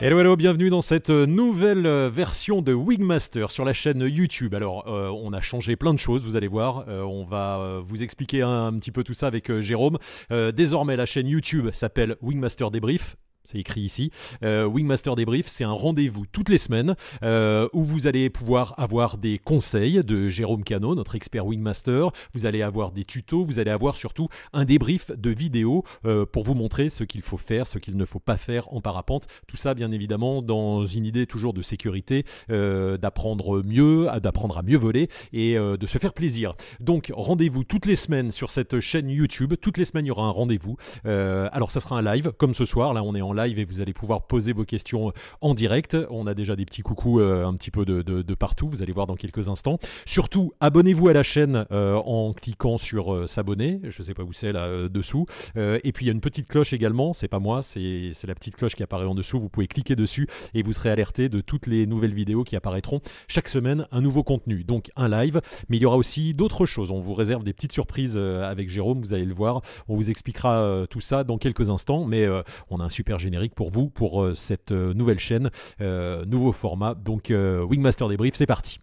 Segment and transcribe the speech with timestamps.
[0.00, 4.54] Hello, hello, bienvenue dans cette nouvelle euh, version de Wingmaster sur la chaîne YouTube.
[4.54, 6.84] Alors, euh, on a changé plein de choses, vous allez voir.
[6.86, 9.98] Euh, on va vous expliquer un, petit peu tout ça avec Jérôme.
[10.30, 13.16] désormais, la chaîne YouTube s'appelle Wingmaster Débrief
[13.48, 14.10] c'est écrit ici.
[14.42, 19.16] Euh, Wingmaster Débrief, c'est un rendez-vous toutes les semaines euh, où vous allez pouvoir avoir
[19.16, 22.10] des conseils de Jérôme Cano, notre expert Wingmaster.
[22.34, 26.44] Vous allez avoir des tutos, vous allez avoir surtout un débrief de vidéos euh, pour
[26.44, 29.26] vous montrer ce qu'il faut faire, ce qu'il ne faut pas faire en parapente.
[29.46, 34.76] Tout ça, bien évidemment, dans une idée toujours de sécurité, d'apprendre mieux, d'apprendre à mieux
[34.76, 36.54] voler et de se faire plaisir.
[36.80, 39.54] Donc, rendez-vous toutes les semaines sur cette chaîne YouTube.
[39.60, 40.76] Toutes les semaines, il y aura un rendez-vous.
[41.04, 42.92] alors, ça sera un live, comme ce soir.
[42.92, 45.96] Là, on est en live et vous allez pouvoir poser vos questions en direct.
[46.10, 49.06] On a déjà des petits coucous euh, un petit peu de, partout, vous allez voir
[49.06, 49.78] dans quelques instants.
[50.06, 54.22] Surtout, abonnez-vous à la chaîne euh, en cliquant sur euh, s'abonner, je ne sais pas
[54.22, 55.26] où c'est là dessous.
[55.56, 58.56] et puis il y a une petite cloche également, c'est pas moi, c'est la petite
[58.56, 61.66] cloche qui apparaît en dessous, vous pouvez cliquer dessus et vous serez alerté de toutes
[61.66, 65.82] les nouvelles vidéos qui apparaîtront chaque semaine, un nouveau contenu, donc un live, mais il
[65.82, 69.24] y aura aussi d'autres choses, on vous réserve des petites surprises avec Jérôme, vous allez
[69.24, 72.26] le voir, on vous expliquera tout ça dans quelques instants, mais
[72.70, 73.18] on a un super
[73.54, 76.94] pour vous, pour euh, cette euh, nouvelle chaîne, euh, nouveau format.
[76.94, 78.80] Donc Wingmaster Débrief, c'est parti.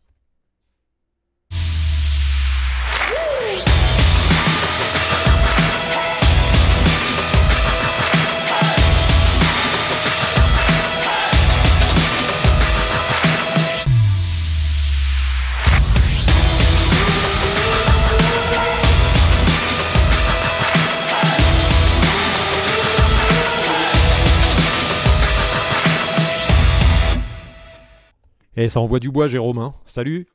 [28.57, 29.57] Et ça envoie du bois, Jérôme.
[29.57, 29.75] Hein.
[29.85, 30.27] Salut.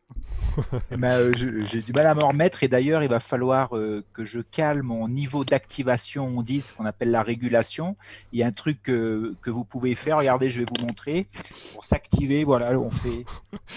[0.90, 4.04] Eh ben, euh, j'ai du mal à m'en remettre et d'ailleurs il va falloir euh,
[4.12, 7.96] que je calme mon niveau d'activation, on dit ce qu'on appelle la régulation.
[8.32, 11.28] Il y a un truc que, vous pouvez faire, regardez, je vais vous montrer.
[11.72, 13.24] Pour s'activer, voilà, on fait,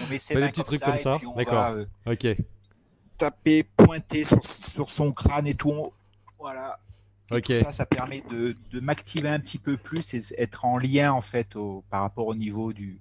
[0.03, 2.35] on met ses mains comme, ça, comme ça, et puis on va euh,
[3.17, 5.93] taper, pointer sur, son crâne et tout.
[6.39, 6.77] Voilà.
[7.51, 11.55] ça, ça permet de, m'activer un petit peu plus et être en lien en fait
[11.89, 12.99] par rapport au niveau du,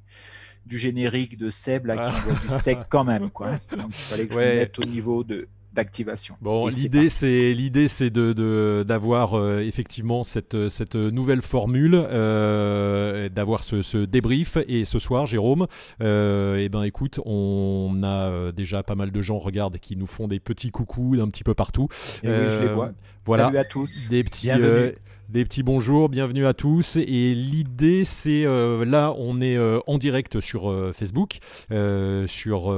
[0.66, 2.18] du générique de Seb là, qui ah.
[2.18, 3.30] envoie du steak quand même.
[3.30, 3.52] Quoi.
[3.76, 6.36] Donc il fallait que je me mette au niveau de d'activation.
[6.40, 13.64] Bon, l'idée c'est l'idée c'est de d'avoir euh, effectivement cette cette nouvelle formule, euh, d'avoir
[13.64, 15.66] ce, ce, débrief et ce soir, Jérôme,
[16.00, 19.96] euh, et eh ben écoute, on a euh, déjà pas mal de gens regarde qui
[19.96, 21.88] nous font des petits coucous d'un petit peu partout.
[22.22, 22.90] Et oui, je les vois.
[23.24, 24.08] Voilà, Salut à tous.
[24.08, 24.50] Des petits
[25.32, 26.96] des petits bonjours, bienvenue à tous.
[26.96, 31.38] Et l'idée, c'est euh, là, on est euh, en direct sur euh, Facebook.
[32.26, 32.74] sur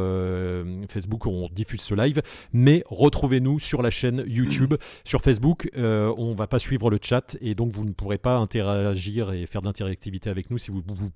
[0.89, 2.23] Facebook, on diffuse ce live.
[2.53, 4.75] Mais retrouvez-nous sur la chaîne YouTube.
[5.05, 9.33] sur Facebook, on va pas suivre le chat et donc vous ne pourrez pas interagir
[9.33, 11.11] et faire d'interactivité avec nous si vous, vous,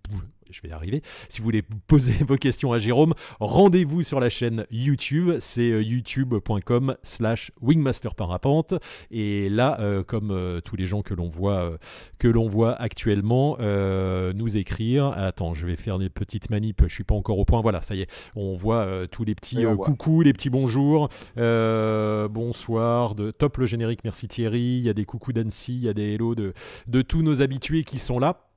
[0.50, 1.02] je vais y arriver.
[1.28, 5.36] Si vous voulez poser vos questions à Jérôme, rendez-vous sur la chaîne YouTube.
[5.40, 8.74] C'est euh, youtube.com slash wingmasterparapente.
[9.10, 11.78] Et là, euh, comme euh, tous les gens que l'on voit,
[12.18, 15.06] que l'on voit actuellement, nous écrire.
[15.16, 16.82] Attends, je vais faire des petites manips.
[16.86, 17.60] Je suis pas encore au point.
[17.60, 18.30] Voilà, ça y est.
[18.34, 21.08] On voit tous les petits coucous, les petits bonjours.
[21.36, 23.14] bonsoir.
[23.14, 24.00] De top le générique.
[24.04, 24.78] Merci Thierry.
[24.78, 25.74] Il y a des coucous d'Annecy.
[25.74, 26.52] Il y a des hello de,
[26.86, 28.47] de tous nos habitués qui sont là.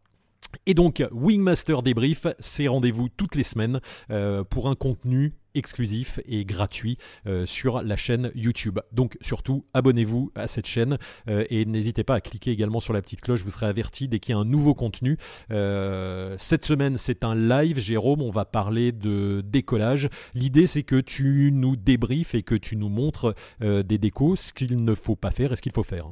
[0.66, 3.80] Et donc, Wingmaster Débrief, c'est rendez-vous toutes les semaines
[4.10, 6.98] euh, pour un contenu exclusif et gratuit
[7.28, 8.80] euh, sur la chaîne YouTube.
[8.94, 10.98] Donc surtout, abonnez-vous à cette chaîne
[11.28, 14.20] euh, et n'hésitez pas à cliquer également sur la petite cloche, vous serez averti dès
[14.20, 15.18] qu'il y a un nouveau contenu.
[15.50, 20.10] cette semaine, c'est un live, Jérôme, on va parler de décollage.
[20.34, 24.84] L'idée, c'est que tu nous débriefes et que tu nous montres des décos, ce qu'il
[24.84, 26.12] ne faut pas faire et ce qu'il faut faire.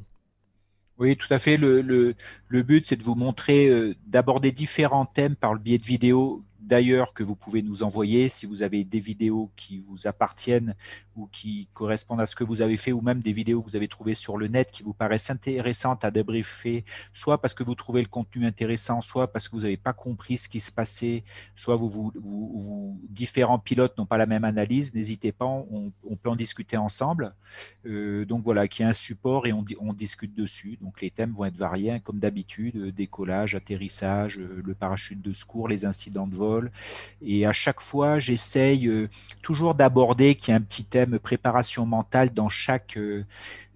[1.00, 1.56] Oui, tout à fait.
[1.58, 2.16] Le, le,
[2.48, 6.44] le but, c'est de vous montrer, euh, d'aborder différents thèmes par le biais de vidéos
[6.70, 10.76] d'ailleurs que vous pouvez nous envoyer si vous avez des vidéos qui vous appartiennent
[11.16, 13.76] ou qui correspondent à ce que vous avez fait ou même des vidéos que vous
[13.76, 17.76] avez trouvées sur le net qui vous paraissent intéressantes à débriefer, soit parce que vous
[17.76, 21.24] trouvez le contenu intéressant, soit parce que vous n'avez pas compris ce qui se passait,
[21.56, 22.14] soit vous,
[23.10, 25.92] différents pilotes n'ont pas la même analyse, n'hésitez pas, on,
[26.22, 27.34] peut en discuter ensemble.
[27.86, 30.78] Euh, donc voilà, qui est un support et on, on, discute dessus.
[30.82, 35.22] Donc les thèmes vont être variés, hein, comme d'habitude, euh, décollage, atterrissage, euh, le parachute
[35.22, 36.59] de secours, les incidents de vol,
[37.22, 39.10] et à chaque fois, j'essaye euh,
[39.42, 43.26] toujours d'aborder qu'il y a un petit thème préparation mentale dans chaque, euh,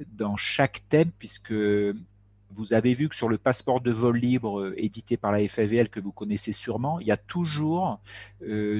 [0.07, 4.73] dans chaque thème, puisque vous avez vu que sur le passeport de vol libre euh,
[4.77, 7.99] édité par la FAVL que vous connaissez sûrement, il y a toujours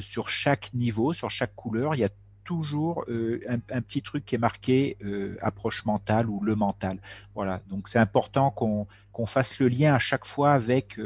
[0.01, 2.09] sur chaque niveau, sur chaque couleur, il y a
[2.44, 4.98] toujours un, petit truc qui est marqué
[5.42, 6.98] approche mentale ou le mental.
[7.36, 11.00] Voilà, donc c'est important qu'on fasse le lien à chaque fois avec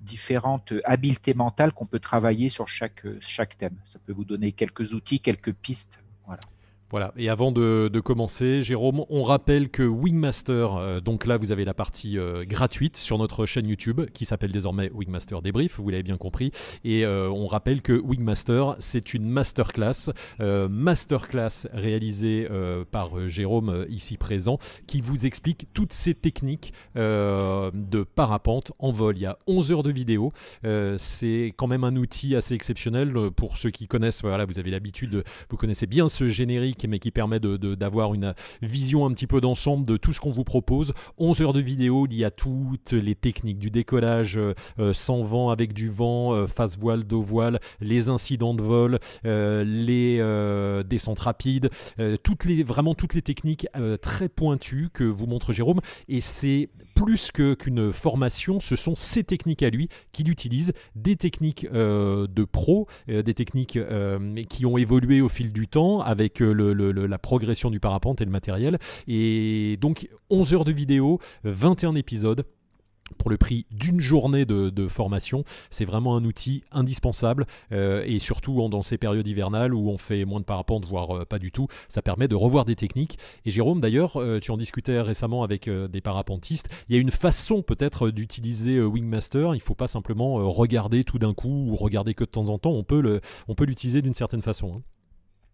[0.00, 3.76] différentes habiletés mentales qu'on peut travailler sur chaque, chaque thème.
[3.84, 6.02] Ça peut vous donner quelques outils, quelques pistes.
[6.90, 7.12] Voilà.
[7.16, 11.74] Et avant de, commencer, Jérôme, on rappelle que Wingmaster, euh, donc là vous avez la
[11.74, 16.16] partie euh, gratuite sur notre chaîne YouTube qui s'appelle désormais Wingmaster Débrief, vous l'avez bien
[16.16, 16.52] compris,
[16.84, 22.48] et euh, on rappelle que Wingmaster c'est une masterclass, masterclass réalisée
[22.90, 29.16] par Jérôme ici présent, qui vous explique toutes ces techniques de parapente en vol.
[29.16, 30.32] Il y a 11 heures de vidéo,
[30.98, 35.24] c'est quand même un outil assez exceptionnel pour ceux qui connaissent, voilà, vous avez l'habitude,
[35.50, 39.86] vous connaissez bien ce générique mais qui permet d'avoir une vision un petit peu d'ensemble
[39.86, 40.92] de tout ce qu'on vous propose.
[41.18, 45.22] 11 heures de vidéo, il y a toutes les techniques du décollage euh, euh, sans
[45.22, 50.18] vent, avec du vent, euh, face voile, dos voile, les incidents de vol, les
[50.88, 51.70] descentes rapides,
[52.22, 53.66] toutes les, vraiment toutes les techniques
[54.02, 55.80] très pointues que vous montre Jérôme.
[56.08, 61.66] Et c'est plus qu'une formation, ce sont ces techniques à lui qu'il utilise, des techniques
[61.70, 63.78] de pro, des techniques
[64.48, 68.30] qui ont évolué au fil du temps avec le la progression du parapente et le
[68.30, 68.78] matériel.
[69.08, 72.44] Et donc 11 heures de vidéo, 21 épisodes
[73.18, 75.44] pour le prix d'une journée de, formation.
[75.70, 80.24] C'est vraiment un outil indispensable euh, et surtout dans ces périodes hivernales où on fait
[80.24, 83.18] moins de parapente, voire euh, pas du tout, ça permet de revoir des techniques.
[83.44, 87.10] Et Jérôme, d'ailleurs, euh, tu en discutais récemment avec des parapentistes, il y a une
[87.10, 92.14] façon peut-être d'utiliser Wingmaster, il ne faut pas simplement regarder tout d'un coup ou regarder
[92.14, 94.76] que de temps en temps, on peut l'utiliser d'une certaine façon.
[94.76, 94.95] Hein.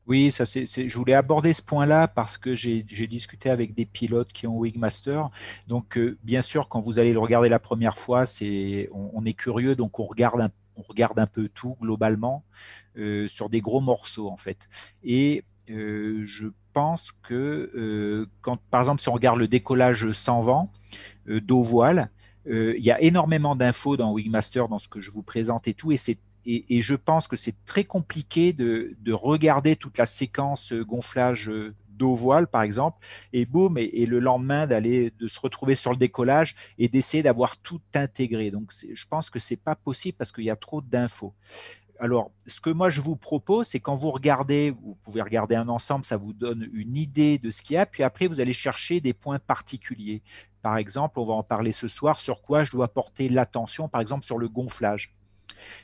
[0.08, 4.32] Oui, ça c'est, je voulais aborder ce point-là parce que j'ai, discuté avec des pilotes
[4.32, 5.30] qui ont Wingmaster.
[5.68, 9.32] Donc, euh, bien sûr, quand vous allez le regarder la première fois, c'est, on, est
[9.34, 12.44] curieux, donc on regarde un, on regarde un peu tout globalement
[12.96, 14.68] euh, sur des gros morceaux en fait.
[15.04, 20.72] Et euh, je pense que quand, par exemple, si on regarde le décollage sans vent
[21.26, 22.10] d'eau voile,
[22.46, 25.92] il y a énormément d'infos dans Wingmaster, dans ce que je vous présente et tout,
[25.92, 30.84] et c'est et, je pense que c'est très compliqué de, regarder toute la séquence euh,
[30.84, 32.98] gonflage euh, d'eau voile, par exemple,
[33.32, 37.58] et boum, et, le lendemain d'aller, de se retrouver sur le décollage et d'essayer d'avoir
[37.58, 38.50] tout intégré.
[38.50, 41.34] Donc, je pense que c'est pas possible parce qu'il y a trop d'infos.
[42.00, 45.68] Alors, ce que moi je vous propose, c'est quand vous regardez, vous pouvez regarder un
[45.68, 48.52] ensemble, ça vous donne une idée de ce qu'il y a, puis après vous allez
[48.52, 50.20] chercher des points particuliers.
[50.62, 54.00] Par exemple, on va en parler ce soir, sur quoi je dois porter l'attention, par
[54.00, 55.14] exemple sur le gonflage.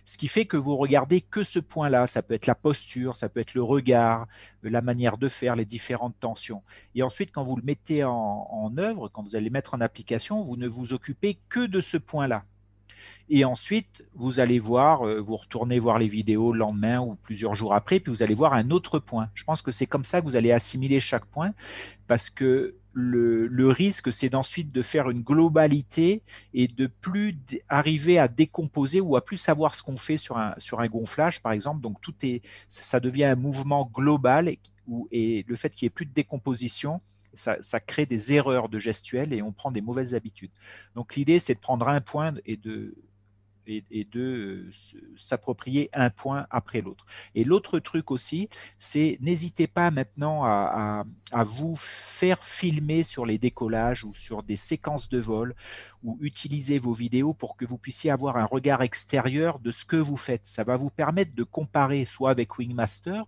[0.04, 2.06] Ce qui fait que vous regardez que ce point-là.
[2.06, 4.26] Ça peut être la posture, ça peut être le regard,
[4.62, 6.62] la manière de faire, les différentes tensions.
[6.94, 10.56] Et ensuite, quand vous le mettez en, œuvre, quand vous allez mettre en application, vous
[10.56, 12.44] ne vous occupez que de ce point-là.
[13.28, 17.54] Et ensuite, vous allez voir, euh, vous retournez voir les vidéos le lendemain ou plusieurs
[17.54, 19.28] jours après, puis vous allez voir un autre point.
[19.34, 21.52] Je pense que c'est comme ça que vous allez assimiler chaque point,
[22.06, 26.22] parce que le, risque, c'est d'ensuite de faire une globalité
[26.52, 30.88] et de plus arriver à décomposer ou à plus savoir ce qu'on fait sur un,
[30.88, 31.80] gonflage, par exemple.
[31.80, 34.58] Donc, tout est, ça devient un mouvement global et,
[35.12, 37.00] et le fait qu'il n'y ait plus de décomposition,
[37.34, 40.50] ça, crée des erreurs de gestuelle et on prend des mauvaises habitudes.
[40.94, 42.94] Donc, l'idée, c'est de prendre un point et de,
[45.16, 47.04] s'approprier un point après l'autre.
[47.34, 48.48] Et l'autre truc aussi,
[48.78, 51.04] c'est n'hésitez pas maintenant à,
[51.44, 55.54] vous faire filmer sur les décollages ou sur des séquences de vol
[56.02, 59.96] ou utiliser vos vidéos pour que vous puissiez avoir un regard extérieur de ce que
[59.96, 60.46] vous faites.
[60.46, 63.24] Ça va vous permettre de comparer soit avec Wingmaster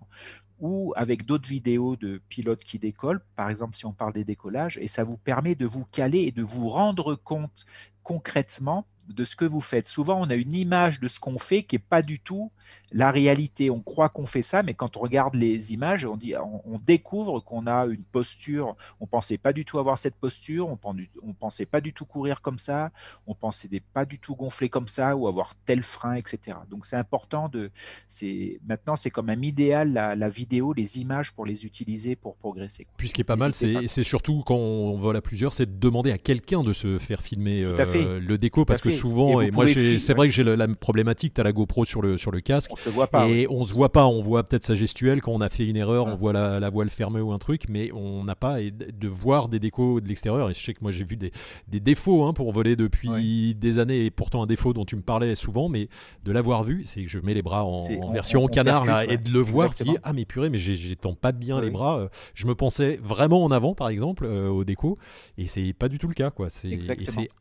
[0.60, 4.78] ou avec d'autres vidéos de pilotes qui décollent, par exemple si on parle des décollages,
[4.80, 7.64] et ça vous permet de vous caler et de vous rendre compte
[8.02, 9.88] concrètement de ce que vous faites.
[9.88, 12.52] Souvent, on a une image de ce qu'on fait qui n'est pas du tout
[12.92, 13.70] la réalité.
[13.70, 17.40] On croit qu'on fait ça, mais quand on regarde les images, on, dit, on, découvre
[17.40, 18.76] qu'on a une posture.
[19.00, 20.68] On pensait pas du tout avoir cette posture.
[20.68, 20.78] On,
[21.22, 22.90] on pensait pas du tout courir comme ça.
[23.26, 26.58] On pensait pas du tout gonfler comme ça ou avoir tel frein, etc.
[26.70, 27.70] Donc c'est important de.
[28.08, 32.86] C'est maintenant c'est comme un idéal la, vidéo, les images pour les utiliser pour progresser.
[32.96, 35.78] Puis ce qui est pas mal, c'est surtout quand on vole à plusieurs, c'est de
[35.78, 39.66] demander à quelqu'un de se faire filmer euh, le déco parce que souvent, et, moi
[39.72, 42.59] c'est vrai que j'ai la problématique, tu as la GoPro sur le, sur le casque.
[42.70, 43.28] On se voit pas.
[43.28, 45.76] Et on se voit pas, on voit peut-être sa gestuelle quand on a fait une
[45.76, 49.48] erreur, on voit la, voile fermée ou un truc, mais on n'a pas de voir
[49.48, 50.50] des décos de l'extérieur.
[50.50, 51.32] Et je sais que moi j'ai vu des,
[51.68, 55.02] des défauts hein, pour voler depuis des années, et pourtant un défaut dont tu me
[55.02, 55.88] parlais souvent, mais
[56.24, 59.30] de l'avoir vu, c'est que je mets les bras en, version canard là, et de
[59.30, 62.08] le voir, qui ah mais purée, mais j'étends pas bien les bras.
[62.34, 64.96] Je me pensais vraiment en avant par exemple euh, au déco,
[65.38, 66.50] et c'est pas du tout le cas quoi.
[66.50, 66.78] C'est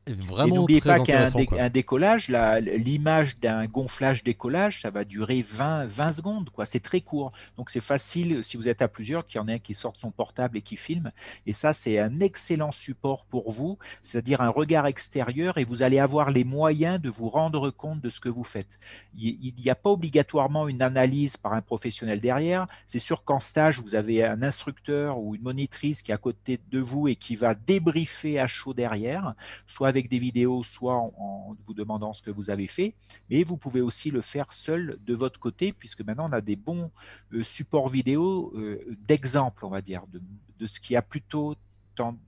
[0.07, 1.25] vraiment et n'oubliez pas qu'un
[1.57, 6.65] un décollage, l'image d'un gonflage décollage, ça va durer 20, 20 secondes, quoi.
[6.65, 7.33] C'est très court.
[7.57, 9.99] Donc c'est facile si vous êtes à plusieurs, qu'il y en ait un qui sorte
[9.99, 11.11] son portable et qui filme.
[11.45, 15.99] Et ça, c'est un excellent support pour vous, c'est-à-dire un regard extérieur et vous allez
[15.99, 18.77] avoir les moyens de vous rendre compte de ce que vous faites.
[19.17, 22.67] Il n'y a pas obligatoirement une analyse par un professionnel derrière.
[22.87, 26.59] C'est sûr qu'en stage, vous avez un instructeur ou une monitrice qui est à côté
[26.71, 29.33] de vous et qui va débriefer à chaud derrière,
[29.65, 32.93] soit avec des vidéos, soit en, vous demandant ce que vous avez fait.
[33.29, 36.55] Mais vous pouvez aussi le faire seul de votre côté, puisque maintenant on a des
[36.55, 36.91] bons
[37.33, 41.55] euh, supports vidéo euh, d'exemple, on va dire, de, ce qu'il a plutôt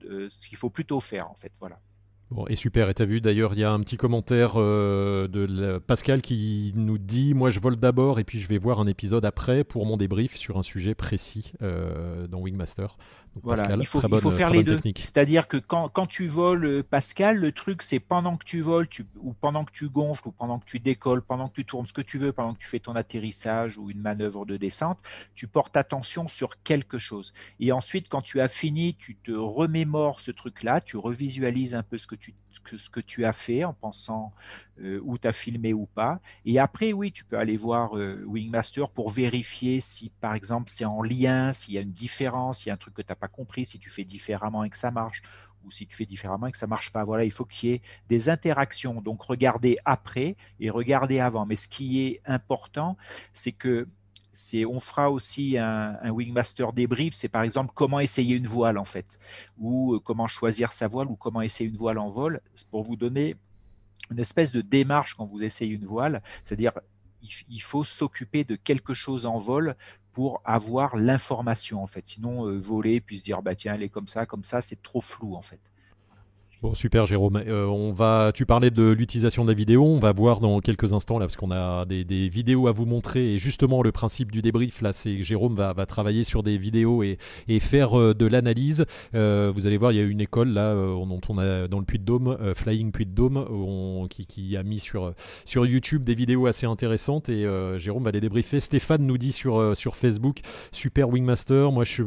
[0.04, 1.52] euh, ce qu'il faut plutôt faire en fait.
[1.58, 1.80] Voilà.
[2.32, 5.78] Bon, et super, et tu as vu d'ailleurs, il y a un petit commentaire de
[5.78, 9.24] Pascal qui nous dit Moi je vole d'abord et puis je vais voir un épisode
[9.24, 12.96] après pour mon débrief sur un sujet précis dans Wingmaster
[13.42, 14.78] voilà, il faut, il faut faire les deux.
[14.96, 18.88] C'est-à-dire que quand, quand, tu voles, euh, Pascal, le truc, c'est pendant que tu voles,
[18.88, 21.86] tu, ou pendant que tu gonfles, ou pendant que tu décolles, pendant que tu tournes
[21.86, 24.98] ce que tu veux, pendant que tu fais ton atterrissage ou une manœuvre de descente,
[25.34, 27.32] tu portes attention sur quelque chose.
[27.58, 31.96] Et ensuite, quand tu as fini, tu te remémores ce truc-là, tu revisualises un peu
[31.96, 32.21] ce que tu,
[32.76, 34.32] ce que tu as fait en pensant
[34.80, 36.20] euh, où tu as filmé ou pas.
[36.44, 40.84] Et après, oui, tu peux aller voir euh, Wingmaster pour vérifier si, par exemple, c'est
[40.84, 43.16] en lien, s'il y a une différence, s'il y a un truc que tu n'as
[43.16, 45.22] pas compris, si tu fais différemment et que ça marche,
[45.64, 47.04] ou si tu fais différemment et que ça marche pas.
[47.04, 49.00] Voilà, il faut qu'il y ait des interactions.
[49.00, 51.46] Donc, regardez après et regardez avant.
[51.46, 52.96] Mais ce qui est important,
[53.32, 53.88] c'est que
[54.66, 58.84] on fera aussi un, un, Wingmaster débrief, c'est par exemple comment essayer une voile en
[58.84, 59.18] fait,
[59.58, 62.96] ou euh, comment choisir sa voile, ou comment essayer une voile en vol, pour vous
[62.96, 63.36] donner
[64.10, 66.72] une espèce de démarche quand vous essayez une voile, c'est-à-dire
[67.48, 69.76] il faut s'occuper de quelque chose en vol
[70.12, 72.06] pour avoir l'information en fait.
[72.06, 74.82] Sinon, euh, voler puis se dire bah tiens, elle est comme ça, comme ça, c'est
[74.82, 75.60] trop flou en fait.
[76.62, 77.42] Bon, super Jérôme.
[77.44, 80.92] Euh, on va, tu parlais de l'utilisation de la vidéo, on va voir dans quelques
[80.92, 83.34] instants là, parce qu'on a des, vidéos à vous montrer.
[83.34, 87.02] Et justement, le principe du débrief, là, c'est que Jérôme va, travailler sur des vidéos
[87.02, 87.18] et,
[87.58, 88.86] faire euh, de l'analyse.
[89.12, 91.84] Euh, vous allez voir, il y a une école là, dont on a dans le
[91.84, 95.14] Puy de Dôme, Flying Puy de Dôme, qui, a mis sur,
[95.44, 97.28] sur YouTube des vidéos assez intéressantes.
[97.28, 97.44] Et
[97.78, 98.60] Jérôme va les débriefer.
[98.60, 100.38] Stéphane nous dit sur, sur Facebook,
[100.70, 101.72] super Wingmaster.
[101.72, 102.04] Moi, je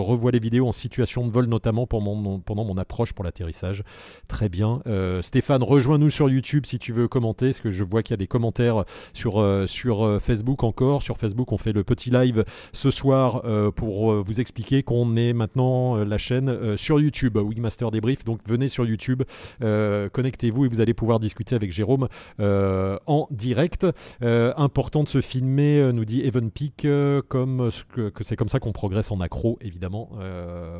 [0.00, 3.81] revois les vidéos en situation de vol, notamment pendant mon approche pour l'atterrissage.
[4.28, 4.80] Très bien.
[4.86, 8.14] Euh, Stéphane, rejoins-nous sur YouTube si tu veux commenter, parce que je vois qu'il y
[8.14, 11.02] a des commentaires sur, euh, sur euh, Facebook encore.
[11.02, 13.42] Sur Facebook, on fait le petit live ce soir
[13.76, 18.24] pour vous expliquer qu'on est maintenant la chaîne sur YouTube, Wingmaster Débrief.
[18.24, 19.22] Donc venez sur YouTube,
[19.60, 22.08] connectez-vous et vous allez pouvoir discuter avec Jérôme
[22.38, 23.86] en direct.
[24.20, 26.86] important de se filmer, nous dit Evan Peak,
[27.28, 30.10] comme que, que c'est comme ça qu'on progresse en accro, évidemment.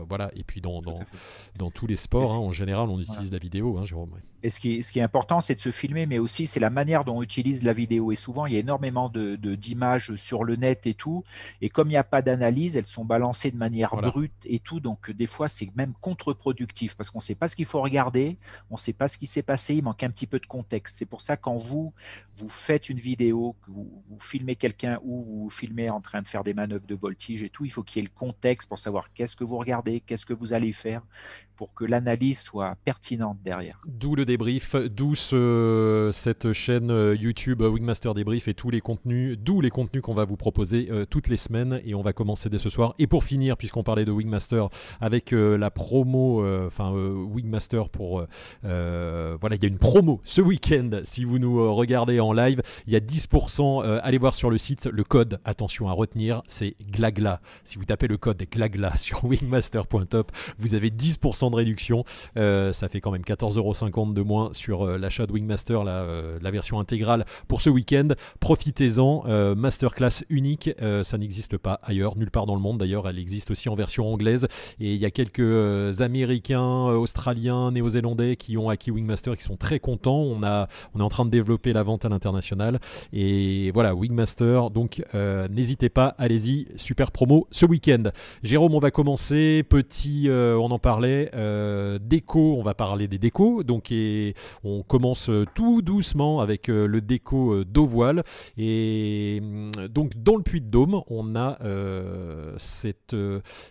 [0.09, 0.31] voilà.
[0.37, 0.99] Et puis dans, dans,
[1.59, 4.11] dans tous les sports, hein, en général, on utilise la vidéo, hein, Jérôme.
[4.43, 6.59] Et ce qui est, ce qui est important, c'est de se filmer, mais aussi c'est
[6.59, 8.11] la manière dont on utilise la vidéo.
[8.11, 11.23] Et souvent, il y a énormément de, d'images sur le net et tout.
[11.61, 14.81] Et comme il n'y a pas d'analyse, elles sont balancées de manière brute et tout.
[14.81, 18.37] Donc des fois, c'est même contre-productif parce qu'on ne sait pas ce qu'il faut regarder,
[18.71, 20.97] on ne sait pas ce qui s'est passé, il manque un petit peu de contexte.
[20.99, 21.93] C'est pour ça quand vous
[22.39, 26.27] vous faites une vidéo, que vous, vous filmez quelqu'un ou vous filmez en train de
[26.27, 28.79] faire des manœuvres de voltige et tout, il faut qu'il y ait le contexte pour
[28.79, 31.03] savoir qu'est-ce que vous regardez, qu'est-ce que vous allez faire
[31.57, 33.81] pour que l'analyse soit pertinente derrière.
[33.87, 39.61] D'où le débrief, d'où cette chaîne euh, YouTube Wingmaster Débrief et tous les contenus, d'où
[39.61, 42.59] les contenus qu'on va vous proposer euh, toutes les semaines et on va commencer dès
[42.59, 42.95] ce soir.
[42.99, 44.69] Et pour finir, puisqu'on parlait de Wingmaster,
[45.01, 48.25] avec euh, la promo, enfin Wingmaster pour,
[48.63, 51.01] voilà, il y a une promo ce week-end.
[51.05, 54.01] Si vous nous regardez en live, il y a 10%.
[54.03, 55.41] allez voir sur le site le code.
[55.45, 57.41] Attention à retenir, c'est GLAGLA.
[57.65, 62.05] Si vous tapez le code GLAGLA sur wingmaster.top, vous avez 10% de réduction.
[62.73, 66.51] Ça fait quand même 14,50€ de moins sur euh, l'achat de Wingmaster, la, euh, la,
[66.51, 68.09] version intégrale pour ce week-end.
[68.41, 70.71] Profitez-en, euh, masterclass unique,
[71.03, 74.13] ça n'existe pas ailleurs, nulle part dans le monde d'ailleurs, elle existe aussi en version
[74.13, 74.49] anglaise.
[74.81, 79.79] Et il y a quelques Américains, Australiens, Néo-Zélandais qui ont acquis Wingmaster qui sont très
[79.79, 80.23] contents.
[80.23, 82.81] On est en train de développer la vente à l'international.
[83.13, 85.03] Et voilà, Wingmaster, donc
[85.51, 88.05] n'hésitez pas, allez-y, super promo ce week-end.
[88.43, 91.31] Jérôme, on va commencer, petit, on en parlait,
[92.01, 93.63] déco, on va parler des décos.
[93.63, 93.93] Donc,
[94.65, 98.23] on commence euh, tout doucement avec euh, le déco euh, d'eau voile.
[98.57, 101.59] Et mm, donc, dans le puits de Dôme, on a
[102.57, 103.17] cette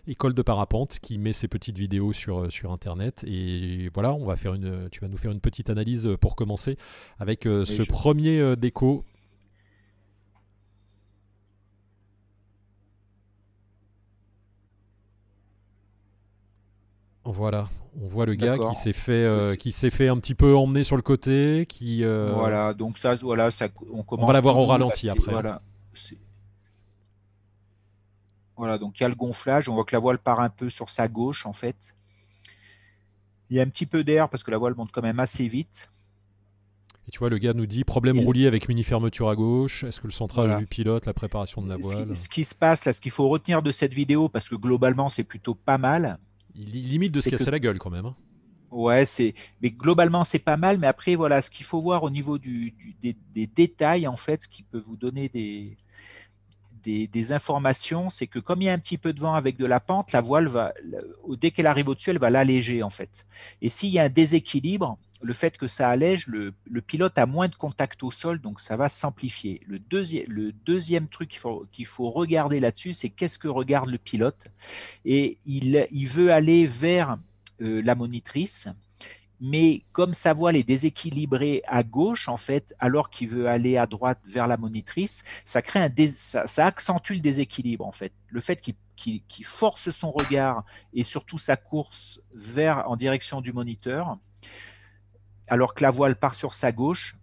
[0.08, 3.24] école de parapente qui met ses petites vidéos sur, sur Internet.
[3.28, 6.78] Et voilà, on va faire une, tu vas nous faire une petite analyse pour commencer
[7.20, 9.04] avec ce premier déco
[17.24, 17.68] Voilà,
[18.02, 20.84] on voit le gars qui s'est fait, euh, qui s'est fait un petit peu emmener
[20.84, 22.04] sur le côté, qui.
[22.04, 24.24] Euh, voilà, donc ça, voilà, ça, on commence.
[24.24, 25.32] On va l'avoir au ralenti après.
[25.32, 25.62] Voilà,
[28.58, 29.70] voilà, donc il y a le gonflage.
[29.70, 31.96] On voit que la voile part un peu sur sa gauche en fait.
[33.50, 35.48] Il y a un petit peu d'air parce que la voile monte quand même assez
[35.48, 35.92] vite.
[37.08, 39.84] Et tu vois, le gars nous dit problème roulier avec mini fermeture à gauche.
[39.84, 42.86] Est-ce que le centrage du pilote, la préparation de la voile ce qui, se passe
[42.86, 46.20] là, ce qu'il faut retenir de cette vidéo, parce que globalement c'est plutôt pas mal,
[46.56, 48.06] il limite de se casser la gueule quand même.
[48.06, 48.16] Hein.
[48.72, 49.34] Ouais, c'est.
[49.62, 50.78] Mais globalement, c'est pas mal.
[50.78, 54.48] Mais après, voilà, ce qu'il faut voir au niveau du, des, détails, en fait, ce
[54.48, 55.78] qui peut vous donner des,
[56.84, 59.66] des, informations, c'est que comme il y a un petit peu de vent avec de
[59.66, 60.74] la pente, la voile va,
[61.40, 63.28] dès qu'elle arrive au-dessus, elle va l'alléger en fait.
[63.62, 67.48] Et s'il y a un déséquilibre, le fait que ça allège, le, pilote a moins
[67.48, 69.62] de contact au sol, donc ça va s'amplifier.
[69.68, 71.40] Le, deuxième, truc
[71.72, 74.48] qu'il faut, regarder là-dessus, c'est qu'est-ce que regarde le pilote.
[75.06, 77.18] Et il, veut aller vers
[77.62, 78.68] euh, la monitrice,
[79.40, 83.88] mais comme sa voile est déséquilibrée à gauche, en fait, alors qu'il veut aller à
[83.88, 88.14] droite vers la monitrice, ça, crée un ça, accentue le déséquilibre, en fait.
[88.30, 90.64] Le fait qu'il force son regard
[90.94, 94.20] et surtout sa course vers en direction du moniteur,
[95.52, 97.18] alors que la voile part sur sa gauche,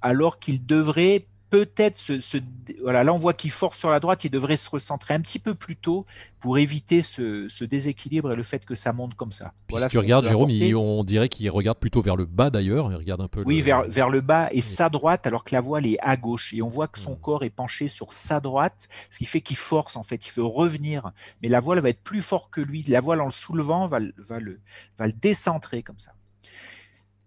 [0.00, 2.38] alors qu'il devrait peut-être se,
[2.80, 5.38] voilà, là on voit qu'il force sur la droite, il devrait se recentrer un petit
[5.38, 6.06] peu plus tôt
[6.40, 9.52] pour éviter ce, déséquilibre et le fait que ça monte comme ça.
[9.68, 12.96] Voilà si tu regardes Jérôme, on dirait qu'il regarde plutôt vers le bas d'ailleurs, il
[12.96, 13.42] regarde un peu.
[13.44, 16.54] Oui, vers, vers le bas et sa droite, alors que la voile est à gauche
[16.54, 19.58] et on voit que son corps est penché sur sa droite, ce qui fait qu'il
[19.58, 21.12] force en fait, il veut revenir,
[21.42, 22.82] mais la voile va être plus fort que lui.
[22.84, 24.58] La voile en le soulevant va, va le,
[24.96, 26.12] va le décentrer comme ça.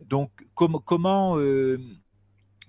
[0.01, 1.79] Donc, comment, euh,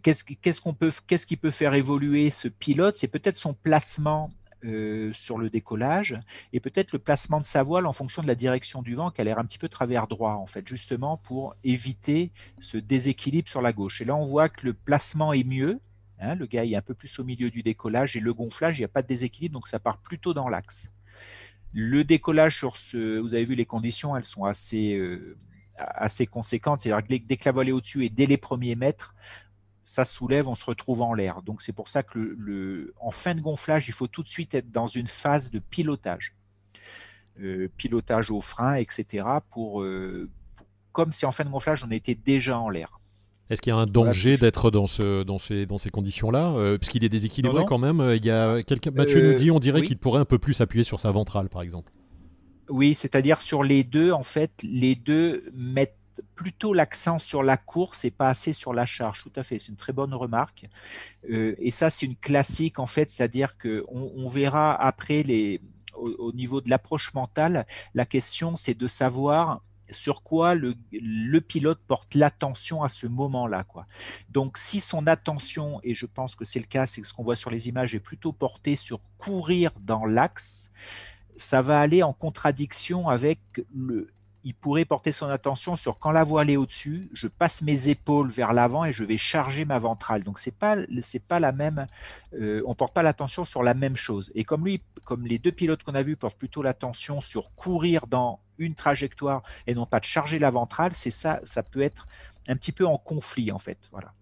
[0.03, 2.97] qu'est-ce qu'on peut, qui peut faire évoluer ce pilote?
[2.97, 4.31] C'est peut-être son placement
[4.65, 6.19] euh, sur le décollage
[6.53, 9.21] et peut-être le placement de sa voile en fonction de la direction du vent qui
[9.21, 13.61] a l'air un petit peu travers droit en fait justement pour éviter ce déséquilibre sur
[13.61, 14.01] la gauche.
[14.01, 15.79] Et là on voit que le placement est mieux
[16.21, 18.81] hein, le gars est un peu plus au milieu du décollage et le gonflage il
[18.81, 20.91] n'y a pas de déséquilibre donc ça part plutôt dans l'axe.
[21.75, 25.37] Le décollage sur ce vous avez vu les conditions elles sont assez euh,
[25.79, 29.15] assez conséquentes c'est-à-dire que dès que la voile est au-dessus et dès les premiers mètres
[29.87, 31.43] ça soulève, on se retrouve en l'air.
[31.43, 34.55] Donc c'est pour ça que le, en fin de gonflage, il faut tout de suite
[34.55, 36.35] être dans une phase de pilotage.
[37.41, 39.25] Euh, pilotage au frein, etc.
[39.51, 40.29] Pour, euh,
[40.93, 42.99] comme si en fin de gonflage, on était déjà en l'air.
[43.49, 46.79] Est-ce qu'il y a un danger d'être dans, ce, dans ces, dans ces conditions-là euh,
[46.79, 48.03] Puisqu'il est déséquilibré quand même.
[48.17, 48.61] Il y a
[48.93, 51.63] Mathieu nous dit on dirait qu'il pourrait un peu plus appuyer sur sa ventrale, par
[51.63, 51.93] exemple.
[52.69, 55.97] Oui, c'est-à-dire sur les deux, en fait, les deux mettent
[56.35, 59.23] plutôt l'accent sur la course et pas assez sur la charge.
[59.23, 60.67] Tout à fait, c'est une très bonne remarque.
[61.31, 65.61] Euh, et ça, c'est une classique en fait, c'est-à-dire que on, verra après les,
[65.95, 71.79] au, niveau de l'approche mentale, la question c'est de savoir sur quoi le, le pilote
[71.87, 73.65] porte l'attention à ce moment-là.
[73.65, 73.87] Quoi.
[74.29, 77.37] Donc si son attention, et je pense que c'est le cas, c'est ce qu'on voit
[77.37, 80.71] sur les images, est plutôt portée sur courir dans l'axe,
[81.37, 83.39] ça va aller en contradiction avec
[83.75, 84.09] le,
[84.47, 88.29] il pourrait porter son attention sur quand la voile est au-dessus, je passe mes épaules
[88.29, 90.23] vers l'avant et je vais charger ma ventrale.
[90.23, 91.89] Donc c'est pas c'est pas la même,
[92.35, 94.31] euh, on porte pas l'attention sur la même chose.
[94.37, 98.07] Et comme lui, comme les deux pilotes qu'on a vus portent plutôt l'attention sur courir
[98.07, 102.07] dans une trajectoire et non pas de charger la ventrale, c'est ça, ça peut être
[102.47, 103.79] un petit peu en conflit en fait.
[103.91, 104.13] Voilà.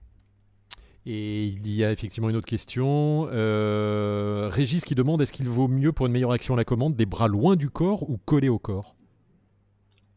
[1.07, 3.29] Et il y a effectivement une autre question.
[3.31, 6.97] Euh, Régis qui demande est-ce qu'il vaut mieux pour une meilleure action à la commande
[6.97, 8.95] des bras loin du corps ou collés au corps?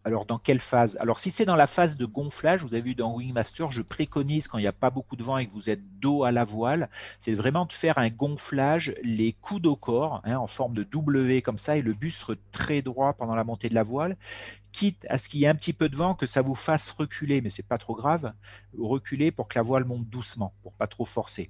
[0.06, 0.97] Alors, dans quelle phase?
[1.02, 4.47] Alors, si c'est dans la phase de gonflage, vous avez vu dans Wingmaster, je préconise
[4.47, 6.45] quand il n'y a pas beaucoup de vent et que vous êtes dos à la
[6.45, 10.84] voile, c'est vraiment de faire un gonflage, les coudes au corps, hein, en forme de
[10.84, 14.15] W comme ça, et le buste très droit pendant la montée de la voile,
[14.78, 16.92] quitte à ce qu'il y ait un petit peu de vent, que ça vous fasse
[16.92, 18.32] reculer, mais c'est pas trop grave,
[18.78, 21.50] reculer pour que la voile monte doucement, pour pas trop forcer.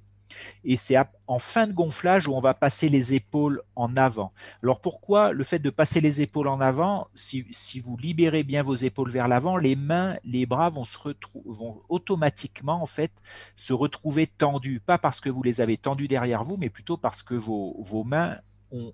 [0.64, 4.32] Et c'est en fin de gonflage où on va passer les épaules en avant.
[4.62, 7.44] Alors pourquoi le fait de passer les épaules en avant si,
[7.84, 10.98] vous libérez bien vos épaules vers l'avant, les mains, les bras vont, se
[11.90, 13.12] automatiquement en fait
[13.56, 14.80] se retrouver tendus.
[14.80, 18.38] Pas parce que vous les avez tendus derrière vous, mais plutôt parce que vos, mains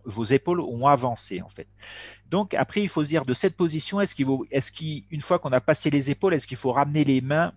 [0.04, 1.66] vos épaules ont avancé en fait.
[2.30, 5.60] Donc après, il faut se dire de cette position, est-ce qu'il est-ce fois qu'on a
[5.60, 7.52] passé les épaules, est-ce qu'il faut ramener les mains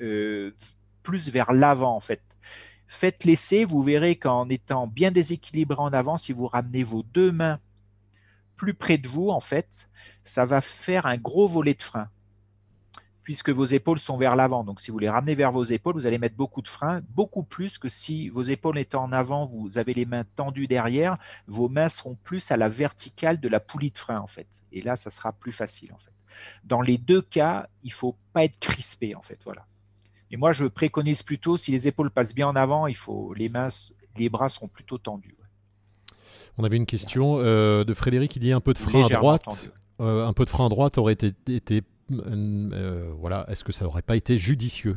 [0.00, 0.54] euh,
[1.02, 2.22] plus vers l'avant en fait?
[2.86, 7.30] Faites l'essai, vous verrez qu'en étant bien déséquilibré en avant, si vous ramenez vos deux
[7.30, 7.60] mains
[8.56, 9.88] plus près de vous, en fait,
[10.24, 12.10] ça va faire un gros volet de frein.
[13.30, 14.64] Puisque vos épaules sont vers l'avant.
[14.64, 17.44] Donc, si vous les ramenez vers vos épaules, vous allez mettre beaucoup de frein, beaucoup
[17.44, 21.16] plus que si vos épaules étant en avant, vous avez les mains tendues derrière,
[21.46, 24.48] vos mains seront plus à la verticale de la poulie de frein, en fait.
[24.72, 26.10] Et là, ça sera plus facile, en fait.
[26.64, 29.38] Dans les deux cas, il ne faut pas être crispé, en fait.
[29.44, 29.64] Voilà.
[30.32, 33.48] Et moi, je préconise plutôt, si les épaules passent bien en avant, il faut les
[33.48, 33.68] mains,
[34.16, 35.36] les bras seront plutôt tendus.
[36.58, 39.72] On avait une question euh, de Frédéric qui dit un peu de frein à droite.
[40.00, 43.46] Euh, un peu de frein à droite aurait été, voilà.
[43.48, 44.96] Est-ce que ça n'aurait pas été judicieux?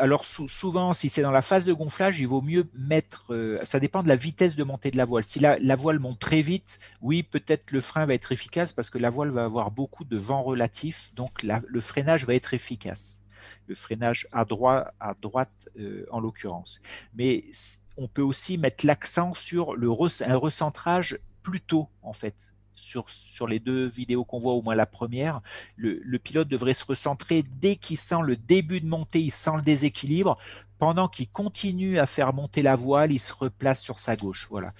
[0.00, 3.58] Alors souvent, si c'est dans la phase de gonflage, il vaut mieux mettre.
[3.62, 5.22] ça dépend de la vitesse de montée de la voile.
[5.22, 8.98] Si la, voile monte très vite, oui, peut-être le frein va être efficace parce que
[8.98, 13.22] la voile va avoir beaucoup de vent relatif, donc le freinage va être efficace.
[13.68, 15.68] Le freinage à, droite, à droite
[16.10, 16.80] en l'occurrence.
[17.14, 17.44] Mais
[17.96, 22.34] on peut aussi mettre l'accent sur le un recentrage plus tôt, en fait.
[22.80, 25.40] Sur, les deux vidéos qu'on voit, au moins la première,
[25.76, 29.56] le, le pilote devrait se recentrer dès qu'il sent le début de montée, il sent
[29.56, 30.38] le déséquilibre,
[30.80, 34.48] pendant qu'il continue à faire monter la voile, il se replace sur sa gauche.
[34.50, 34.72] Voilà.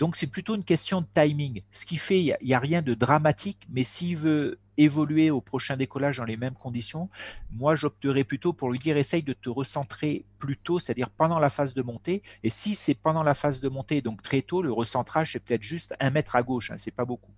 [0.00, 1.60] Donc c'est plutôt une question de timing.
[1.70, 5.76] Ce qui fait, il n'y a, rien de dramatique, mais s'il veut évoluer au prochain
[5.76, 7.08] décollage dans les mêmes conditions,
[7.52, 11.50] moi j'opterais plutôt pour lui dire essaye de te recentrer plus tôt, c'est-à-dire pendant la
[11.50, 12.24] phase de montée.
[12.42, 15.62] Et si c'est pendant la phase de montée, donc très tôt, le recentrage c'est peut-être
[15.62, 17.30] juste un mètre à gauche, hein, c'est pas beaucoup.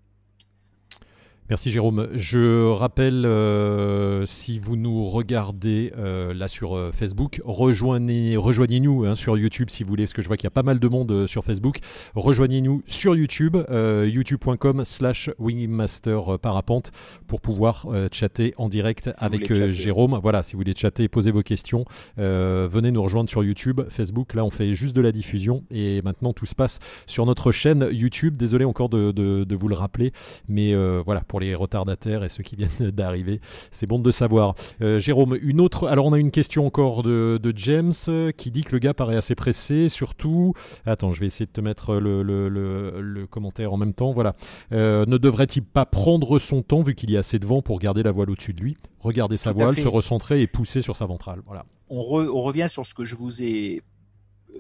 [1.48, 2.09] Merci Jérôme.
[2.12, 9.14] Je rappelle, euh, si vous nous regardez euh, là sur euh, Facebook, rejoignez, rejoignez-nous hein,
[9.14, 10.88] sur YouTube si vous voulez, parce que je vois qu'il y a pas mal de
[10.88, 11.78] monde sur Facebook.
[12.16, 16.90] Rejoignez-nous sur YouTube, youtube.com slash wingmaster parapente
[17.28, 20.18] pour pouvoir chatter en direct avec Jérôme.
[20.20, 21.85] Voilà, si vous voulez chatter, poser vos questions,
[22.16, 24.35] venez nous rejoindre sur YouTube, Facebook.
[24.35, 27.88] Là, on fait juste de la diffusion et maintenant tout se passe sur notre chaîne
[27.92, 28.37] YouTube.
[28.37, 30.12] Désolé encore de, de vous le rappeler,
[30.48, 33.40] mais voilà, pour les retardataires et ceux qui viennent d'arriver.
[33.70, 34.55] C'est bon de savoir.
[34.83, 35.88] Euh, Jérôme, une autre.
[35.88, 39.16] Alors, on a une question encore de, James euh, qui dit que le gars paraît
[39.16, 40.53] assez pressé, surtout.
[40.85, 44.12] Attends, je vais essayer de te mettre le, commentaire en même temps.
[44.12, 44.35] Voilà.
[44.72, 47.79] Euh, ne devrait-il pas prendre son temps vu qu'il y a assez de vent pour
[47.79, 48.77] garder la voile au-dessus de lui?
[49.01, 51.40] Regarder sa voile, se recentrer et pousser sur sa ventrale.
[51.46, 51.64] Voilà.
[51.88, 53.83] On, on, revient sur ce que je vous ai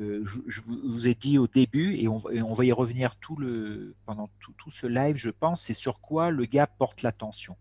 [0.00, 4.28] euh, je, vous ai dit au début, et on, va y revenir tout le, pendant
[4.40, 7.56] tout, ce live, je pense, c'est sur quoi le gars porte l'attention.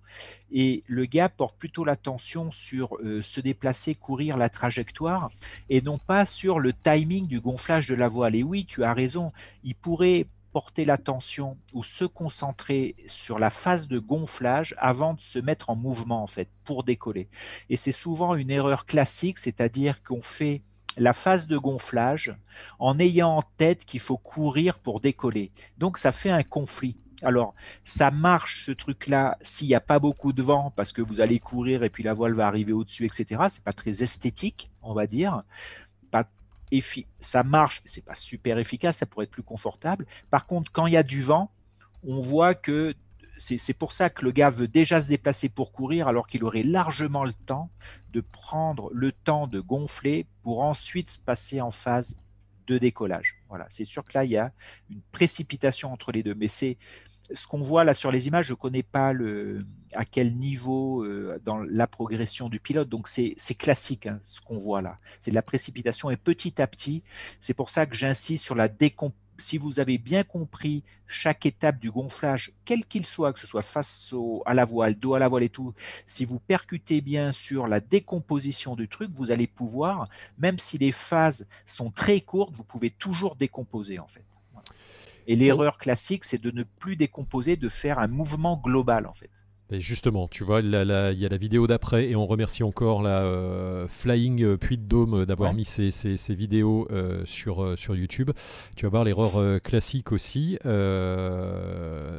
[0.51, 5.31] Et le gars porte plutôt l'attention sur euh, se déplacer, courir la trajectoire,
[5.69, 8.35] et non pas sur le timing du gonflage de la voile.
[8.35, 9.31] Et oui, tu as raison,
[9.63, 15.37] il pourrait porter l'attention ou se concentrer sur la phase de gonflage avant de se
[15.37, 17.27] mettre en mouvement en fait pour décoller.
[17.69, 20.61] Et c'est souvent une erreur classique, c'est-à-dire qu'on fait
[20.97, 22.35] la phase de gonflage
[22.79, 25.51] en ayant en tête qu'il faut courir pour décoller.
[25.77, 26.97] Donc ça fait un conflit.
[27.21, 31.21] Alors, ça marche ce truc-là s'il n'y a pas beaucoup de vent parce que vous
[31.21, 33.43] allez courir et puis la voile va arriver au-dessus, etc.
[33.49, 35.43] C'est pas très esthétique, on va dire.
[36.11, 36.23] Pas
[37.19, 40.05] ça marche, mais c'est pas super efficace, ça pourrait être plus confortable.
[40.29, 41.51] Par contre, quand il y a du vent,
[42.03, 42.93] on voit que
[43.37, 46.63] c'est pour ça que le gars veut déjà se déplacer pour courir alors qu'il aurait
[46.63, 47.69] largement le temps
[48.13, 52.17] de prendre le temps de gonfler pour ensuite se passer en phase
[52.67, 53.41] de décollage.
[53.49, 54.51] Voilà, c'est sûr que là, il y a
[54.89, 56.35] une précipitation entre les deux.
[56.35, 56.77] Mais c'est
[57.33, 61.03] ce qu'on voit là sur les images, je ne connais pas le, à quel niveau
[61.03, 62.89] euh, dans la progression du pilote.
[62.89, 64.99] Donc c'est classique hein, ce qu'on voit là.
[65.19, 67.03] C'est de la précipitation et petit à petit,
[67.39, 71.79] c'est pour ça que j'insiste sur la décomposition si vous avez bien compris chaque étape
[71.79, 74.13] du gonflage, quel qu'il soit, que ce soit face
[74.45, 75.73] à la voile, dos à la voile et tout,
[76.05, 80.91] si vous percutez bien sur la décomposition du truc, vous allez pouvoir, même si les
[80.91, 84.25] phases sont très courtes, vous pouvez toujours décomposer en fait.
[85.27, 89.44] Et l'erreur classique, c'est de ne plus décomposer, de faire un mouvement global en fait
[89.71, 90.83] justement, tu vois, il y a
[91.29, 95.25] la vidéo d'après et on remercie encore la euh, Flying euh, Puy de Dôme euh,
[95.25, 95.89] d'avoir mis ces,
[96.35, 96.87] vidéos
[97.25, 98.31] sur, sur YouTube.
[98.75, 100.59] Tu vas voir l'erreur classique aussi.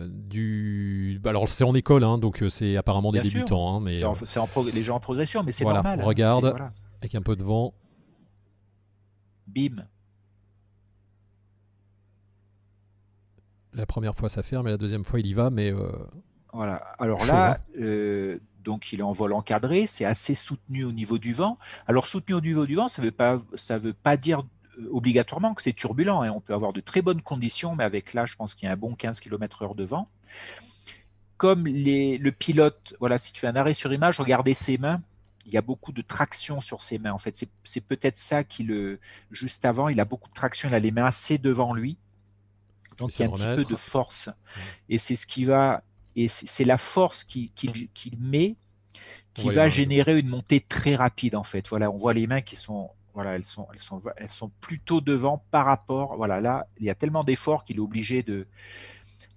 [0.09, 1.20] du...
[1.22, 3.76] Bah, alors c'est en école, hein, donc c'est apparemment des débutants.
[3.76, 4.04] Hein, mais, c'est
[4.38, 6.00] en, les gens en progression, mais c'est normal.
[6.00, 6.04] Hein.
[6.04, 6.56] regarde,
[7.00, 7.74] avec un peu de vent.
[9.46, 9.87] Bim.
[13.72, 15.72] La première fois ça ferme et la deuxième fois il y va, mais
[16.52, 16.76] voilà.
[16.98, 21.32] Alors là, euh, donc il est en vol encadré, c'est assez soutenu au niveau du
[21.32, 21.59] vent.
[21.87, 24.44] Alors soutenu au niveau du vent, ça ne veut, pas, veut pas dire
[24.78, 26.22] euh, obligatoirement que c'est turbulent.
[26.22, 26.30] hein.
[26.35, 28.72] On peut avoir de très bonnes conditions, mais avec là, je pense qu'il y a
[28.72, 30.09] un bon 15 km/h de vent.
[31.37, 35.02] Comme les, le pilote, voilà, si tu fais un arrêt sur image, regardez ses mains.
[35.44, 37.12] Il y a beaucoup de traction sur ses mains.
[37.12, 38.98] En fait, c'est peut-être ça qui le.
[39.30, 40.68] Juste avant, il a beaucoup de traction.
[40.68, 41.98] Il a les mains assez devant lui.
[42.98, 44.30] Donc il y a un petit peu de force.
[44.88, 45.82] Et c'est ce qui va
[46.16, 47.50] et c'est la force qu'il
[48.18, 48.57] met
[49.35, 51.68] qui va générer une montée très rapide en fait.
[51.68, 55.00] Voilà, on voit les mains qui sont voilà, elles sont, elles sont, elles sont plutôt
[55.00, 56.16] devant par rapport.
[56.16, 58.46] Voilà, là, il y a tellement d'efforts qu'il est obligé de.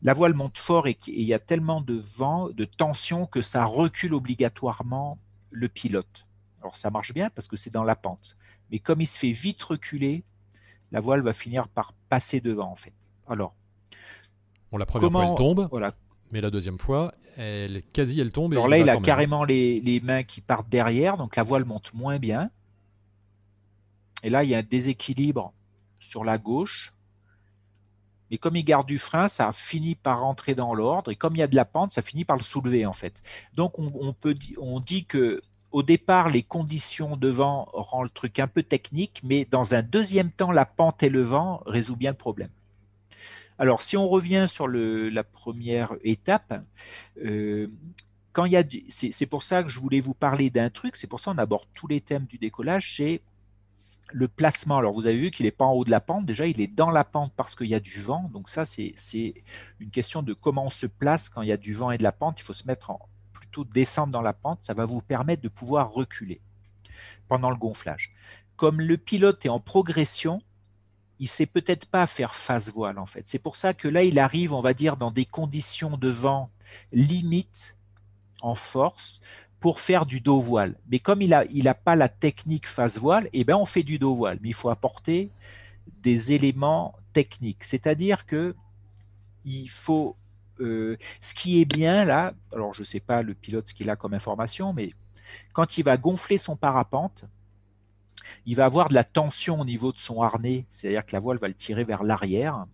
[0.02, 3.64] La voile monte fort et, il y a tellement de vent, de tension que ça
[3.64, 5.18] recule obligatoirement
[5.50, 6.28] le pilote.
[6.62, 8.36] Alors ça marche bien parce que c'est dans la pente,
[8.70, 10.24] mais comme il se fait vite reculer,
[10.92, 12.94] la voile va finir par passer devant en fait.
[13.28, 13.56] Alors,
[14.72, 15.96] bon, la première fois elle tombe, voilà.
[16.32, 18.54] Mais la deuxième fois, elle quasi elle tombe.
[18.54, 21.94] Alors là, il a carrément les, les, mains qui partent derrière, donc la voile monte
[21.94, 22.50] moins bien.
[24.24, 25.54] Et là, il y a un déséquilibre
[26.00, 26.94] sur la gauche.
[28.32, 31.12] Mais comme il garde du frein, ça finit par rentrer dans l'ordre.
[31.12, 33.20] Et comme il y a de la pente, ça finit par le soulever en fait.
[33.56, 38.40] Donc on, peut, on dit que au départ, les conditions de vent rendent le truc
[38.40, 42.12] un peu technique, mais dans un deuxième temps, la pente et le vent résout bien
[42.12, 42.50] le problème.
[43.60, 46.64] Alors, si on revient sur la première étape,
[47.24, 47.68] euh,
[48.88, 50.96] c'est pour ça que je voulais vous parler d'un truc.
[50.96, 52.96] C'est pour ça qu'on aborde tous les thèmes du décollage.
[52.96, 53.22] C'est
[54.14, 56.48] le placement, alors vous avez vu qu'il n'est pas en haut de la pente, déjà
[56.48, 58.96] il est dans la pente parce qu'il y a du vent, donc ça c'est
[59.80, 62.04] une question de comment on se place quand il y a du vent et de
[62.04, 63.00] la pente, il faut se mettre en
[63.34, 66.42] plutôt descendre dans la pente, ça va vous permettre de pouvoir reculer
[67.28, 68.10] pendant le gonflage.
[68.56, 70.42] Comme le pilote est en progression,
[71.20, 73.28] il sait peut-être pas faire face voile en fait.
[73.28, 76.50] C'est pour ça que là il arrive, on va dire, dans des conditions de vent
[76.92, 77.76] limite
[78.42, 79.20] en force
[79.60, 80.76] pour faire du dos voile.
[80.90, 84.00] Mais comme il n'a a pas la technique face voile, eh ben on fait du
[84.00, 84.40] dos voile.
[84.42, 85.30] Mais il faut apporter
[86.02, 87.64] des éléments techniques.
[87.64, 88.56] C'est-à-dire que
[89.46, 90.16] il faut.
[90.62, 93.90] Euh, ce qui est bien là, alors je ne sais pas le pilote ce qu'il
[93.90, 94.94] a comme information, mais
[95.54, 97.24] quand il va gonfler son parapente,
[98.46, 101.38] il va avoir de la tension au niveau de son harnais, c'est-à-dire que la voile
[101.38, 102.66] va le tirer vers l'arrière.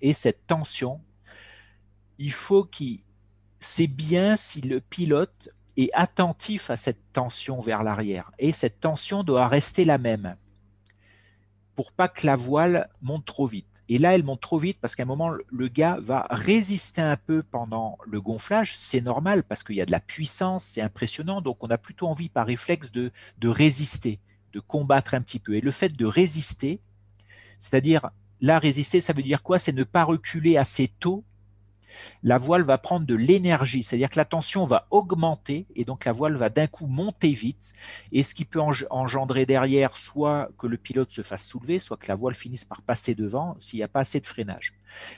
[0.00, 1.00] Et cette tension,
[2.18, 3.00] il faut qu'il.
[3.60, 8.30] C'est bien si le pilote est attentif à cette tension vers l'arrière.
[8.38, 10.36] Et cette tension doit rester la même
[11.74, 13.66] pour pas que la voile monte trop vite.
[13.88, 17.16] Et là, elle monte trop vite parce qu'à un moment, le gars va résister un
[17.16, 18.76] peu pendant le gonflage.
[18.76, 21.42] C'est normal parce qu'il y a de la puissance, c'est impressionnant.
[21.42, 24.20] Donc, on a plutôt envie par réflexe de, de résister,
[24.54, 25.54] de combattre un petit peu.
[25.54, 26.80] Et le fait de résister,
[27.58, 29.58] c'est-à-dire, là, résister, ça veut dire quoi?
[29.58, 31.24] C'est ne pas reculer assez tôt
[32.22, 36.12] la voile va prendre de l'énergie, c'est-à-dire que la tension va augmenter et donc la
[36.12, 37.72] voile va d'un coup monter vite
[38.12, 42.08] et ce qui peut engendrer derrière soit que le pilote se fasse soulever, soit que
[42.08, 44.74] la voile finisse par passer devant s'il n'y a pas assez de freinage.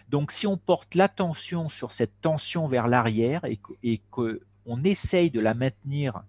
[0.08, 3.42] Donc si on porte l'attention sur cette tension vers l'arrière
[3.82, 6.22] et qu'on essaye de la maintenir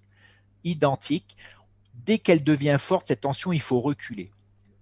[0.63, 1.37] identique,
[2.07, 4.31] dès qu'elle devient forte, cette tension, il faut reculer.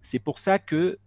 [0.01, 0.97] C'est pour ça que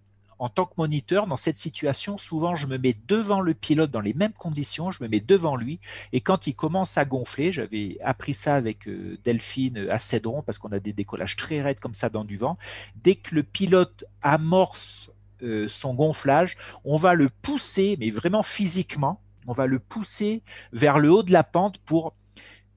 [0.41, 4.01] en tant que moniteur, dans cette situation, souvent, je me mets devant le pilote dans
[4.01, 5.81] les mêmes conditions, je me mets devant lui,
[6.13, 10.59] et quand il commence à gonfler, j'avais appris ça avec euh, Delphine à Cédron, parce
[10.59, 12.57] qu'on a des décollages très raides comme ça dans du vent,
[13.03, 15.11] dès que le pilote amorce
[15.43, 20.99] euh, son gonflage, on va le pousser, mais vraiment physiquement, on va le pousser vers
[20.99, 22.15] le haut de la pente pour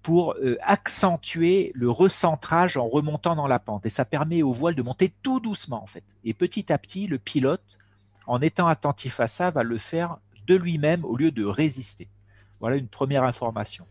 [0.02, 3.86] pour euh, accentuer le recentrage en remontant dans la pente.
[3.86, 6.04] Et ça permet au voile de monter tout doucement, en fait.
[6.24, 7.78] Et petit à petit, le pilote,
[8.28, 12.08] en étant attentif à ça, va le faire de lui-même au lieu de résister.
[12.60, 13.86] Voilà une première information.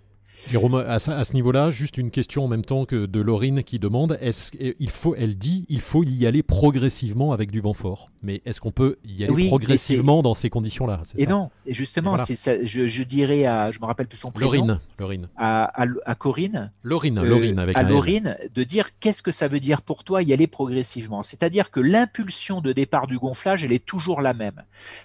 [0.48, 4.18] Jérôme, à, ce niveau-là, juste une question en même temps que de Laurine qui demande
[4.20, 8.08] est-ce il faut, elle dit, il faut y aller progressivement avec du vent fort.
[8.22, 12.54] Mais est-ce qu'on peut y aller progressivement dans ces conditions-là Et non, et justement, ça,
[12.62, 14.50] je, dirais à, je me rappelle plus son prénom.
[14.50, 15.28] Laurine, Laurine.
[15.36, 15.70] À,
[16.04, 16.72] à, Corinne.
[16.82, 20.22] Laurine, euh, Laurine avec À Laurine, de dire qu'est-ce que ça veut dire pour toi
[20.22, 21.22] y aller progressivement.
[21.22, 24.62] C'est-à-dire que l'impulsion de départ du gonflage, elle est toujours la même.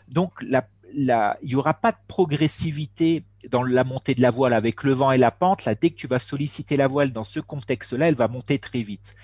[0.10, 4.84] Donc la il n'y aura pas de progressivité dans la montée de la voile avec
[4.84, 5.66] le vent et la pente.
[5.66, 8.82] Là, dès que tu vas solliciter la voile dans ce contexte-là, elle va monter très
[8.82, 9.16] vite.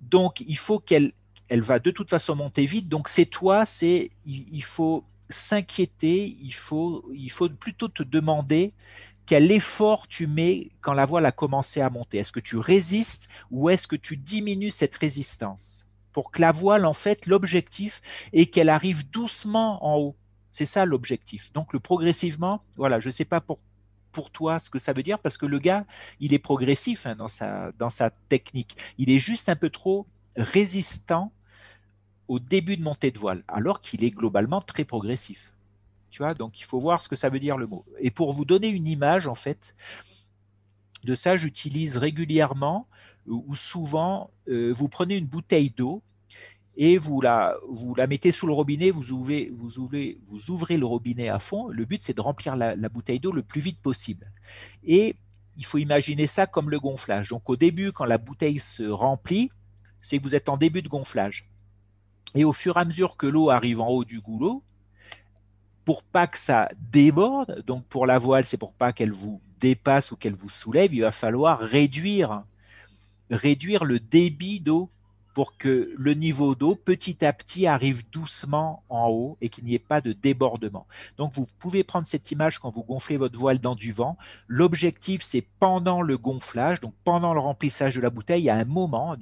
[0.00, 1.12] Donc, il faut qu'elle
[1.48, 2.88] elle va de toute façon monter vite.
[2.88, 8.72] Donc, c'est toi, c'est il, faut s'inquiéter, il faut, il faut plutôt te demander
[9.26, 12.18] quel effort tu mets quand la voile a commencé à monter.
[12.18, 16.86] Est-ce que tu résistes ou est-ce que tu diminues cette résistance pour que la voile,
[16.86, 18.00] en fait, l'objectif
[18.32, 20.16] est qu'elle arrive doucement en haut?
[20.52, 21.52] C'est ça l'objectif.
[21.52, 23.58] Donc, le progressivement, voilà, je ne sais pas pour,
[24.30, 25.86] toi ce que ça veut dire, parce que le gars,
[26.20, 28.76] il est progressif hein, dans, sa, dans sa technique.
[28.98, 31.32] Il est juste un peu trop résistant
[32.28, 35.54] au début de montée de voile, alors qu'il est globalement très progressif.
[36.10, 37.86] Tu vois, donc il faut voir ce que ça veut dire le mot.
[38.00, 39.74] Et pour vous donner une image, en fait,
[41.04, 42.86] de ça, j'utilise régulièrement
[43.26, 46.02] ou souvent, euh, vous prenez une bouteille d'eau
[46.76, 50.78] et vous la, vous la mettez sous le robinet, vous ouvrez, vous, ouvrez, vous ouvrez
[50.78, 51.68] le robinet à fond.
[51.68, 54.30] Le but, c'est de remplir la, bouteille d'eau le plus vite possible.
[54.84, 55.16] Et
[55.56, 57.28] il faut imaginer ça comme le gonflage.
[57.28, 59.50] Donc au début, quand la bouteille se remplit,
[60.00, 61.48] c'est que vous êtes en début de gonflage.
[62.34, 64.62] Et au fur et à mesure que l'eau arrive en haut du goulot,
[65.84, 70.10] pour pas que ça déborde, donc pour la voile, c'est pour pas qu'elle vous dépasse
[70.10, 72.44] ou qu'elle vous soulève, il va falloir réduire,
[73.30, 74.90] réduire le débit d'eau
[75.34, 79.74] pour que le niveau d'eau petit à petit arrive doucement en haut et qu'il n'y
[79.74, 80.86] ait pas de débordement.
[81.16, 84.16] Donc vous pouvez prendre cette image quand vous gonflez votre voile dans du vent.
[84.48, 89.16] L'objectif c'est pendant le gonflage, donc pendant le remplissage de la bouteille, à un moment,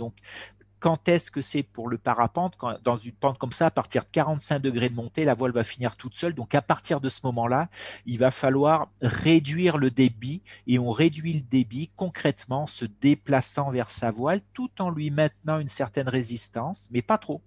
[0.80, 4.08] quand est-ce que c'est pour le parapente Dans une pente comme ça, à partir de
[4.10, 6.34] 45 degrés de montée, la voile va finir toute seule.
[6.34, 7.68] Donc à partir de ce moment-là,
[8.06, 13.90] il va falloir réduire le débit et on réduit le débit concrètement se déplaçant vers
[13.90, 17.42] sa voile tout en lui maintenant une certaine résistance, mais pas trop.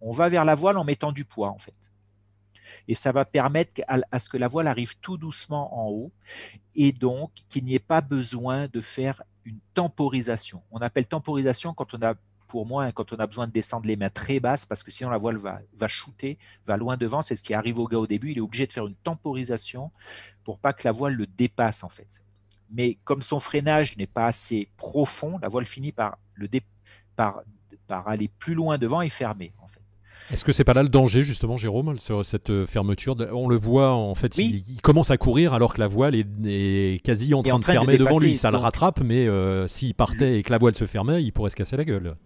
[0.00, 1.76] On va vers la voile en mettant du poids en fait.
[2.88, 6.12] Et ça va permettre à, ce que la voile arrive tout doucement en haut
[6.74, 10.62] et donc qu'il n'y ait pas besoin de faire une temporisation.
[10.70, 12.14] On appelle temporisation quand on a
[12.50, 14.90] pour moi, hein, quand on a besoin de descendre les mains très basses, parce que
[14.90, 16.36] sinon la voile va, va shooter,
[16.66, 17.22] va loin devant.
[17.22, 18.32] C'est ce qui arrive au gars au début.
[18.32, 19.92] Il est obligé de faire une temporisation
[20.42, 22.24] pour pas que la voile le dépasse en fait.
[22.72, 26.48] Mais comme son freinage n'est pas assez profond, la voile finit par, le
[27.14, 27.42] par,
[27.86, 29.80] par aller plus loin devant et fermer en fait.
[30.32, 33.92] Est-ce que c'est pas là le danger justement, Jérôme, cette euh, fermeture On le voit
[33.92, 37.64] en fait, il, commence à courir alors que la voile est, quasi en train, de
[37.64, 38.36] fermer devant lui.
[38.36, 41.50] Ça le rattrape, mais euh, s'il partait et que la voile se fermait, il pourrait
[41.50, 42.16] se casser la gueule.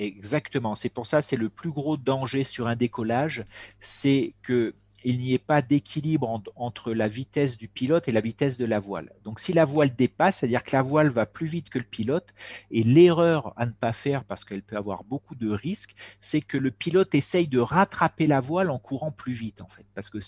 [0.00, 0.74] Exactement.
[0.74, 3.44] C'est pour ça, c'est le plus gros danger sur un décollage,
[3.80, 8.58] c'est que il n'y ait pas d'équilibre entre la vitesse du pilote et la vitesse
[8.58, 9.10] de la voile.
[9.24, 12.34] Donc si la voile dépasse, c'est-à-dire que la voile va plus vite que le pilote,
[12.70, 16.58] et l'erreur à ne pas faire, parce qu'elle peut avoir beaucoup de risques, c'est que
[16.58, 19.86] le pilote essaye de rattraper la voile en courant plus vite, en fait.
[19.94, 20.20] Parce qu'il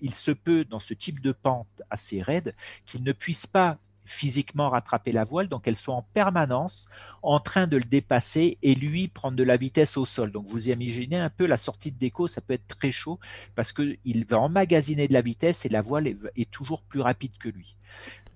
[0.00, 2.54] il se peut, dans ce type de pente assez raide,
[2.86, 6.88] qu'il ne puisse pas physiquement rattraper la voile, donc elles sont en permanence
[7.22, 10.30] en train de le dépasser et lui prendre de la vitesse au sol.
[10.30, 13.18] Donc vous imaginez un peu la sortie de déco, ça peut être très chaud
[13.54, 17.48] parce qu'il va emmagasiner de la vitesse et la voile est, toujours plus rapide que
[17.48, 17.76] lui.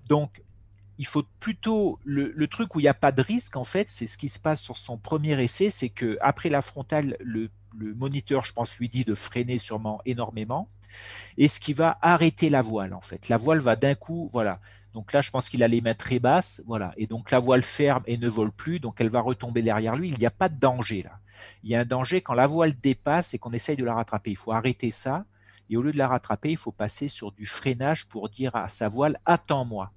[0.07, 0.43] Donc
[0.97, 4.07] il faut plutôt le, truc où il n'y a pas de risque en fait, c'est
[4.07, 7.93] ce qui se passe sur son premier essai, c'est que après la frontale, le, le
[7.93, 10.67] moniteur, je pense, lui dit de freiner sûrement énormément,
[11.37, 13.29] et ce qui va arrêter la voile en fait.
[13.29, 14.59] La voile va d'un coup, voilà,
[14.93, 16.93] donc là, je pense qu'il a les mains très basses, voilà.
[16.97, 20.09] Et donc la voile ferme et ne vole plus, donc elle va retomber derrière lui.
[20.09, 21.19] Il n'y a pas de danger là.
[21.63, 24.31] Il y a un danger quand la voile dépasse et qu'on essaye de la rattraper.
[24.31, 25.25] Il faut arrêter ça.
[25.69, 28.67] Et au lieu de la rattraper, il faut passer sur du freinage pour dire à
[28.69, 29.91] sa voile attends-moi.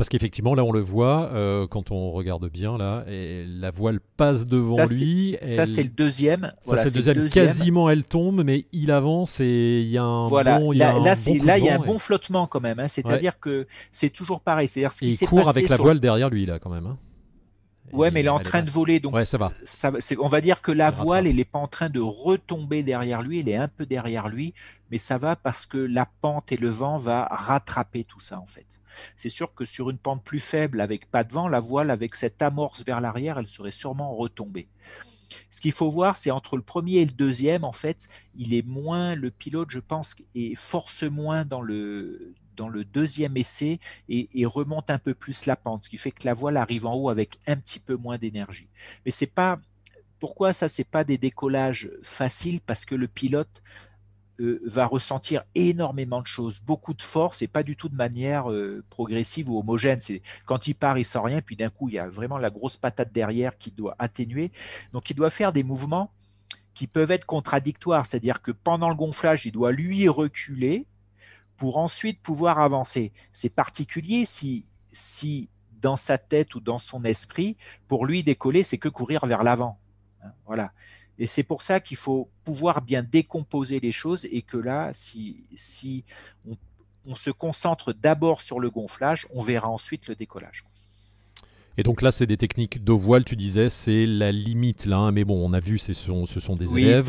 [0.00, 4.00] Parce qu'effectivement, là, on le voit euh, quand on regarde bien, là, et la voile
[4.16, 5.36] passe devant lui.
[5.44, 6.54] Ça, c'est le deuxième.
[6.62, 7.28] Ça, c'est le deuxième.
[7.28, 10.58] Quasiment, elle tombe, mais il avance et il y a un voilà.
[10.58, 10.72] bon.
[10.72, 12.80] là, là, il y a un bon flottement quand même.
[12.80, 12.88] Hein.
[12.88, 14.68] C'est-à-dire que c'est toujours pareil.
[14.68, 16.86] C'est-à-dire ce qui il court avec la voile derrière lui, là, quand même.
[16.86, 16.96] Hein.
[17.92, 19.52] Ouais, mais il est en train de voler, donc ça va.
[20.18, 23.40] on va dire que la voile, elle n'est pas en train de retomber derrière lui,
[23.40, 24.54] elle est un peu derrière lui,
[24.90, 28.46] mais ça va parce que la pente et le vent va rattraper tout ça en
[28.46, 28.80] fait.
[29.16, 32.14] C'est sûr que sur une pente plus faible, avec pas de vent, la voile avec
[32.16, 34.68] cette amorce vers l'arrière, elle serait sûrement retombée.
[35.50, 38.66] Ce qu'il faut voir, c'est entre le premier et le deuxième, en fait, il est
[38.66, 42.34] moins, le pilote, je pense, et force moins dans le,
[42.92, 46.56] deuxième essai et, remonte un peu plus la pente, ce qui fait que la voile
[46.56, 48.68] arrive en haut avec un petit peu moins d'énergie.
[49.04, 49.60] Mais c'est pas
[50.18, 52.60] pourquoi ça c'est pas des décollages faciles?
[52.60, 53.62] Parce que le pilote
[54.40, 58.50] euh, va ressentir énormément de choses, beaucoup de force et pas du tout de manière
[58.50, 60.00] euh, progressive ou homogène.
[60.00, 62.50] C'est quand il part, il sent rien, puis d'un coup il y a vraiment la
[62.50, 64.50] grosse patate derrière qui doit atténuer.
[64.92, 66.10] Donc il doit faire des mouvements
[66.74, 70.86] qui peuvent être contradictoires, c'est-à-dire que pendant le gonflage, il doit lui reculer
[71.56, 73.12] pour ensuite pouvoir avancer.
[73.32, 75.50] C'est particulier si, si
[75.80, 77.56] dans sa tête ou dans son esprit,
[77.88, 79.78] pour lui décoller, c'est que courir vers l'avant.
[80.22, 80.72] Hein, voilà.
[81.20, 85.44] Et c'est pour ça qu'il faut pouvoir bien décomposer les choses et que là, si,
[85.54, 86.02] si
[86.48, 86.56] on,
[87.04, 90.64] on se concentre d'abord sur le gonflage, on verra ensuite le décollage.
[91.78, 94.98] Et donc là, c'est des techniques de voile, tu disais, c'est la limite là.
[94.98, 95.12] Hein.
[95.12, 97.06] mais bon, on a vu, ce sont, ce sont des élèves.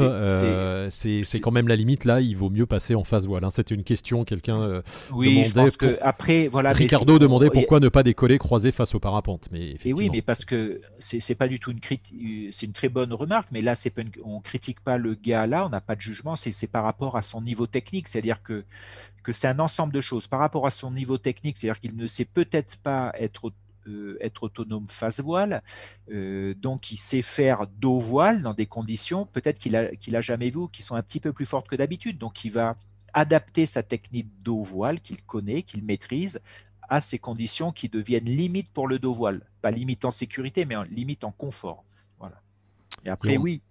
[0.89, 2.21] C'est euh, quand même la limite là.
[2.21, 3.43] Il vaut mieux passer en phase voile.
[3.43, 3.49] Hein.
[3.49, 6.71] C'était une question, quelqu'un euh, oui, Je pense que après, voilà.
[6.71, 9.49] Ricardo demandait pourquoi ne pas décoller croisé face au parapente.
[9.51, 12.15] Mais et oui, mais parce que c'est pas du tout une critique.
[12.51, 13.93] C'est une très bonne remarque, mais là, c'est
[14.23, 15.65] on critique pas le gars là.
[15.65, 16.35] On n'a pas de jugement.
[16.35, 18.07] C'est par rapport à son niveau technique.
[18.07, 18.63] C'est-à-dire que
[19.23, 21.57] que c'est un ensemble de choses par rapport à son niveau technique.
[21.57, 23.51] C'est-à-dire qu'il ne sait peut-être pas être
[24.21, 25.63] être autonome face voile,
[26.11, 30.21] euh, donc il sait faire dos voile dans des conditions peut-être qu'il a, qu'il a
[30.21, 32.17] jamais vu, qui sont un petit peu plus fortes que d'habitude.
[32.17, 32.75] Donc il va
[33.13, 36.41] adapter sa technique dos voile qu'il connaît, qu'il maîtrise
[36.89, 39.41] à ces conditions qui deviennent limites pour le dos voile.
[39.61, 41.83] Pas limite en sécurité, mais en limite en confort.
[42.19, 42.41] Voilà.
[43.05, 43.61] Et après, oui,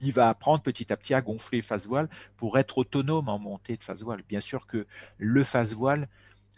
[0.00, 3.76] il va apprendre petit à petit à gonfler face voile pour être autonome en montée
[3.76, 4.22] de face voile.
[4.28, 4.86] Bien sûr que
[5.18, 6.08] le face voile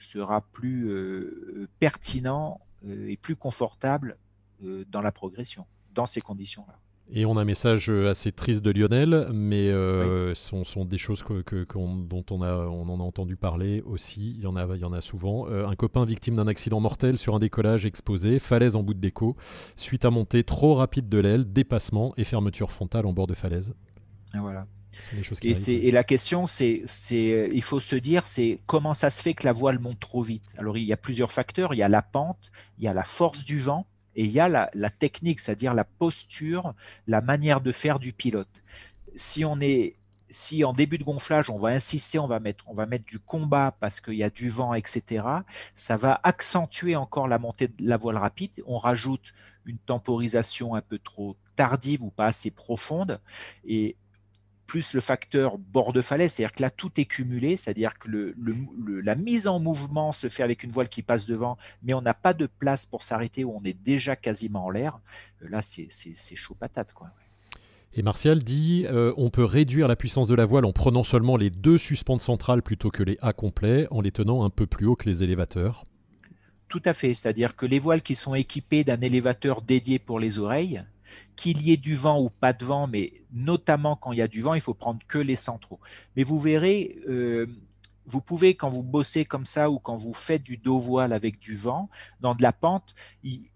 [0.00, 4.18] sera plus euh, pertinent euh, et plus confortable
[4.64, 6.78] euh, dans la progression, dans ces conditions-là.
[7.08, 10.98] Et on a un message euh, assez triste de Lionel, mais euh, ce sont, des
[10.98, 14.34] choses que, dont on, a, on en a entendu parler aussi.
[14.36, 15.46] Il y en a, il y en a souvent.
[15.48, 19.00] Euh, un copain victime d'un accident mortel sur un décollage exposé, falaise en bout de
[19.00, 19.36] déco,
[19.76, 23.74] suite à montée trop rapide de l'aile, dépassement et fermeture frontale en bord de falaise.
[24.34, 24.66] Et voilà.
[25.42, 29.44] Et, et, la question, c'est, il faut se dire, c'est comment ça se fait que
[29.44, 30.48] la voile monte trop vite.
[30.58, 31.74] Alors il y a plusieurs facteurs.
[31.74, 33.86] Il y a la pente, il y a la force du vent
[34.16, 36.74] et il y a la, technique, c'est-à-dire la posture,
[37.06, 38.62] la manière de faire du pilote.
[39.14, 39.96] Si on est
[40.28, 43.20] si en début de gonflage, on va insister, on va mettre, on va mettre du
[43.20, 45.24] combat parce qu'il y a du vent, etc.,
[45.76, 48.62] ça va accentuer encore la montée de la voile rapide.
[48.66, 49.34] On rajoute
[49.66, 53.20] une temporisation un peu trop tardive ou pas assez profonde.
[53.66, 53.96] Et
[54.66, 58.34] plus le facteur bord de falaise, c'est-à-dire que là, tout est cumulé, c'est-à-dire que le,
[59.00, 62.14] la mise en mouvement se fait avec une voile qui passe devant, mais on n'a
[62.14, 64.98] pas de place pour s'arrêter où on est déjà quasiment en l'air.
[65.42, 65.88] Euh, là, c'est
[66.34, 66.92] chaud patate.
[66.92, 67.10] Quoi.
[67.94, 71.36] Et Martial dit euh, on peut réduire la puissance de la voile en prenant seulement
[71.36, 74.86] les deux suspentes centrales plutôt que les A complets, en les tenant un peu plus
[74.86, 75.84] haut que les élévateurs.
[76.68, 80.38] Tout à fait, c'est-à-dire que les voiles qui sont équipées d'un élévateur dédié pour les
[80.38, 80.80] oreilles,
[81.36, 84.28] qu'il y ait du vent ou pas de vent, mais notamment quand il y a
[84.28, 85.80] du vent, il faut prendre que les centraux.
[86.16, 87.46] Mais vous verrez, euh,
[88.06, 91.38] vous pouvez, quand vous bossez comme ça ou quand vous faites du dos voile avec
[91.38, 91.90] du vent,
[92.20, 92.94] dans de la pente,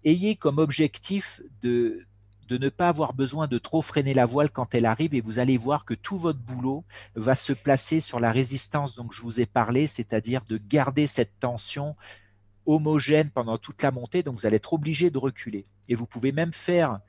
[0.03, 2.05] ayez comme objectif de,
[2.51, 5.39] de ne pas avoir besoin de trop freiner la voile quand elle arrive et vous
[5.39, 6.83] allez voir que tout votre boulot
[7.15, 11.39] va se placer sur la résistance dont je vous ai parlé, c'est-à-dire de garder cette
[11.39, 11.95] tension
[12.65, 15.65] homogène pendant toute la montée, donc vous allez être obligé de reculer.
[15.87, 16.99] Et vous pouvez même faire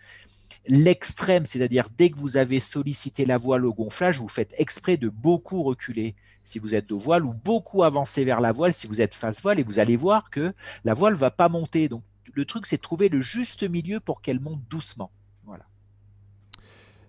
[0.66, 5.08] l'extrême, c'est-à-dire dès que vous avez sollicité la voile au gonflage, vous faites exprès de
[5.08, 9.00] beaucoup reculer si vous êtes de voile ou beaucoup avancer vers la voile si vous
[9.00, 10.54] êtes face voile et vous allez voir que
[10.84, 11.88] la voile va pas monter.
[11.88, 12.02] Donc
[12.32, 15.10] le truc c'est de trouver le juste milieu pour qu'elle monte doucement.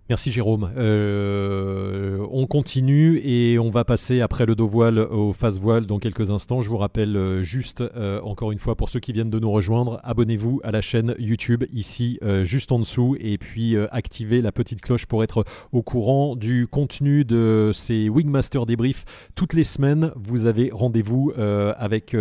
[0.10, 0.70] Merci Jérôme.
[0.76, 5.98] Euh, on continue et on va passer après le dos voile au face voile dans
[5.98, 6.60] quelques instants.
[6.60, 9.50] Je vous rappelle euh, juste, euh, encore une fois, pour ceux qui viennent de nous
[9.50, 14.82] rejoindre, abonnez-vous à la chaîne YouTube ici, juste en dessous, et puis activez la petite
[14.82, 19.06] cloche pour être au courant du contenu de ces Wingmaster débriefs.
[19.36, 22.16] Toutes les semaines, vous avez rendez-vous avec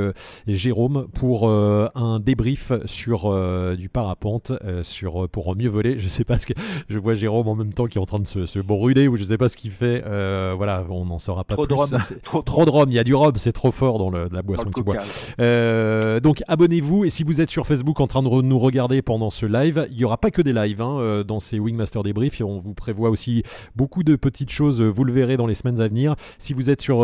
[0.47, 4.53] Jérôme pour un débrief sur du parapente,
[5.33, 5.99] pour mieux voler.
[5.99, 6.55] Je sais pas ce que
[6.89, 9.17] je vois Jérôme en même temps qui est en train de se, se brûler ou
[9.17, 10.03] je sais pas ce qu'il fait.
[10.07, 11.75] Euh, voilà, on n'en saura pas trop plus.
[11.75, 12.01] De rhum.
[12.23, 12.91] trop, trop de rhum.
[12.91, 14.97] Il y a du rhum, c'est trop fort dans, le, la boisson que tu bois.
[15.41, 19.31] Euh, donc abonnez-vous et si vous êtes sur Facebook en train de nous regarder pendant
[19.31, 22.41] ce live, il y aura pas que des lives hein, euh, dans ces Wingmaster débriefs.
[22.41, 23.43] On vous prévoit aussi
[23.77, 24.83] beaucoup de petites choses.
[24.83, 26.15] Vous le verrez dans les semaines à venir.
[26.39, 27.03] Si vous êtes sur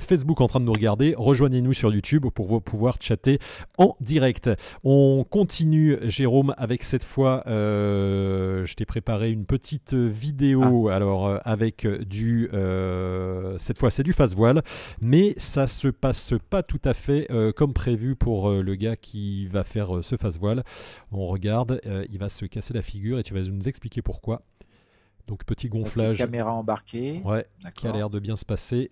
[0.00, 3.38] Facebook en train de nous regarder, rejoignez-nous sur YouTube pour pouvoir chatter
[3.78, 4.50] en direct.
[4.84, 10.96] On continue, Jérôme, avec cette fois, je t'ai préparé une petite petite vidéo, ah.
[10.96, 14.62] alors euh, avec du, euh, cette fois c'est du face voile,
[15.00, 19.46] mais ça se passe pas tout à fait euh, comme prévu pour le gars qui
[19.46, 20.64] va faire ce face voile.
[21.12, 24.42] On regarde, il va se casser la figure et tu vas nous expliquer pourquoi.
[25.28, 26.18] Donc petit gonflage.
[26.18, 27.20] caméra embarquée.
[27.24, 27.46] Ouais,
[27.76, 28.90] qui a l'air de bien se passer.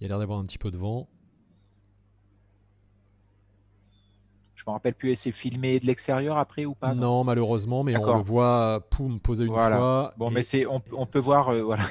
[0.00, 1.08] Il a l'air d'avoir un petit peu de vent.
[4.66, 8.22] Me rappelle plus, c'est filmé de l'extérieur après ou pas Non, malheureusement, mais on le
[8.22, 10.14] voit, poum, poser une fois.
[10.16, 11.84] Bon, mais c'est, on, peut voir, euh, voilà.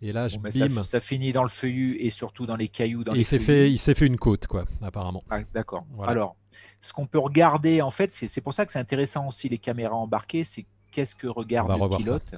[0.00, 0.82] Et là, je bim.
[0.82, 3.04] Ça, finit dans le feuillu et surtout dans les cailloux.
[3.04, 5.24] Dans il s'est fait, il s'est fait une côte, quoi, apparemment.
[5.30, 5.84] Ah, d'accord.
[6.06, 6.36] Alors,
[6.80, 9.96] ce qu'on peut regarder, en fait, c'est pour ça que c'est intéressant aussi les caméras
[9.96, 12.34] embarquées, c'est qu'est-ce que regarde le pilote.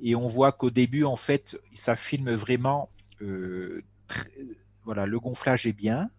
[0.00, 2.90] Et on voit qu'au début, en fait, ça filme vraiment.
[3.20, 3.82] Euh,
[4.84, 6.10] voilà, le gonflage est bien.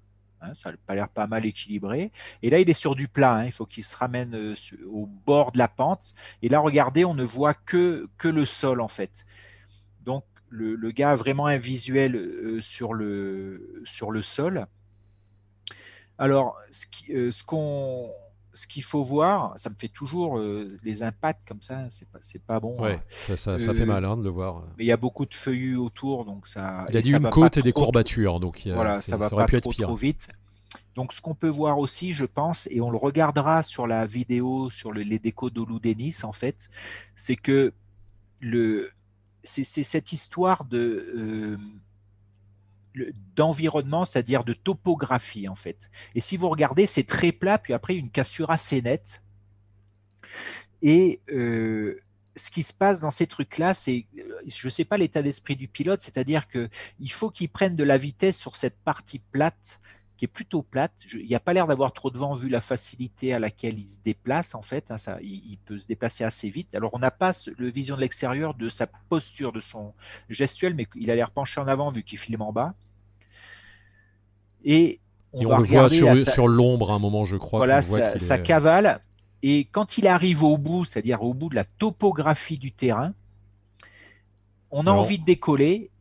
[0.42, 2.12] Hein, ça a pas l'air pas mal équilibré.
[2.42, 3.36] Et là, il est sur du plat.
[3.36, 4.56] Hein, il faut qu'il se ramène euh,
[4.88, 6.14] au bord de la pente.
[6.42, 9.26] Et là, regardez, on ne voit que, que le sol, en fait.
[10.02, 14.68] Donc, le, gars a vraiment un visuel euh, sur, le, sur le sol.
[16.18, 18.10] Alors, ce qu'on...
[18.60, 20.40] Euh, ce qu'il faut voir, ça me fait toujours
[20.84, 22.82] les impacts comme ça, c'est pas, pas bon.
[22.82, 24.64] Ouais, ça, ça, fait mal hein, de le voir.
[24.78, 26.86] Mais il y a beaucoup de feuillus autour, donc ça.
[26.90, 29.74] Il y a dit une côte et des courbatures, donc voilà, ça va pas trop,
[29.74, 30.30] trop vite.
[30.96, 34.70] Donc, ce qu'on peut voir aussi, je pense, et on le regardera sur la vidéo
[34.70, 36.70] sur les décos d'Olu Denis, en fait,
[37.16, 37.74] c'est que
[38.40, 38.90] le,
[39.44, 41.58] c'est cette histoire de
[43.36, 45.90] d'environnement, c'est-à-dire de topographie en fait.
[46.16, 49.24] Et si vous regardez, c'est très plat, puis après une cassure assez nette.
[50.82, 52.00] Et euh,
[52.36, 54.06] ce qui se passe dans ces trucs-là, c'est,
[54.48, 57.98] je ne sais pas l'état d'esprit du pilote, c'est-à-dire qu'il faut qu'il prenne de la
[57.98, 59.80] vitesse sur cette partie plate
[60.20, 60.92] qui est plutôt plate.
[61.14, 63.88] il n'y a pas l'air d'avoir trop de vent vu la facilité à laquelle il
[63.88, 64.92] se déplace en fait.
[64.92, 66.76] Hein, ça, il, peut se déplacer assez vite.
[66.76, 69.94] Alors on n'a pas le vision de l'extérieur de sa posture, de son
[70.30, 72.74] gestuel, mais il a l'air penché en avant vu qu'il filme en bas.
[74.66, 75.00] Et
[75.32, 77.60] on, va le voit sur, sur l'ombre à un moment, je crois.
[77.60, 79.00] Voilà, sa, cavale.
[79.42, 83.14] Et quand il arrive au bout, c'est-à-dire au bout de la topographie du terrain,
[84.70, 85.92] on a envie de décoller.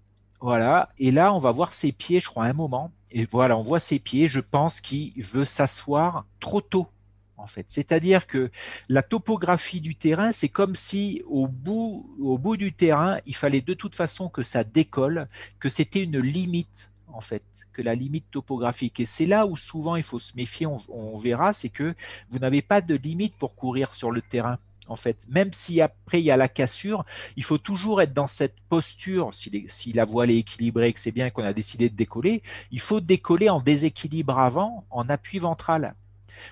[0.41, 0.89] Voilà.
[0.99, 2.91] Et là, on va voir ses pieds, je crois, à un moment.
[3.11, 4.29] Et voilà, on voit ses pieds.
[4.29, 6.89] Je pense qu'il veut s'asseoir trop tôt,
[7.37, 7.67] en fait.
[7.69, 8.51] C'est-à-dire que
[8.89, 13.61] la topographie du terrain, c'est comme si au bout, au bout du terrain, il fallait
[13.61, 15.29] de toute façon que ça décolle,
[15.59, 17.43] que c'était une limite, en fait,
[17.73, 19.01] que la limite topographique.
[19.01, 21.95] Et c'est là où souvent il faut se méfier, on verra, c'est que
[22.31, 24.59] vous n'avez pas de limite pour courir sur le terrain
[24.89, 25.27] en fait.
[25.29, 27.05] Même si après il y a la cassure,
[27.37, 31.29] il faut toujours être dans cette posture, si, la voile est équilibrée, que c'est bien
[31.29, 35.95] qu'on a décidé de décoller, il faut décoller en déséquilibre avant, en appui ventral.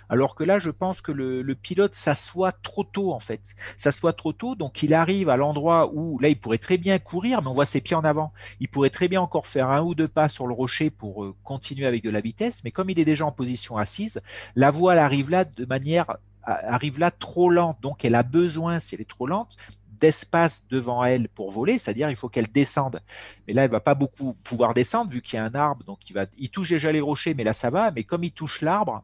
[0.08, 3.54] Alors que là, je pense que le, pilote s'assoit trop tôt, en fait.
[3.78, 7.42] S'assoit trop tôt, donc il arrive à l'endroit où, là, il pourrait très bien courir,
[7.42, 8.32] mais on voit ses pieds en avant.
[8.60, 11.34] Il pourrait très bien encore faire un ou deux pas sur le rocher pour euh,
[11.44, 14.20] continuer avec de la vitesse, mais comme il est déjà en position assise,
[14.54, 16.16] la voile arrive là de manière
[16.46, 19.56] arrive là trop lente, donc elle a besoin, si elle est trop lente,
[20.00, 23.00] d'espace devant elle pour voler, c'est-à-dire il faut qu'elle descende.
[23.46, 26.08] Mais là, elle va pas beaucoup pouvoir descendre vu qu'il y a un arbre, donc
[26.08, 27.90] il va, il touche déjà les rochers, mais là ça va.
[27.90, 29.02] Mais comme il touche l'arbre,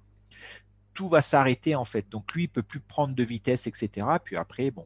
[0.94, 2.06] tout va s'arrêter en fait.
[2.10, 4.06] Donc lui, il peut plus prendre de vitesse, etc.
[4.22, 4.84] Puis après, bon,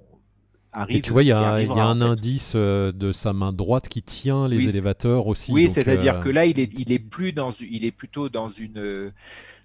[0.73, 0.97] arrive.
[0.97, 4.49] Et tu vois, il y a, un indice euh, de sa main droite qui tient
[4.49, 5.53] les élévateurs aussi.
[5.53, 8.49] Oui, c'est-à-dire euh, que là, il est, il est plus dans, il est plutôt dans
[8.49, 9.13] une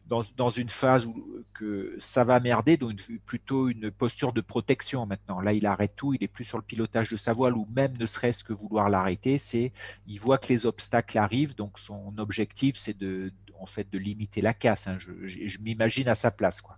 [0.08, 5.39] dans, une phase où que ça va merder, donc plutôt une posture de protection maintenant.
[5.39, 7.93] Là, il arrête tout, il est plus sur le pilotage de sa voile ou même
[7.97, 9.38] ne serait-ce que vouloir l'arrêter.
[9.38, 9.72] C'est,
[10.08, 14.41] il voit que les obstacles arrivent, donc son objectif, c'est de, en fait, de limiter
[14.41, 14.88] la casse.
[14.88, 14.97] Hein.
[14.99, 16.78] Je, m'imagine à sa place, quoi.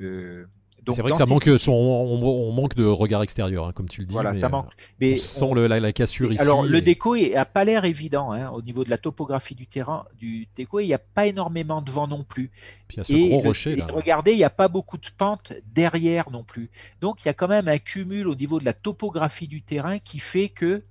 [0.00, 0.46] Euh,
[0.92, 4.06] c'est vrai que ça manque, son, on, manque de regard extérieur, hein, comme tu le
[4.06, 4.12] dis.
[4.12, 4.66] Voilà, ça manque.
[4.66, 6.40] Euh, mais on sent le, la, cassure ici.
[6.40, 10.04] Alors, le déco n'a pas l'air évident hein, au niveau de la topographie du terrain
[10.18, 10.80] du déco.
[10.80, 12.50] Il n'y a pas énormément de vent non plus.
[12.88, 13.76] Puis il y a ce gros rocher.
[13.76, 13.86] Là.
[13.92, 16.70] regardez, il n'y a pas beaucoup de pente derrière non plus.
[17.00, 19.98] Donc, il y a quand même un cumul au niveau de la topographie du terrain
[19.98, 20.82] qui fait que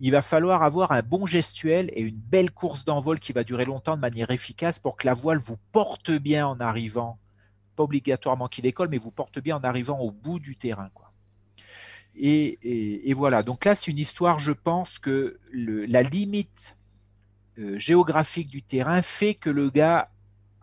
[0.00, 3.64] il va falloir avoir un bon gestuel et une belle course d'envol qui va durer
[3.64, 7.18] longtemps de manière efficace pour que la voile vous porte bien en arrivant
[7.78, 10.90] pas obligatoirement qu'il décolle, mais vous porte bien en arrivant au bout du terrain.
[10.94, 11.12] Quoi.
[12.16, 16.76] Et, voilà, donc là, c'est une histoire, je pense que la limite
[17.56, 20.10] euh, géographique du terrain fait que le gars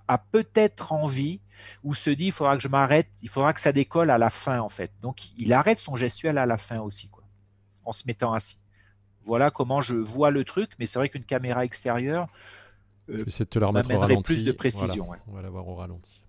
[0.10, 1.40] a peut-être envie
[1.86, 4.30] ou se dit, il faudra que je m'arrête, il faudra que ça décolle à la
[4.30, 4.92] fin, en fait.
[5.02, 7.24] Donc, il arrête son gestuel à la fin aussi, quoi,
[7.86, 8.60] en se mettant assis.
[9.24, 12.28] Voilà comment je vois le truc, mais c'est vrai qu'une caméra extérieure
[13.10, 15.08] euh, je vais te la remettre plus de précision.
[15.28, 16.25] On va la voir au ralenti.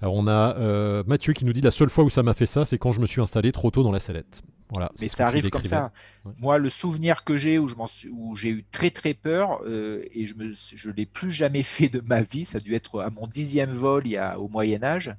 [0.00, 2.46] Alors on a euh, Mathieu qui nous dit la seule fois où ça m'a fait
[2.46, 4.42] ça, c'est quand je me suis installé trop tôt dans la sellette.
[4.70, 5.92] Voilà, mais ça arrive comme ça.
[6.40, 10.90] Moi, le souvenir que j'ai où j'ai eu très très peur euh, et je je
[10.90, 12.44] l'ai plus jamais fait de ma vie.
[12.44, 15.14] Ça a dû être à mon dixième vol il au Moyen Âge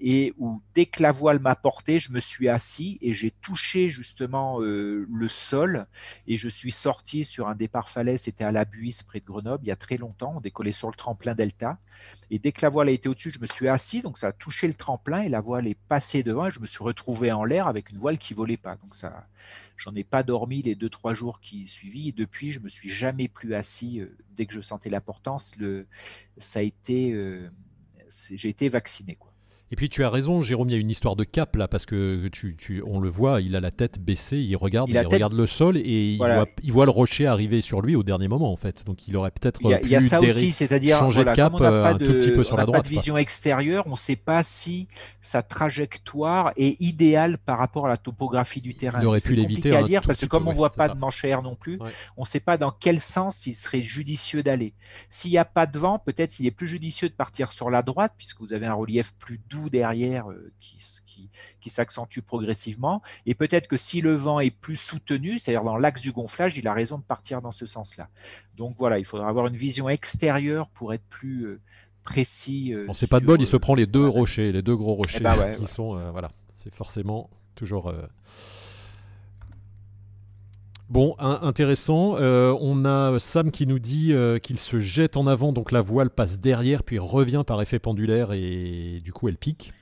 [0.00, 3.88] et où dès que la voile m'a porté, je me suis assis et j'ai touché
[3.88, 5.86] justement euh, le sol
[6.26, 8.22] et je suis sorti sur un départ falaise.
[8.22, 10.34] C'était à la Buisse près de Grenoble il y a très longtemps.
[10.36, 11.78] On décollait sur le tremplin Delta
[12.30, 14.32] et dès que la voile a été au-dessus, je me suis assis, donc ça a
[14.32, 17.44] touché le tremplin et la voile est passée devant et je me suis retrouvé en
[17.44, 18.76] l'air avec une voile qui volait pas.
[18.76, 19.26] Donc ça,
[19.78, 22.08] j'en ai pas dormi les deux trois jours qui suivi.
[22.08, 25.56] Et depuis, je me suis jamais plus assis euh, dès que je sentais l'importance.
[25.56, 25.86] Le,
[26.36, 27.50] ça a été, euh,
[28.30, 29.18] j'ai été vacciné.
[29.70, 31.84] Et puis tu as raison, Jérôme, il y a une histoire de cap là, parce
[31.84, 35.34] que tu, tu, on le voit, il a la tête baissée, il regarde, il, regarde
[35.34, 36.12] le sol et
[36.62, 38.86] il, voit, le rocher arriver sur lui au dernier moment en fait.
[38.86, 41.98] Donc il aurait peut-être il y a, ça aussi, c'est-à-dire changer de cap euh, un
[41.98, 42.82] tout petit peu sur la droite.
[42.82, 44.88] Pas de vision extérieure, on ne sait pas si
[45.20, 49.00] sa trajectoire est idéale par rapport à la topographie du terrain.
[49.02, 49.76] Il aurait pu l'éviter.
[49.76, 51.78] à dire parce que comme on ne voit pas de manche non plus,
[52.16, 54.72] on ne sait pas dans quel sens il serait judicieux d'aller.
[55.10, 57.82] S'il n'y a pas de vent, peut-être il est plus judicieux de partir sur la
[57.82, 61.30] droite puisque vous avez un relief plus doux derrière euh, qui,
[61.60, 63.02] qui, s'accentue progressivement.
[63.26, 66.66] Et peut-être que si le vent est plus soutenu, c'est-à-dire dans l'axe du gonflage, il
[66.68, 68.08] a raison de partir dans ce sens-là.
[68.56, 71.60] Donc voilà, il faudra avoir une vision extérieure pour être plus euh,
[72.04, 72.72] précis.
[72.72, 75.18] Euh, c'est pas de bol, il se prend les deux rochers, les deux gros rochers
[75.20, 75.98] eh ben qui sont.
[76.12, 77.92] voilà, c'est forcément toujours.
[80.90, 82.16] Bon, intéressant.
[82.16, 85.82] Euh, on a Sam qui nous dit euh, qu'il se jette en avant, donc la
[85.82, 89.72] voile passe derrière, puis revient par effet pendulaire et du coup elle pique.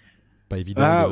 [0.48, 0.82] Pas évident.
[0.82, 1.08] Ah,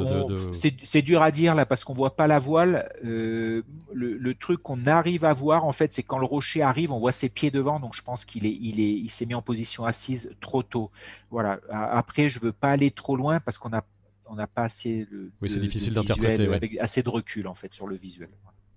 [0.51, 2.89] c'est dur à dire là parce qu'on voit pas la voile.
[3.05, 6.99] Euh, le, truc qu'on arrive à voir en fait, c'est quand le rocher arrive, on
[6.99, 7.81] voit ses pieds devant.
[7.81, 10.91] Donc je pense qu'il est, il est, il s'est mis en position assise trop tôt.
[11.31, 11.59] Voilà.
[11.71, 13.85] Après, je veux pas aller trop loin parce qu'on a,
[14.27, 17.73] on n'a pas assez de, oui, c'est difficile d'interpréter, avec assez de recul en fait
[17.73, 18.29] sur le visuel.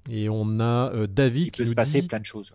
[0.09, 2.53] Et on a euh, David Il qui peut se passer plein de choses.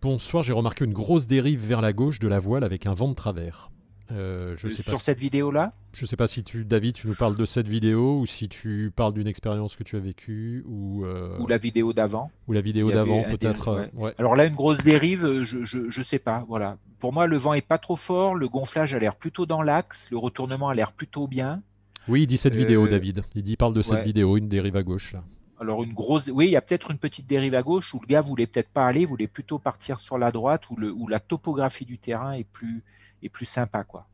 [0.00, 3.08] Bonsoir, j'ai remarqué une grosse dérive vers la gauche de la voile avec un vent
[3.08, 3.70] de travers.
[4.10, 7.14] Euh, je sais Sur cette vidéo-là Je ne sais pas si tu, David, tu nous
[7.14, 11.04] parles de cette vidéo ou si tu parles d'une expérience que tu as vécue ou,
[11.04, 12.30] euh, ou la vidéo d'avant.
[12.46, 13.90] Ou la vidéo d'avant, peut-être.
[14.18, 16.44] Alors là, une grosse dérive, je ne sais pas.
[16.48, 16.78] Voilà.
[16.98, 20.10] Pour moi, le vent est pas trop fort, le gonflage a l'air plutôt dans l'axe,
[20.10, 21.62] le retournement a l'air plutôt bien.
[22.08, 23.22] Oui, il dit cette vidéo, David.
[23.34, 25.12] Il dit, parle de cette vidéo, une dérive à gauche.
[25.12, 25.22] Là.
[25.60, 28.06] Alors une grosse, oui, il y a peut-être une petite dérive à gauche où le
[28.06, 31.18] gars voulait peut-être pas aller, voulait plutôt partir sur la droite où, le, où la
[31.18, 32.84] topographie du terrain est plus,
[33.22, 34.06] est plus sympa, quoi.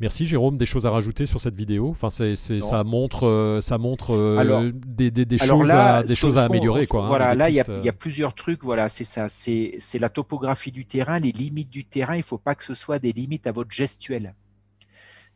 [0.00, 1.88] Merci Jérôme, des choses à rajouter sur cette vidéo?
[1.90, 6.42] Enfin, c'est, ça montre, euh, ça montre euh, des, des, choses, à, des choses à
[6.42, 7.04] améliorer, quoi.
[7.04, 8.64] Hein, voilà, là il y, a, y, a plusieurs trucs.
[8.64, 9.28] Voilà, c'est ça.
[9.28, 12.16] C'est, c'est la topographie du terrain, les limites du terrain.
[12.16, 14.34] Il ne faut pas que ce soit des limites à votre gestuelle.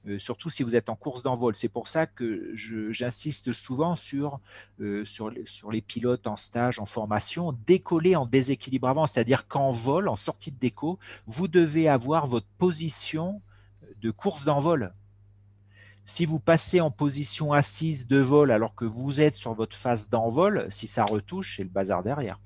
[0.07, 1.55] Euh, surtout si vous êtes en course d'envol.
[1.55, 4.41] C'est pour ça que j'insiste souvent sur,
[4.81, 9.71] euh, sur, sur, les pilotes en stage, en formation, décoller en déséquilibre avant, c'est-à-dire qu'en
[9.71, 13.43] vol, en sortie de déco, vous devez avoir votre position
[14.01, 14.93] de course d'envol.
[16.05, 20.09] Si vous passez en position assise de vol alors que vous êtes sur votre phase
[20.09, 22.39] d'envol, si ça retouche, c'est le bazar derrière.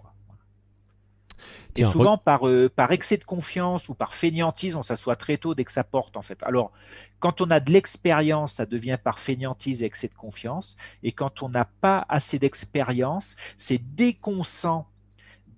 [1.77, 5.55] Et souvent, par, euh, par excès de confiance ou par fainéantise, on s'assoit très tôt
[5.55, 6.43] dès que ça porte, en fait.
[6.43, 6.71] Alors,
[7.19, 10.77] quand on a de l'expérience, ça devient par fainéantise et excès de confiance.
[11.03, 14.83] Et quand on n'a pas assez d'expérience, c'est dès qu'on sent,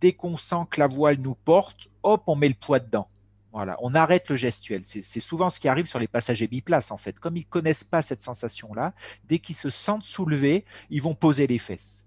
[0.01, 3.09] dès qu'on sent que la voile nous porte, hop, on met le poids dedans.
[3.53, 4.83] Voilà, on arrête le gestuel.
[4.85, 7.21] C'est souvent ce qui arrive sur les passagers biplaces, en fait.
[7.21, 8.95] Comme ils connaissent pas cette sensation-là,
[9.29, 12.04] dès qu'ils se sentent soulevés, ils vont poser les fesses.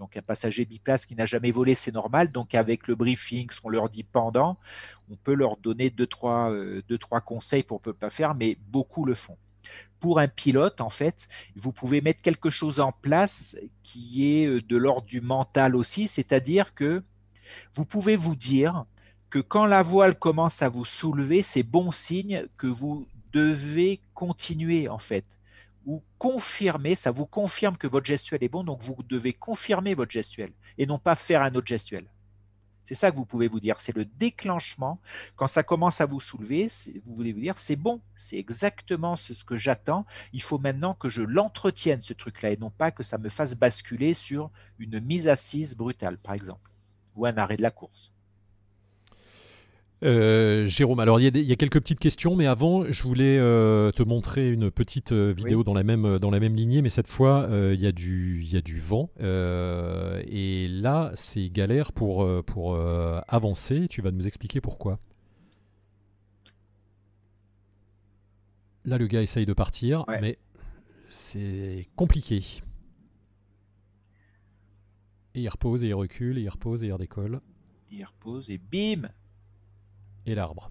[0.00, 2.32] Donc un passager biplace qui n'a jamais volé, c'est normal.
[2.32, 4.58] Donc avec le briefing, ce qu'on leur dit pendant,
[5.10, 8.56] on peut leur donner deux trois, euh, deux, trois conseils pour ne pas faire, mais
[8.68, 9.36] beaucoup le font.
[10.00, 14.62] Pour un pilote, en fait, vous pouvez mettre quelque chose en place qui est euh,
[14.62, 17.02] de l'ordre du mental aussi, c'est-à-dire que
[17.74, 18.86] vous pouvez vous dire
[19.28, 24.88] que quand la voile commence à vous soulever, c'est bon signe que vous devez continuer
[24.88, 25.26] en fait
[25.90, 30.12] ou confirmer, ça vous confirme que votre gestuel est bon, donc vous devez confirmer votre
[30.12, 32.04] gestuel et non pas faire un autre gestuel.
[32.84, 35.00] C'est ça que vous pouvez vous dire, c'est le déclenchement.
[35.34, 36.68] Quand ça commence à vous soulever,
[37.04, 40.06] vous voulez vous dire, c'est bon, c'est exactement ce que j'attends.
[40.32, 43.58] Il faut maintenant que je l'entretienne, ce truc-là, et non pas que ça me fasse
[43.58, 46.70] basculer sur une mise assise brutale, par exemple,
[47.16, 48.12] ou un arrêt de la course.
[50.02, 54.02] Euh, Jérôme, alors il y, a quelques petites questions, mais avant, je voulais euh, te
[54.02, 57.48] montrer une petite euh, vidéo dans, la même, dans la même lignée, mais cette fois,
[57.50, 59.10] il y, a du, y a du vent.
[59.20, 62.78] et là, c'est galère pour, pour
[63.28, 63.88] avancer.
[63.88, 64.98] Tu vas nous expliquer pourquoi.
[68.86, 70.38] Là, le gars essaye de partir, mais
[71.10, 72.42] c'est compliqué.
[75.34, 77.40] Et il repose et il recule, et il repose et il redécolle.
[77.92, 79.08] Il repose et bim
[80.30, 80.70] et l'arbre.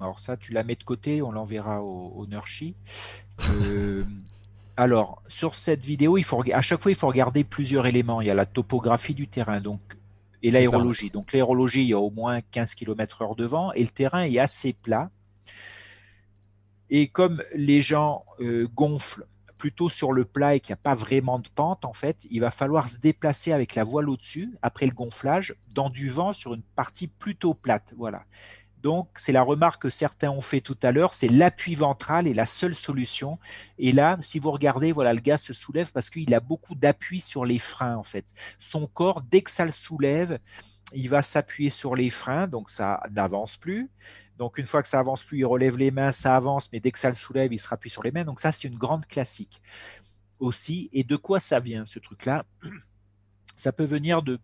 [0.00, 2.26] Alors ça, tu la mets de côté, on l'enverra au, au
[3.50, 4.04] euh,
[4.76, 8.20] alors, sur cette vidéo, il faut, à chaque fois, il faut regarder plusieurs éléments.
[8.20, 9.80] Il y a la topographie du terrain donc,
[10.42, 11.10] et l'aérologie.
[11.10, 14.24] Donc l'aérologie, il y a au moins 15 km heure de vent et le terrain
[14.24, 15.10] est assez plat.
[16.90, 19.26] Et comme les gens euh, gonflent
[19.58, 22.40] plutôt sur le plat et qu'il n'y a pas vraiment de pente, en fait, il
[22.40, 26.54] va falloir se déplacer avec la voile au-dessus, après le gonflage, dans du vent sur
[26.54, 27.94] une partie plutôt plate.
[27.96, 28.24] Voilà.
[28.82, 32.34] Donc, c'est la remarque que certains ont fait tout à l'heure, c'est l'appui ventral est
[32.34, 33.38] la seule solution.
[33.78, 37.20] Et là, si vous regardez, voilà, le gars se soulève parce qu'il a beaucoup d'appui
[37.20, 38.26] sur les freins, en fait.
[38.58, 40.38] Son corps, dès que ça le soulève,
[40.92, 43.90] il va s'appuyer sur les freins, donc ça n'avance plus.
[44.38, 46.92] Donc, une fois que ça avance plus, il relève les mains, ça avance, mais dès
[46.92, 48.24] que ça le soulève, il se rappuie sur les mains.
[48.24, 49.62] Donc, ça, c'est une grande classique
[50.38, 50.90] aussi.
[50.92, 52.44] Et de quoi ça vient, ce truc-là?
[53.56, 54.38] Ça peut venir de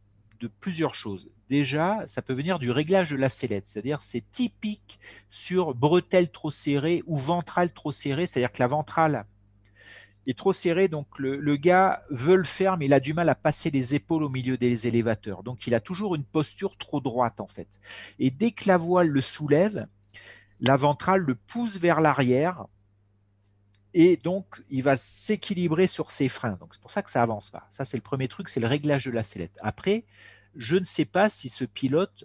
[0.49, 1.30] plusieurs choses.
[1.49, 4.99] Déjà, ça peut venir du réglage de la sellette, c'est-à-dire c'est typique
[5.30, 9.26] sur bretelle trop serrée ou ventrale trop serrée, c'est-à-dire que la ventrale
[10.26, 13.34] est trop serrée, donc le, gars veut le faire, mais il a du mal à
[13.34, 15.43] passer les épaules au milieu des élévateurs.
[15.43, 17.68] Donc il a toujours une posture trop droite en fait.
[18.18, 19.86] Et dès que la voile le soulève,
[20.61, 22.66] la ventrale le pousse vers l'arrière
[23.95, 26.57] et donc il va s'équilibrer sur ses freins.
[26.61, 27.66] Donc c'est pour ça que ça avance pas.
[27.70, 29.59] Ça c'est le premier truc, c'est le réglage de la sellette.
[29.61, 30.05] Après,
[30.57, 32.24] je ne sais pas si ce pilote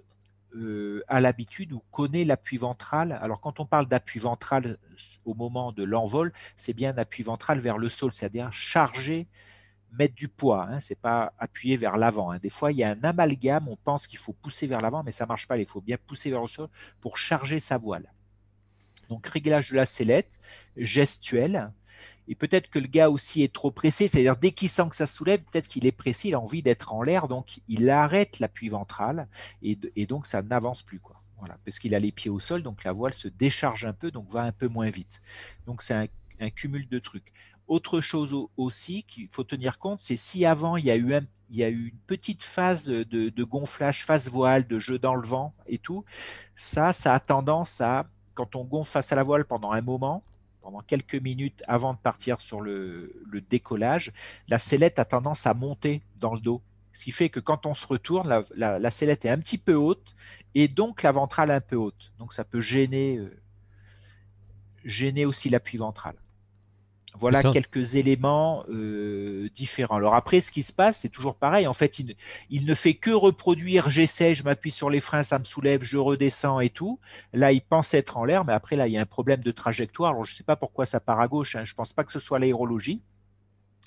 [0.55, 3.17] euh, a l'habitude ou connaît l'appui ventral.
[3.21, 4.77] Alors quand on parle d'appui ventral
[5.25, 9.27] au moment de l'envol, c'est bien un appui ventral vers le sol, c'est-à-dire charger,
[9.91, 10.67] mettre du poids.
[10.69, 12.31] Hein, c'est pas appuyer vers l'avant.
[12.31, 12.39] Hein.
[12.39, 13.67] Des fois, il y a un amalgame.
[13.67, 15.57] On pense qu'il faut pousser vers l'avant, mais ça marche pas.
[15.57, 16.69] Il faut bien pousser vers le sol
[17.01, 18.11] pour charger sa voile.
[19.09, 20.39] Donc réglage de la sellette,
[20.75, 21.71] gestuelle.
[22.27, 25.07] Et peut-être que le gars aussi est trop pressé, c'est-à-dire dès qu'il sent que ça
[25.07, 28.69] soulève, peut-être qu'il est pressé, il a envie d'être en l'air, donc il arrête l'appui
[28.69, 29.27] ventral
[29.61, 30.99] et, donc ça n'avance plus.
[31.39, 34.11] Voilà, parce qu'il a les pieds au sol, donc la voile se décharge un peu,
[34.11, 35.21] donc va un peu moins vite.
[35.67, 35.93] Donc c'est
[36.39, 37.31] un, cumul de trucs.
[37.67, 41.11] Autre chose aussi qu'il faut tenir compte, c'est si avant il y a eu
[41.49, 46.03] une petite phase de, gonflage, phase voile, de jeu dans le vent et tout,
[46.55, 50.23] ça, ça a tendance à, quand on gonfle face à la voile pendant un moment,
[50.61, 53.11] pendant quelques minutes avant de partir sur le,
[53.49, 54.13] décollage,
[54.47, 56.61] la sellette a tendance à monter dans le dos.
[56.93, 60.15] Ce qui fait que quand on se retourne, la, sellette est un petit peu haute
[60.53, 62.13] et donc la ventrale un peu haute.
[62.19, 63.35] Donc ça peut gêner, euh,
[64.85, 66.15] gêner aussi l'appui ventral.
[67.19, 69.95] Voilà quelques éléments euh, différents.
[69.95, 71.67] Alors après, ce qui se passe, c'est toujours pareil.
[71.67, 75.43] En fait, il, ne fait que reproduire j'essaie, je m'appuie sur les freins, ça me
[75.43, 76.99] soulève, je redescends et tout.
[77.33, 79.51] Là, il pense être en l'air, mais après, là, il y a un problème de
[79.51, 80.11] trajectoire.
[80.11, 81.55] Alors, je ne sais pas pourquoi ça part à gauche.
[81.55, 81.63] Hein.
[81.63, 83.01] Je ne pense pas que ce soit l'aérologie.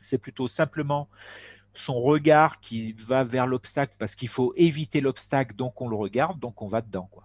[0.02, 1.08] C'est plutôt simplement
[1.72, 6.38] son regard qui va vers l'obstacle parce qu'il faut éviter l'obstacle, donc on le regarde,
[6.38, 7.08] donc on va dedans.
[7.10, 7.24] Quoi.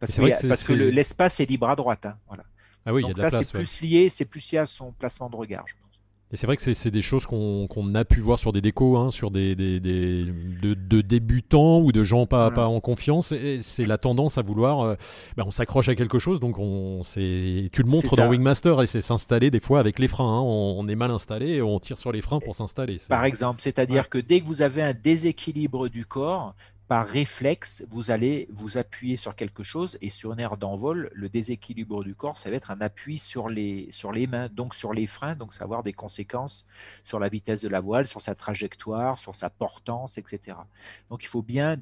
[0.00, 2.06] Parce, que, l'espace est libre à droite.
[2.06, 2.16] Hein.
[2.26, 2.44] Voilà.
[2.86, 5.64] Ah oui, Donc ça, c'est plus lié, c'est plus lié à son placement de regard,
[5.66, 5.90] je pense.
[6.32, 9.10] Et c'est vrai que c'est des choses qu'on a pu voir sur des décos, hein,
[9.10, 13.34] sur des, des, de, débutants ou de gens pas, pas en confiance.
[13.62, 14.80] C'est la tendance à vouloir.
[14.80, 14.94] Euh,
[15.36, 19.00] ben, on s'accroche à quelque chose, donc on, tu le montres dans Wingmaster et c'est
[19.00, 20.38] s'installer des fois avec les freins.
[20.38, 20.40] Hein.
[20.40, 22.98] On, est mal installé et on tire sur les freins pour s'installer.
[23.08, 26.54] Par exemple, c'est-à-dire que dès que vous avez un déséquilibre du corps,
[26.90, 31.28] par réflexe, vous allez vous appuyer sur quelque chose et sur une aire d'envol, le
[31.28, 34.92] déséquilibre du corps, ça va être un appui sur les, sur les mains, donc sur
[34.92, 36.66] les freins, donc ça va avoir des conséquences
[37.04, 40.56] sur la vitesse de la voile, sur sa trajectoire, sur sa portance, etc.
[41.10, 41.76] Donc il faut bien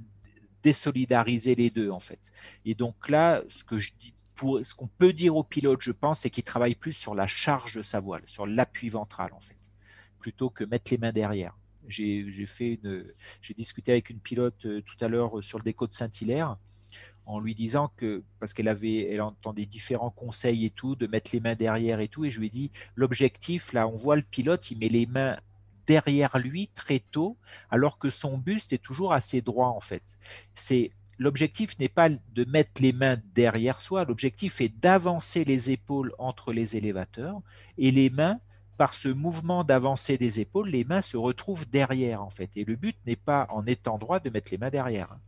[0.63, 2.21] désolidariser les deux en fait.
[2.67, 5.93] Et donc là, ce que je dis pour, ce qu'on peut dire au pilote, je
[5.93, 9.41] pense, c'est qu'il travaille plus sur la charge de sa voile, sur l'appui ventral en
[9.41, 9.57] fait,
[10.21, 11.55] plutôt que mettre les mains derrière.
[11.89, 12.25] J'ai
[13.57, 16.57] discuté avec une pilote euh, tout à l'heure euh, sur le déco de Saint-Hilaire
[17.27, 21.31] en lui disant que, parce qu'elle avait, elle entendait différents conseils et tout, de mettre
[21.35, 24.23] les mains derrière et tout, et je lui ai dit, l'objectif, là, on voit le
[24.23, 25.37] pilote, il met les mains
[25.87, 27.37] derrière lui très tôt,
[27.71, 30.19] alors que son buste est toujours assez droit, en fait.
[30.55, 36.15] C'est, l'objectif n'est pas de mettre les mains derrière soi, l'objectif est d'avancer les épaules
[36.19, 37.43] entre les élévateurs
[37.77, 38.41] et les mains
[38.79, 42.51] par ce mouvement d'avancée des épaules, les mains se retrouvent derrière en fait.
[42.57, 45.19] Et le but n'est pas en étant droit de mettre les mains derrière.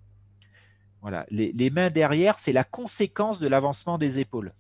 [1.03, 4.53] Voilà, les, mains derrière, c'est la conséquence de l'avancement des épaules.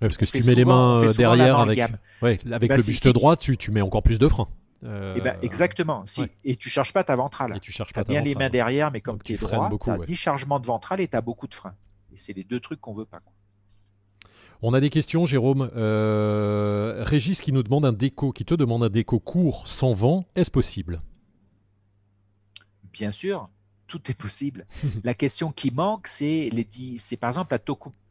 [0.00, 3.36] parce que si tu mets les mains euh, derrière avec, avec bah, le buste droit,
[3.36, 4.48] tu, mets encore plus de frein.
[4.84, 6.04] Euh, eh ben, exactement.
[6.44, 7.58] Et tu ne charges pas ta ventrale.
[7.60, 10.60] tu as bien les mains derrière, mais comme tu es droit, tu as 10 chargements
[10.60, 11.74] de ventrale et tu as beaucoup de freins.
[12.12, 13.20] Et c'est les deux trucs qu'on veut pas.
[14.68, 15.70] On a des questions, Jérôme.
[15.76, 20.24] Euh, Régis qui nous demande un déco, qui te demande un déco court sans vent.
[20.34, 21.02] Est-ce possible?
[22.92, 23.48] Bien sûr,
[23.86, 24.66] tout est possible.
[25.04, 26.50] la question qui manque, c'est
[26.98, 27.60] c'est par exemple la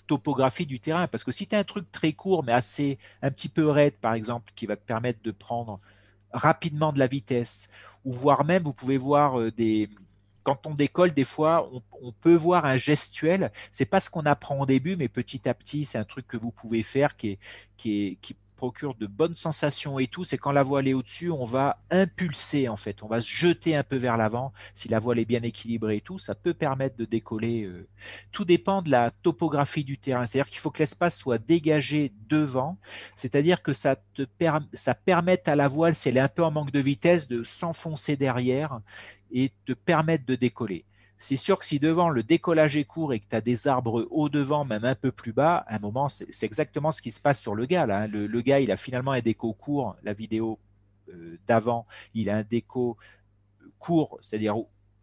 [0.07, 1.09] topographie du terrain.
[1.09, 3.95] Parce que si tu as un truc très court, mais assez un petit peu raide,
[3.99, 5.81] par exemple, qui va te permettre de prendre
[6.31, 7.69] rapidement de la vitesse,
[8.05, 9.89] ou voire même, vous pouvez voir euh, des,
[10.45, 11.69] quand on décolle, des fois,
[12.01, 13.51] on, peut voir un gestuel.
[13.71, 16.37] C'est pas ce qu'on apprend au début, mais petit à petit, c'est un truc que
[16.37, 17.39] vous pouvez faire qui,
[18.55, 20.23] procure de bonnes sensations et tout.
[20.23, 23.03] C'est quand la voile est au-dessus, on va impulser en fait.
[23.03, 24.53] On va se jeter un peu vers l'avant.
[24.73, 27.63] Si la voile est bien équilibrée et tout, ça peut permettre de décoller.
[27.63, 27.85] Euh.
[28.31, 30.25] Tout dépend de la topographie du terrain.
[30.25, 32.77] C'est-à-dire qu'il faut que l'espace soit dégagé devant.
[33.17, 33.97] C'est-à-dire que ça
[34.73, 37.43] ça permette à la voile, si elle est un peu en manque de vitesse, de
[37.43, 38.79] s'enfoncer derrière
[39.35, 40.85] et te permettre de décoller.
[41.17, 44.07] C'est sûr que si devant le décollage est court et que tu as des arbres
[44.09, 47.21] haut devant, même un peu plus bas, à un moment, c'est exactement ce qui se
[47.21, 47.83] passe sur le gars.
[47.83, 48.07] Hein.
[48.07, 49.97] Le, gars, il a finalement un déco court.
[50.03, 50.57] La vidéo
[51.09, 52.97] euh, d'avant, il a un déco
[53.77, 54.55] court, c'est-à-dire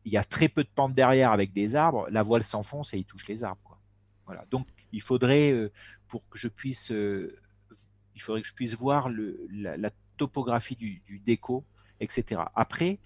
[0.05, 2.07] il y a très peu de pente derrière avec des arbres.
[2.11, 3.78] La voile s'enfonce et il touche les arbres.
[4.26, 4.45] Voilà.
[4.51, 5.70] Donc, il faudrait, euh,
[6.09, 7.39] pour que je puisse, euh,
[8.14, 9.09] il faudrait que je puisse voir
[9.51, 11.64] la, topographie du déco,
[12.03, 12.43] etc.
[12.55, 12.99] Après,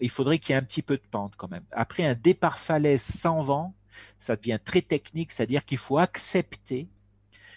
[0.00, 1.64] il, faudrait qu'il y ait un petit peu de pente quand même.
[1.72, 3.74] Après un départ falaise sans vent,
[4.18, 6.88] ça devient très technique, c'est-à-dire qu'il faut accepter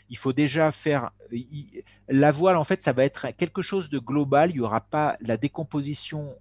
[0.10, 1.12] il faut déjà faire
[2.08, 2.58] la voile.
[2.58, 4.50] En fait, ça va être quelque chose de global.
[4.50, 6.36] Il y aura pas la décomposition.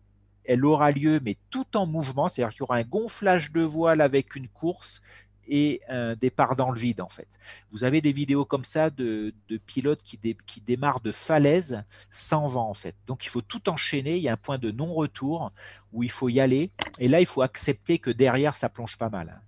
[0.44, 2.28] Elle aura lieu, mais tout en mouvement.
[2.28, 5.02] C'est-à-dire qu'il y aura un gonflage de voile avec une course
[5.48, 7.28] et un départ dans le vide en fait.
[7.70, 9.34] Vous avez des vidéos comme ça de,
[9.66, 12.94] pilotes qui, qui, démarrent de falaise sans vent en fait.
[13.06, 15.52] Donc il faut tout enchaîner, il y a un point de non-retour
[15.92, 19.08] où il faut y aller et là il faut accepter que derrière ça plonge pas
[19.08, 19.40] mal.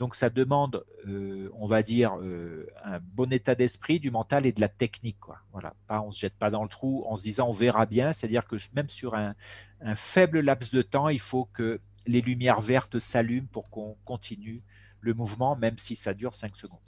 [0.00, 4.52] Donc ça demande, euh, on va dire, euh, un bon état d'esprit, du mental et
[4.52, 5.20] de la technique.
[5.20, 5.36] Quoi.
[5.52, 8.14] Voilà, on se jette pas dans le trou en se disant on verra bien.
[8.14, 9.34] C'est-à-dire que même sur un,
[9.82, 14.62] un, faible laps de temps, il faut que les lumières vertes s'allument pour qu'on continue
[15.00, 16.80] le mouvement, même si ça dure 5 secondes.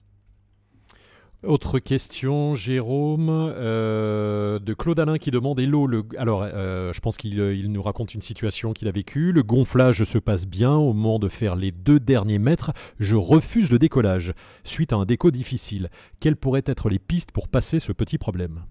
[1.45, 7.37] Autre question, Jérôme, euh, de Claude Alain qui demande Hello, alors euh, je pense qu'il
[7.41, 9.33] il nous raconte une situation qu'il a vécue.
[9.33, 12.73] Le gonflage se passe bien au moment de faire les deux derniers mètres.
[13.01, 15.91] Je refuse le décollage suite à un déco difficile.
[16.21, 18.63] Quelles pourraient être les pistes pour passer ce petit problème?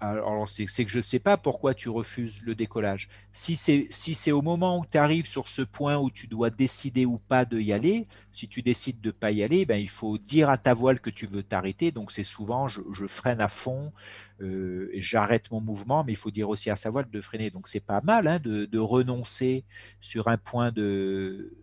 [0.00, 3.08] Alors c'est que je ne sais pas pourquoi tu refuses le décollage.
[3.32, 7.18] Si c'est au moment où tu arrives sur ce point où tu dois décider ou
[7.18, 10.18] pas de y aller, si tu décides de ne pas y aller, ben, il faut
[10.18, 11.92] dire à ta voile que tu veux t'arrêter.
[11.92, 13.92] Donc c'est souvent je, freine à fond,
[14.40, 17.50] euh, j'arrête mon mouvement, mais il faut dire aussi à sa voile de freiner.
[17.50, 19.64] Donc c'est pas mal hein, de, renoncer
[20.00, 21.56] sur un point de,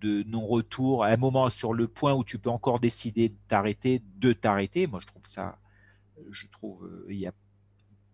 [0.00, 4.02] de non-retour, à un moment sur le point où tu peux encore décider de t'arrêter,
[4.16, 4.86] de t'arrêter.
[4.86, 5.58] Moi je trouve ça,
[6.30, 7.32] je trouve euh, il y a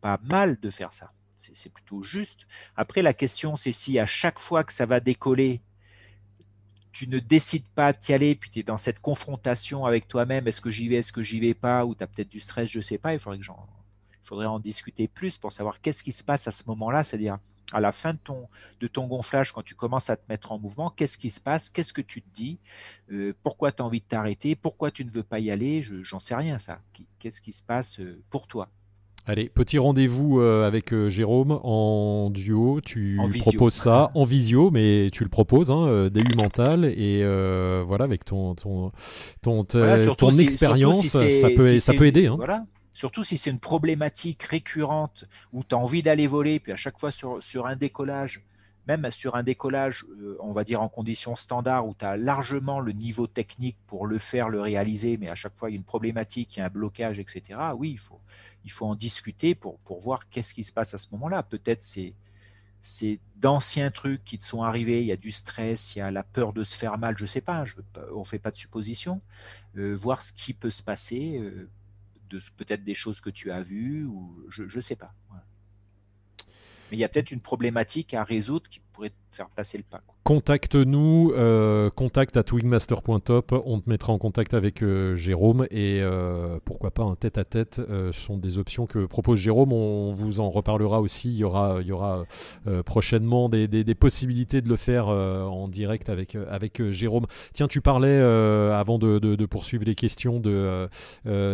[0.02, 1.08] pas mal de faire ça.
[1.36, 2.46] C'est plutôt juste.
[2.76, 5.62] Après, la question, c'est si à chaque fois que ça va décoller,
[6.92, 10.60] tu ne décides pas d'y aller, puis tu es dans cette confrontation avec toi-même, est-ce
[10.60, 12.80] que j'y vais, est-ce que j'y vais pas, ou tu as peut-être du stress, je
[12.80, 16.22] sais pas, il faudrait, que il faudrait en discuter plus pour savoir qu'est-ce qui se
[16.22, 17.38] passe à ce moment-là, c'est-à-dire
[17.72, 18.48] à la fin de ton,
[18.80, 21.70] de ton gonflage, quand tu commences à te mettre en mouvement, qu'est-ce qui se passe,
[21.70, 22.60] qu'est-ce que tu te dis,
[23.10, 26.18] euh, pourquoi tu as envie de t'arrêter, pourquoi tu ne veux pas y aller, j'en
[26.18, 26.82] sais rien ça,
[27.18, 28.70] qu'est-ce qui se passe euh, pour toi?
[29.24, 32.80] Allez, petit rendez-vous euh, avec euh, Jérôme en duo.
[32.80, 37.22] Tu proposes ça en visio, mais tu le proposes, hein, euh, DU mental, et
[37.86, 38.90] voilà, avec ton, ton,
[39.40, 42.26] ton, ton expérience, ça, peut, ça peut aider.
[42.26, 42.34] Hein.
[42.36, 42.64] Voilà.
[42.94, 46.98] Surtout si c'est une problématique récurrente où tu as envie d'aller voler, puis à chaque
[46.98, 48.42] fois sur, sur un décollage,
[48.86, 50.04] même sur un décollage,
[50.40, 54.18] on va dire en conditions standards, où tu as largement le niveau technique pour le
[54.18, 56.66] faire, le réaliser, mais à chaque fois il y a une problématique, il y a
[56.66, 57.60] un blocage, etc.
[57.76, 58.20] Oui, il faut,
[58.64, 61.42] il faut en discuter pour, voir qu'est-ce qui se passe à ce moment-là.
[61.42, 62.14] Peut-être c'est
[63.36, 66.24] d'anciens trucs qui te sont arrivés, il y a du stress, il y a la
[66.24, 67.76] peur de se faire mal, je sais pas, je
[68.12, 69.20] on ne fait pas de supposition,
[69.76, 71.70] euh, voir ce qui peut se passer, euh,
[72.56, 75.14] peut-être des choses que tu as vues, ou je ne sais pas.
[76.92, 80.02] Mais il y a peut-être une problématique à résoudre pourrait faire passer le pas.
[80.24, 86.58] Contacte-nous, euh, contact at wingmaster.top, on te mettra en contact avec euh, Jérôme et euh,
[86.64, 91.00] pourquoi pas un tête-à-tête euh, sont des options que propose Jérôme, on vous en reparlera
[91.00, 92.22] aussi, il y aura, il y aura
[92.86, 97.26] prochainement des, des, possibilités de le faire en direct avec, avec Jérôme.
[97.52, 100.88] Tiens, tu parlais avant de, de, poursuivre les questions de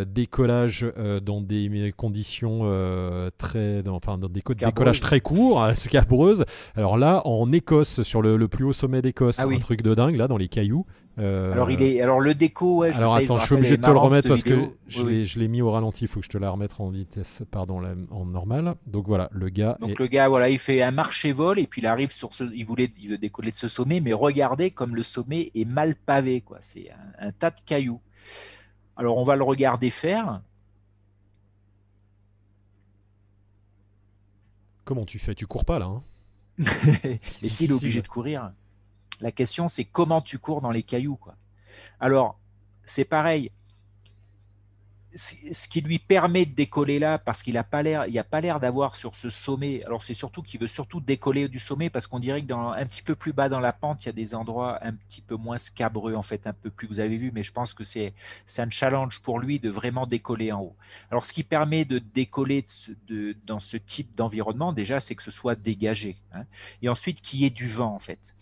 [0.04, 0.86] décollage
[1.22, 2.60] dans des conditions
[3.38, 6.44] très, enfin dans des décollage très courts, scabreuses.
[6.76, 9.94] Alors là, en Écosse, sur le, le plus haut sommet d'Écosse, ah un truc de
[9.94, 10.86] dingue, là, dans les cailloux.
[11.18, 12.00] Euh, alors, il est...
[12.00, 14.44] Alors le déco, ouais, je Alors attends, je suis obligé de te le remettre parce
[14.44, 17.42] que je l'ai mis au ralenti, il faut que je te la remette en vitesse,
[17.50, 18.76] pardon, en normal.
[18.86, 19.76] Donc voilà, le gars.
[19.80, 22.44] Donc le gars, voilà, il fait un marché-vol et puis il arrive sur ce.
[22.54, 25.96] Il voulait il veut décoller de ce sommet, mais regardez comme le sommet est mal
[25.96, 26.58] pavé, quoi.
[26.60, 28.00] C'est un, tas de cailloux.
[28.96, 30.40] Alors on va le regarder faire.
[34.84, 35.34] Comment tu fais?
[35.34, 36.02] Tu cours pas là hein?
[37.42, 38.52] Et s'il est obligé de courir,
[39.20, 41.16] la question c'est comment tu cours dans les cailloux.
[41.16, 41.36] Quoi.
[42.00, 42.38] Alors,
[42.84, 43.50] c'est pareil.
[45.14, 48.40] Ce qui lui permet de décoller là, parce qu'il n'a pas l'air, il a pas
[48.40, 49.82] l'air d'avoir sur ce sommet.
[49.86, 52.84] Alors c'est surtout qu'il veut surtout décoller du sommet parce qu'on dirait que dans un
[52.84, 55.36] petit peu plus bas dans la pente, il y a des endroits un petit peu
[55.36, 56.86] moins scabreux en fait, un peu plus.
[56.86, 58.12] Vous avez vu, mais je pense que c'est
[58.44, 60.76] c'est un challenge pour lui de vraiment décoller en haut.
[61.10, 62.64] Alors ce qui permet de décoller
[63.46, 66.44] dans ce type d'environnement déjà, c'est que ce soit dégagé, hein,
[66.82, 68.34] et ensuite qu'il y ait du vent en fait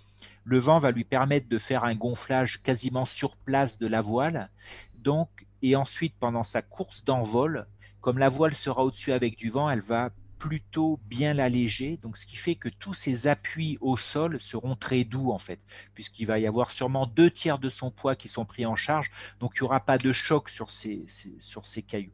[0.45, 4.49] le vent va lui permettre de faire un gonflage quasiment sur place de la voile.
[4.95, 5.29] Donc,
[5.63, 7.67] et ensuite, pendant sa course d'envol,
[8.01, 12.27] comme la voile sera au-dessus avec du vent, elle va plutôt bien l'alléger, donc ce
[12.27, 15.61] qui fait que tous ses appuis au sol seront très doux en fait,
[15.95, 19.11] puisqu'il va y avoir sûrement deux tiers de son poids qui sont pris en charge,
[19.41, 21.05] donc il n'y aura pas de choc sur ces,
[21.39, 22.13] sur ces cailloux.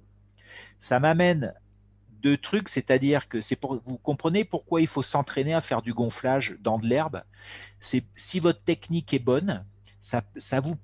[0.78, 1.52] Ça m'amène
[2.22, 5.92] deux trucs, c'est-à-dire que c'est pour vous comprenez pourquoi il faut s'entraîner à faire du
[5.92, 7.22] gonflage dans de l'herbe?
[7.80, 9.66] C'est si votre technique est bonne,
[10.00, 10.76] ça, ça vous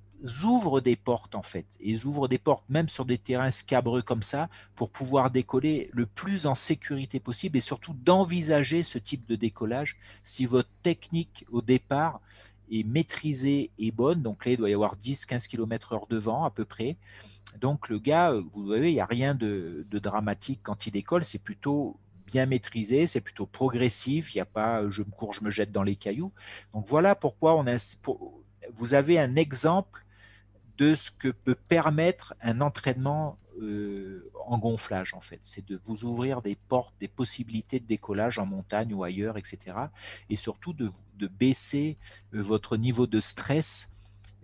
[0.45, 4.23] ouvrent des portes en fait, ils ouvrent des portes même sur des terrains scabreux comme
[4.23, 9.37] ça pour pouvoir décoller le plus en sécurité possible et surtout d'envisager ce type de
[9.37, 12.21] décollage si votre technique au départ
[12.71, 14.23] est maîtrisée et bonne.
[14.23, 16.97] Donc là, il doit y avoir 10-15 km heure de vent à peu près.
[17.61, 21.43] Donc le gars, vous voyez, il n'y a rien de, dramatique quand il décolle, c'est
[21.43, 21.97] plutôt
[22.27, 25.73] bien maîtrisé, c'est plutôt progressif, il n'y a pas je me cours, je me jette
[25.73, 26.33] dans les cailloux.
[26.75, 27.77] Donc voilà pourquoi on a,
[28.75, 30.05] vous avez un exemple
[30.79, 35.41] de ce que peut permettre un entraînement euh, en gonflage, en fait.
[35.43, 39.77] C'est de vous ouvrir des portes, des possibilités de décollage en montagne ou ailleurs, etc.
[40.31, 40.91] Et surtout de,
[41.27, 41.99] baisser
[42.33, 43.97] euh, votre niveau de stress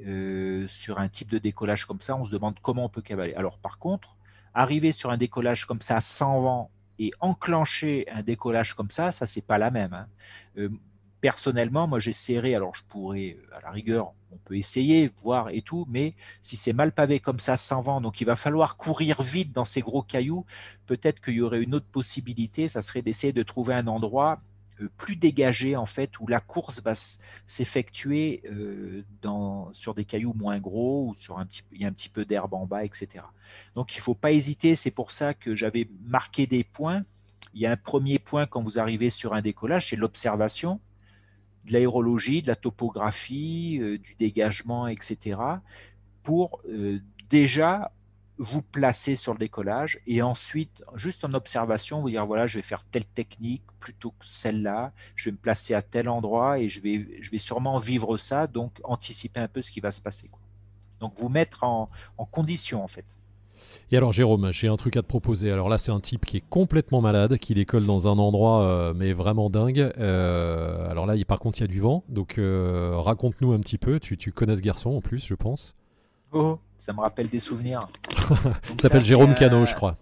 [0.05, 2.17] euh, sur un type de décollage comme ça.
[2.17, 3.35] On se demande comment on peut cavaler.
[3.35, 4.19] Alors, par contre,
[4.53, 9.27] arriver sur un décollage comme ça sans vent et enclencher un décollage comme ça, ça,
[9.27, 9.95] c'est pas la même.
[9.95, 10.69] Hein
[11.25, 15.87] personnellement, moi j'essaierai, alors je pourrais, à la rigueur, on peut essayer, voir et tout,
[15.89, 19.53] mais si c'est mal pavé comme ça, sans vent, donc il va falloir courir vite
[19.53, 20.45] dans ces gros cailloux,
[20.87, 24.41] peut-être qu'il y aurait une autre possibilité, ça serait d'essayer de trouver un endroit
[24.81, 26.95] euh, plus dégagé en fait où la course va
[27.47, 29.05] s'effectuer euh,
[29.71, 32.25] sur des cailloux moins gros ou sur un petit il y a un petit peu
[32.25, 33.25] d'herbe en bas etc
[33.77, 37.03] donc il faut pas hésiter c'est pour ça que j'avais marqué des points.
[37.55, 40.81] Il y a un premier point quand vous arrivez sur un décollage c'est l'observation
[41.65, 45.39] de l'aérologie, de la topographie, euh, du dégagement, etc.,
[46.23, 47.93] pour euh, déjà
[48.39, 52.63] vous placer sur le décollage et ensuite, juste en observation, vous dire voilà, je vais
[52.63, 56.81] faire telle technique plutôt que celle-là, je vais me placer à tel endroit et je
[56.81, 60.29] vais, je vais sûrement vivre ça, donc anticiper un peu ce qui va se passer.
[60.99, 63.05] Donc vous mettre en, en condition en fait.
[63.91, 65.51] Et alors Jérôme, j'ai un truc à te proposer.
[65.51, 68.95] Alors là, c'est un type qui est complètement malade, qui décolle dans un endroit euh,
[68.95, 69.93] mais vraiment dingue.
[69.99, 72.05] Euh, alors là, par contre, il y a du vent.
[72.09, 74.01] Donc euh, raconte-nous un petit peu.
[74.01, 75.75] Tu, tu, connais ce garçon en plus, je pense.
[76.33, 77.81] Oh, ça me rappelle des souvenirs.
[78.73, 79.97] Il s'appelle Jérôme Cano, je crois.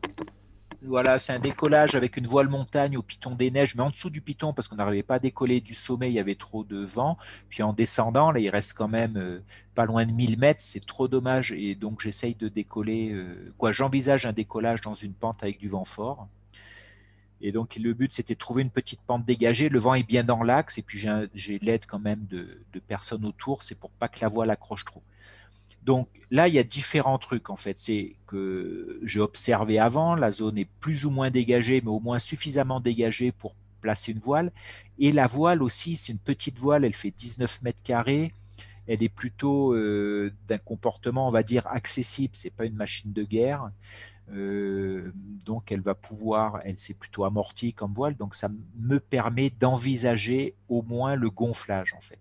[0.84, 4.10] Voilà, c'est un décollage avec une voile montagne au piton des neiges, mais en dessous
[4.10, 6.78] du piton parce qu'on n'arrivait pas à décoller du sommet, il y avait trop de
[6.84, 7.18] vent.
[7.48, 9.40] Puis en descendant, là, il reste quand même euh,
[9.74, 11.52] pas loin de 1000 mètres, c'est trop dommage.
[11.52, 13.12] Et donc j'essaye de décoller.
[13.12, 16.26] Euh, quoi, j'envisage un décollage dans une pente avec du vent fort.
[17.40, 19.68] Et donc le but, c'était de trouver une petite pente dégagée.
[19.68, 21.04] Le vent est bien dans l'axe, et puis
[21.34, 23.62] j'ai l'aide quand même de, de personnes autour.
[23.62, 25.02] C'est pour pas que la voile accroche trop.
[25.84, 27.78] Donc là, il y a différents trucs en fait.
[27.78, 32.18] C'est que j'ai observé avant, la zone est plus ou moins dégagée, mais au moins
[32.18, 34.52] suffisamment dégagée pour placer une voile.
[34.98, 38.32] Et la voile aussi, c'est une petite voile, elle fait 19 mètres carrés.
[38.86, 42.34] Elle est plutôt euh, d'un comportement, on va dire, accessible.
[42.34, 43.70] C'est pas une machine de guerre.
[44.30, 45.12] Euh,
[45.44, 50.54] donc elle va pouvoir, elle s'est plutôt amortie comme voile, donc ça me permet d'envisager
[50.68, 52.20] au moins le gonflage en fait.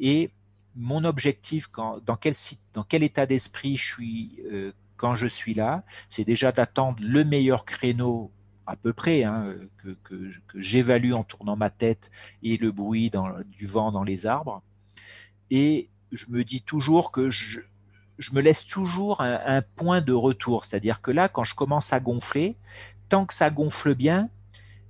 [0.00, 0.30] Et
[0.76, 2.34] mon objectif, quand, dans, quel,
[2.74, 7.24] dans quel état d'esprit je suis euh, quand je suis là, c'est déjà d'attendre le
[7.24, 8.30] meilleur créneau
[8.66, 9.44] à peu près, hein,
[10.04, 12.10] que, j'évalue en tournant ma tête
[12.42, 13.12] et le bruit
[13.46, 14.62] du vent dans les arbres.
[15.50, 17.60] Et je me dis toujours que je,
[18.32, 20.64] me laisse toujours un, un point de retour.
[20.64, 22.56] C'est-à-dire que là, quand je commence à gonfler,
[23.08, 24.30] tant que ça gonfle bien,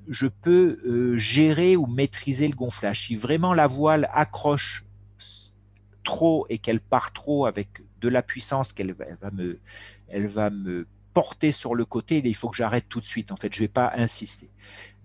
[0.08, 3.06] je peux euh, gérer ou maîtriser le gonflage.
[3.06, 4.84] Si vraiment la voile accroche
[6.06, 9.58] trop et qu'elle part trop avec de la puissance qu'elle va, me,
[10.08, 13.32] elle va me porter sur le côté, il faut que j'arrête tout de suite.
[13.32, 14.48] En fait, je vais pas insister.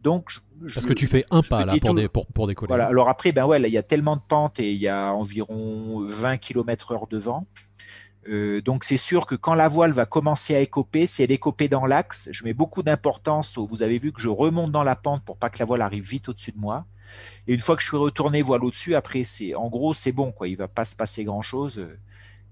[0.04, 0.32] Donc,
[0.74, 2.70] parce que tu fais un pas là pour, des, pour, pour, décoller.
[2.70, 2.88] Voilà.
[2.88, 6.06] Alors après, ben ouais, il y a tellement de pentes et il y a environ
[6.08, 7.46] 20 km heure de vent.
[8.28, 11.64] Euh, donc c'est sûr que quand la voile va commencer à écoper, si elle écope
[11.64, 13.58] dans l'axe, je mets beaucoup d'importance.
[13.58, 16.08] Vous avez vu que je remonte dans la pente pour pas que la voile arrive
[16.08, 16.86] vite au-dessus de moi.
[17.48, 20.32] Et une fois que je suis retourné voile au-dessus, après, c'est en gros, c'est bon,
[20.32, 20.48] quoi.
[20.48, 21.98] Il va pas se passer grand-chose euh,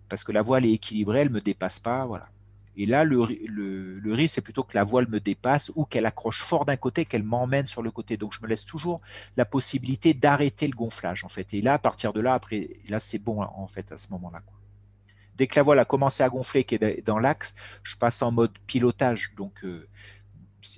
[0.10, 2.28] parce que la voile est équilibrée, elle me dépasse pas, voilà.
[2.76, 6.42] Et là, le, le, risque, c'est plutôt que la voile me dépasse ou qu'elle accroche
[6.42, 8.16] fort d'un côté, qu'elle m'emmène sur le côté.
[8.16, 9.02] Donc, je me laisse toujours
[9.36, 11.54] la possibilité d'arrêter le gonflage, en fait.
[11.54, 14.42] Et là, à partir de là, après, là, c'est bon, en fait, à ce moment-là.
[15.40, 18.30] Dès que la voile a commencé à gonfler, qui est dans l'axe, je passe en
[18.30, 19.32] mode pilotage.
[19.38, 19.88] Donc, euh,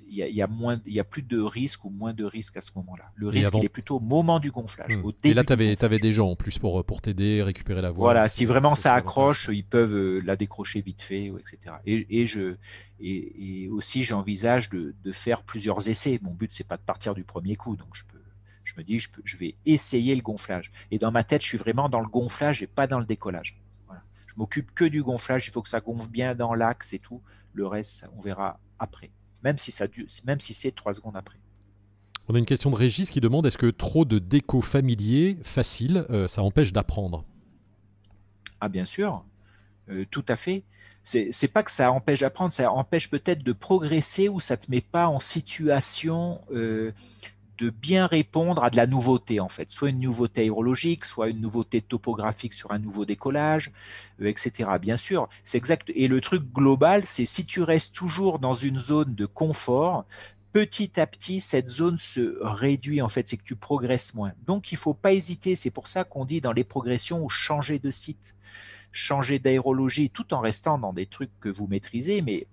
[0.08, 2.62] il y, a, moins, il y a plus de risques ou moins de risques à
[2.62, 3.06] ce moment-là.
[3.16, 4.96] Le risque, il est plutôt au moment du gonflage.
[4.96, 5.10] Hmm.
[5.24, 8.14] et là, tu avais, des gens en plus pour, pour t'aider, récupérer la voile.
[8.14, 11.78] Voilà, si vraiment ça accroche, ils peuvent euh, la décrocher vite fait, etc.
[11.88, 12.56] Et, je,
[13.00, 16.20] et, aussi, j'envisage de, faire plusieurs essais.
[16.22, 17.76] Mon but, c'est pas de partir du premier coup.
[17.76, 18.22] Donc, je, peux,
[18.64, 20.72] je me dis, je, je vais essayer le gonflage.
[20.92, 23.60] Et dans ma tête, je suis vraiment dans le gonflage et pas dans le décollage.
[24.42, 25.48] M'occupe que du gonflage.
[25.48, 27.22] Il faut que ça gonfle bien dans l'axe et tout.
[27.54, 29.12] Le reste, on verra après
[29.44, 29.86] même si, ça,
[30.26, 31.38] même si c'est trois secondes après.
[32.28, 36.06] On a une question de Régis qui demande est-ce que trop de déco familier facile,
[36.10, 37.26] euh, ça empêche d'apprendre?
[38.60, 39.26] Ah bien sûr.
[39.90, 40.64] Euh, tout à fait.
[41.04, 44.82] C'est pas que ça empêche d'apprendre, ça empêche peut-être de progresser ou ça te met
[44.82, 46.92] pas en situation euh,
[47.62, 51.40] de bien répondre à de la nouveauté en fait, soit une nouveauté aérologique, soit une
[51.40, 53.72] nouveauté topographique sur un nouveau décollage,
[54.20, 54.68] euh, etc.
[54.82, 55.92] Bien sûr, c'est exact.
[55.94, 60.06] Et le truc global, c'est si tu restes toujours dans une zone de confort,
[60.52, 64.34] petit à petit, cette zone se réduit, en fait, c'est que tu progresses moins.
[64.48, 65.54] Donc, il faut pas hésiter.
[65.54, 68.36] C'est pour ça qu'on dit dans les progressions changer de site,
[68.92, 72.48] changer d'aérologie, tout en restant dans des trucs que vous maîtrisez, mais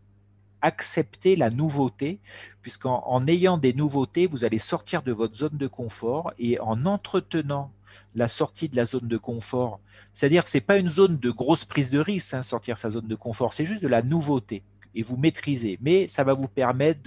[0.63, 2.21] accepter la nouveauté,
[2.63, 6.87] puisqu'en en ayant des nouveautés, vous allez sortir de votre zone de confort et en
[6.87, 7.73] entretenant
[8.15, 9.81] la sortie de la zone de confort,
[10.13, 12.91] c'est-à-dire que ce n'est pas une zone de grosse prise de risque, hein, sortir sa
[12.91, 14.63] zone de confort, c'est juste de la nouveauté
[14.95, 15.79] et vous maîtrisez.
[15.81, 17.01] Mais ça va vous permettre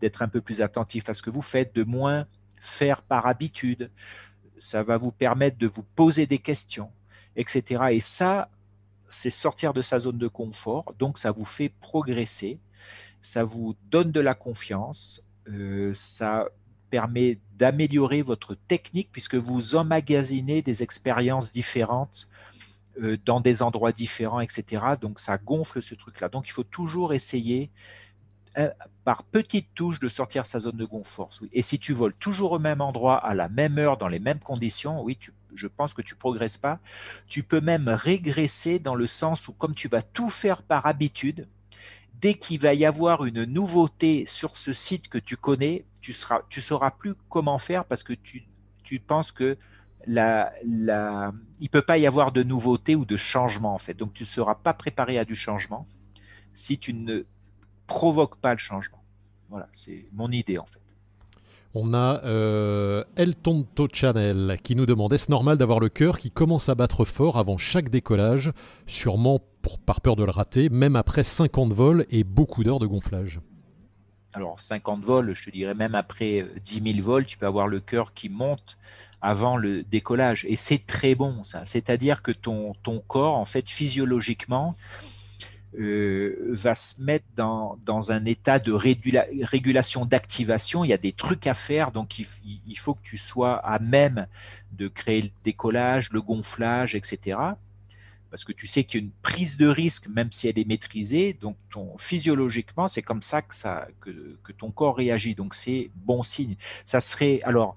[0.00, 2.26] d'être un peu plus attentif à ce que vous faites, de moins
[2.60, 3.90] faire par habitude.
[4.58, 6.90] Ça va vous permettre de vous poser des questions,
[7.34, 7.82] etc.
[7.90, 8.48] Et ça,
[9.12, 10.94] c'est sortir de sa zone de confort.
[10.98, 12.58] Donc, ça vous fait progresser.
[13.20, 15.22] Ça vous donne de la confiance.
[15.48, 16.48] Euh, ça
[16.90, 22.28] permet d'améliorer votre technique puisque vous emmagasinez des expériences différentes
[23.00, 24.82] euh, dans des endroits différents, etc.
[25.00, 26.28] Donc ça gonfle ce truc-là.
[26.28, 27.70] Donc il faut toujours essayer
[28.58, 28.68] euh,
[29.04, 31.30] par petites touches de sortir sa zone de confort.
[31.54, 34.40] Et si tu voles toujours au même endroit, à la même heure, dans les mêmes
[34.40, 35.16] conditions, oui,
[35.54, 36.80] je pense que tu progresses pas.
[37.26, 41.48] Tu peux même régresser dans le sens où comme tu vas tout faire par habitude,
[42.20, 46.42] dès qu'il va y avoir une nouveauté sur ce site que tu connais, tu seras,
[46.50, 48.44] sauras plus comment faire parce que tu,
[49.06, 49.56] penses que
[50.06, 53.94] la, la, il peut pas y avoir de nouveauté ou de changement en fait.
[53.94, 55.86] Donc tu ne seras pas préparé à du changement
[56.54, 57.24] si tu ne
[57.86, 59.02] provoques pas le changement.
[59.48, 60.81] Voilà, c'est mon idée en fait.
[61.74, 66.30] On a euh, El Tonto Channel qui nous demande est-ce normal d'avoir le cœur qui
[66.30, 68.52] commence à battre fort avant chaque décollage,
[68.86, 69.40] sûrement
[69.86, 73.40] par peur de le rater, même après 50 vols et beaucoup d'heures de gonflage
[74.34, 77.68] alors 50 vols, je te dirais même après 10 euh, 000 vols, tu peux avoir
[77.68, 78.78] le cœur qui monte
[79.20, 80.44] avant le décollage.
[80.48, 81.62] Et c'est très bon, ça.
[81.64, 82.74] C'est-à-dire que ton,
[83.06, 84.74] corps, en fait, physiologiquement,
[85.74, 90.84] va se mettre dans, dans un état de régulation d'activation.
[90.84, 94.26] Il y a des trucs à faire, donc il, faut que tu sois à même
[94.72, 97.38] de créer le décollage, le gonflage, etc.
[98.30, 100.66] Parce que tu sais qu'il y a une prise de risque, même si elle est
[100.66, 101.34] maîtrisée.
[101.34, 101.56] Donc,
[101.98, 105.34] physiologiquement, c'est comme ça que, ça que, que ton corps réagit.
[105.34, 106.56] Donc, c'est bon signe.
[106.86, 107.76] Ça serait, alors,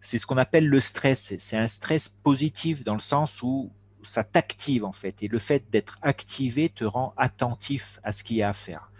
[0.00, 1.34] c'est ce qu'on appelle le stress.
[1.38, 3.70] C'est un stress positif dans le sens où
[4.02, 5.22] ça t'active en fait.
[5.22, 8.90] Et le fait d'être activé te rend attentif à ce qu'il y a à faire.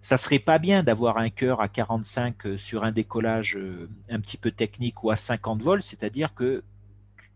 [0.00, 4.18] Ça serait pas bien d'avoir un cœur à 45 euh, sur un décollage euh, un
[4.20, 6.64] petit peu technique ou à 50 volts, c'est-à-dire que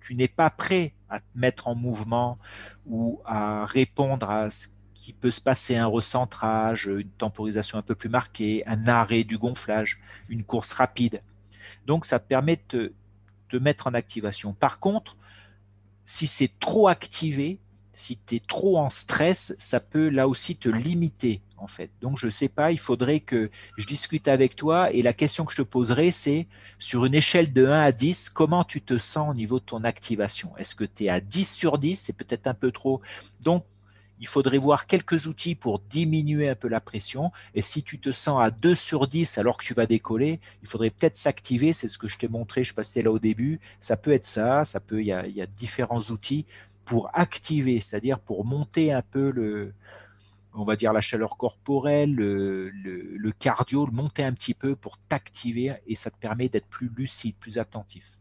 [0.00, 2.38] tu n'es pas prêt à te mettre en mouvement
[2.86, 7.94] ou à répondre à ce qui peut se passer, un recentrage, une temporisation un peu
[7.94, 9.98] plus marquée, un arrêt du gonflage,
[10.30, 11.22] une course rapide.
[11.86, 12.94] Donc ça te permet de
[13.58, 14.52] mettre en activation.
[14.54, 15.16] Par contre,
[16.04, 17.58] si c'est trop activé,
[17.92, 21.90] si tu es trop en stress, ça peut là aussi te limiter en fait.
[22.00, 25.52] Donc je sais pas, il faudrait que je discute avec toi et la question que
[25.52, 26.46] je te poserai c'est
[26.78, 29.84] sur une échelle de 1 à 10, comment tu te sens au niveau de ton
[29.84, 30.56] activation?
[30.58, 33.00] Est-ce que tu es à 10 sur 10 C'est peut-être un peu trop.
[33.42, 33.64] Donc
[34.20, 37.32] il faudrait voir quelques outils pour diminuer un peu la pression.
[37.54, 40.68] Et si tu te sens à 2 sur 10 alors que tu vas décoller, il
[40.68, 41.72] faudrait peut-être s'activer.
[41.72, 43.60] C'est ce que je t'ai montré, je passais là au début.
[43.80, 46.46] Ça peut être ça, ça peut, il y a, différents outils
[46.84, 49.72] pour activer, c'est-à-dire pour monter un peu le,
[50.52, 55.74] on va dire la chaleur corporelle, le, cardio, le monter un petit peu pour t'activer
[55.86, 58.18] et ça te permet d'être plus lucide, plus attentif.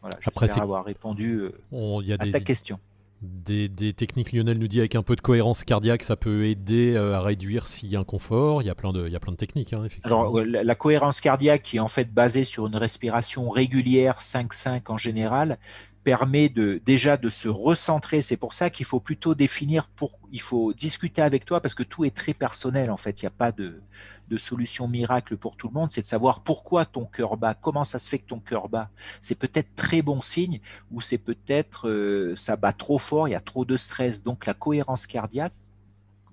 [0.00, 1.40] Voilà, j'espère avoir répondu
[1.72, 2.78] euh, à ta question.
[3.24, 7.14] Des, techniques, Lionel nous dit avec un peu de cohérence cardiaque, ça peut aider euh,
[7.14, 8.62] à réduire s'il y a un confort.
[8.62, 9.72] Il y a plein de, il y a plein de techniques.
[9.72, 14.82] Hein, Alors, la, cohérence cardiaque, qui est en fait basée sur une respiration régulière 5-5
[14.88, 15.58] en général,
[16.04, 18.22] permet de déjà de se recentrer.
[18.22, 21.82] C'est pour ça qu'il faut plutôt définir pour, il faut discuter avec toi parce que
[21.82, 23.22] tout est très personnel en fait.
[23.22, 23.82] Il n'y a pas de,
[24.28, 25.90] de solution miracle pour tout le monde.
[25.90, 28.90] C'est de savoir pourquoi ton cœur bat, comment ça se fait que ton cœur bat.
[29.20, 30.60] C'est peut-être très bon signe
[30.90, 34.22] ou c'est peut-être euh, ça bat trop fort, il y a trop de stress.
[34.22, 35.52] Donc la cohérence cardiaque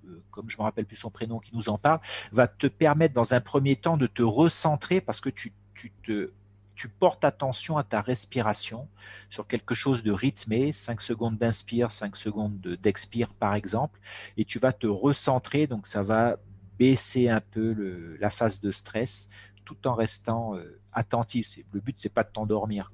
[0.05, 3.13] euh, comme je me rappelle plus son prénom qui nous en parle, va te permettre
[3.13, 6.31] dans un premier temps de te recentrer parce que tu, tu te
[6.75, 8.87] tu portes attention à ta respiration
[9.29, 13.99] sur quelque chose de rythmé, 5 secondes d'inspire, 5 secondes d'expire par exemple,
[14.37, 16.37] et tu vas te recentrer, donc ça va
[16.79, 19.29] baisser un peu la phase de stress
[19.65, 21.59] tout en restant euh, attentif.
[21.71, 22.91] Le but, c'est pas de t'endormir.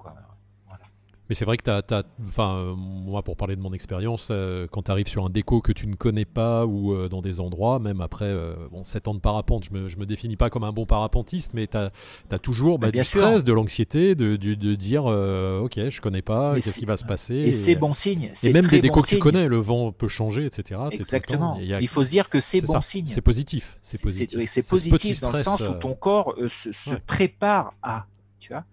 [1.29, 4.67] Mais c'est vrai que tu as, enfin, euh, moi pour parler de mon expérience, euh,
[4.71, 7.39] quand tu arrives sur un déco que tu ne connais pas ou euh, dans des
[7.39, 8.33] endroits, même après
[8.71, 11.51] bon, 7 ans de parapente, je me, je me définis pas comme un bon parapentiste,
[11.53, 11.91] mais tu as,
[12.39, 16.85] toujours bah, du stress, de l'anxiété, de, de, dire ok, je connais pas, qu'est-ce qui
[16.85, 17.35] va se passer.
[17.35, 18.31] Et, c'est bon signe.
[18.43, 20.79] Et même des décos que tu connais, le vent peut changer, etc.
[20.91, 21.57] Exactement.
[21.59, 23.05] Il faut se dire que c'est bon signe.
[23.07, 23.77] C'est positif.
[23.81, 24.39] C'est positif.
[24.47, 28.05] C'est positif dans le sens où ton corps se, se prépare à.
[28.39, 28.63] Tu vois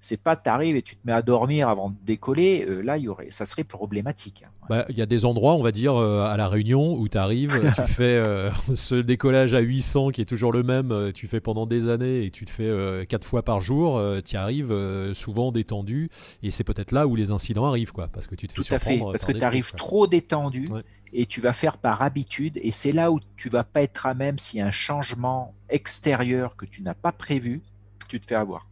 [0.00, 2.96] c'est pas tu arrives et tu te mets à dormir avant de décoller, euh, là,
[2.98, 4.44] y aurait, ça serait problématique.
[4.68, 7.18] Bah, il y a des endroits, on va dire, euh, à La Réunion, où tu
[7.18, 11.40] arrives, tu fais euh, ce décollage à 800 qui est toujours le même, tu fais
[11.40, 14.74] pendant des années et tu te fais quatre fois par jour, tu arrives
[15.14, 16.10] souvent détendu,
[16.42, 18.74] et c'est peut-être là où les incidents arrivent, quoi, parce que tu te fais Tout
[18.74, 20.68] à fait, parce que tu arrives trop détendu.
[21.14, 24.12] Et tu vas faire par habitude, et c'est là où tu vas pas être à
[24.12, 27.62] même y a un changement extérieur que tu n'as pas prévu,
[28.10, 28.67] tu te fais avoir.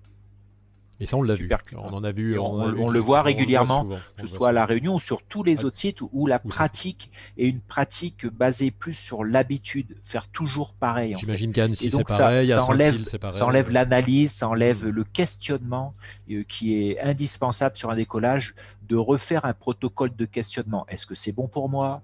[0.98, 1.50] Et ça, on l'a vu.
[1.74, 2.38] On en a vu.
[2.38, 5.76] On, le voit régulièrement, que ce soit à La Réunion ou sur tous les autres
[5.76, 11.14] sites où la pratique est une pratique basée plus sur l'habitude, faire toujours pareil.
[11.18, 12.46] J'imagine qu'Annecy, c'est pareil.
[12.46, 15.92] Ça, enlève, ça enlève l'analyse, ça enlève le questionnement
[16.30, 18.54] euh, qui est indispensable sur un décollage,
[18.88, 20.86] de refaire un protocole de questionnement.
[20.88, 22.02] Est-ce que c'est bon pour moi?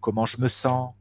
[0.00, 0.92] Comment je me sens?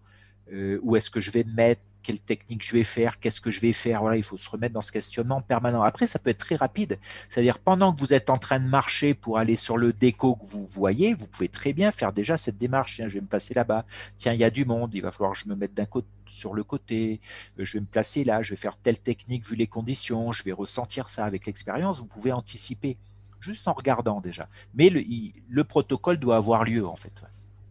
[0.52, 1.82] Euh, Où est-ce que je vais me mettre?
[2.04, 4.02] Quelle technique je vais faire, qu'est-ce que je vais faire.
[4.02, 5.84] Voilà, il faut se remettre dans ce questionnement permanent.
[5.84, 7.00] Après, ça peut être très rapide.
[7.30, 10.46] C'est-à-dire, pendant que vous êtes en train de marcher pour aller sur le déco que
[10.46, 12.96] vous voyez, vous pouvez très bien faire déjà cette démarche.
[12.96, 13.86] Tiens, je vais me placer là-bas.
[14.18, 14.94] Tiens, il y a du monde.
[14.94, 17.20] Il va falloir que je me mette d'un côté sur le côté.
[17.60, 18.42] Euh, je vais me placer là.
[18.42, 20.32] Je vais faire telle technique vu les conditions.
[20.32, 22.00] Je vais ressentir ça avec l'expérience.
[22.00, 22.98] Vous pouvez anticiper
[23.40, 24.48] juste en regardant déjà.
[24.74, 25.04] Mais le,
[25.48, 27.14] le protocole doit avoir lieu en fait.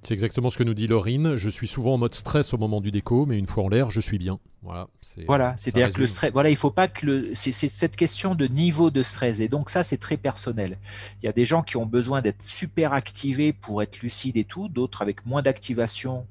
[0.02, 1.36] C'est exactement ce que nous dit Laurine.
[1.36, 3.90] Je suis souvent en mode stress au moment du déco, mais une fois en l'air,
[3.90, 4.38] je suis bien.
[4.62, 4.88] Voilà.
[5.00, 6.32] C'est, voilà, c'est-à-dire que le stress.
[6.32, 7.30] Voilà, il faut pas que le.
[7.34, 10.78] C'est, cette question de niveau de stress, et donc ça, c'est très personnel.
[11.22, 14.44] Il y a des gens qui ont besoin d'être super activés pour être lucides et
[14.44, 16.26] tout, d'autres avec moins d'activation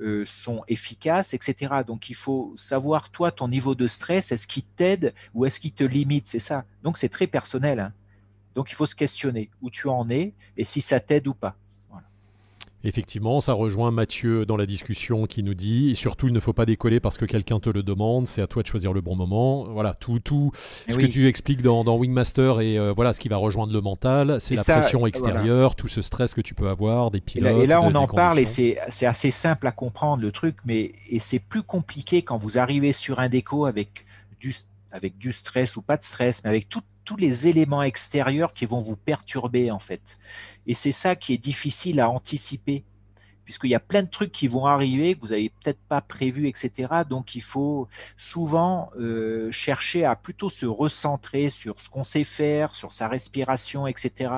[0.00, 1.74] euh, sont efficaces, etc.
[1.84, 5.72] Donc il faut savoir toi ton niveau de stress, est-ce qu'il t'aide ou est-ce qu'il
[5.72, 6.64] te limite, c'est ça.
[6.84, 7.80] Donc c'est très personnel.
[7.80, 7.92] Hein.
[8.54, 11.56] Donc il faut se questionner où tu en es et si ça t'aide ou pas.
[12.84, 16.64] Effectivement, ça rejoint Mathieu dans la discussion qui nous dit surtout il ne faut pas
[16.64, 19.64] décoller parce que quelqu'un te le demande, c'est à toi de choisir le bon moment.
[19.64, 20.52] Voilà, tout, tout
[20.86, 23.80] eh ce que tu expliques dans, Wingmaster et euh, voilà ce qui va rejoindre le
[23.80, 27.62] mental, c'est la pression extérieure, tout ce stress que tu peux avoir, des pilotes.
[27.62, 31.18] Et là, on en parle et c'est assez simple à comprendre le truc, mais et
[31.18, 34.04] c'est plus compliqué quand vous arrivez sur un déco avec
[34.38, 34.54] du,
[34.92, 38.66] avec du stress ou pas de stress, mais avec tout, tous les éléments extérieurs qui
[38.66, 40.18] vont vous perturber en fait.
[40.66, 42.84] Et c'est ça qui est difficile à anticiper,
[43.46, 46.48] puisqu'il y a plein de trucs qui vont arriver que vous n'avez peut-être pas prévu,
[46.48, 46.70] etc.
[47.08, 52.74] Donc il faut souvent euh, chercher à plutôt se recentrer sur ce qu'on sait faire,
[52.74, 54.34] sur sa respiration, etc.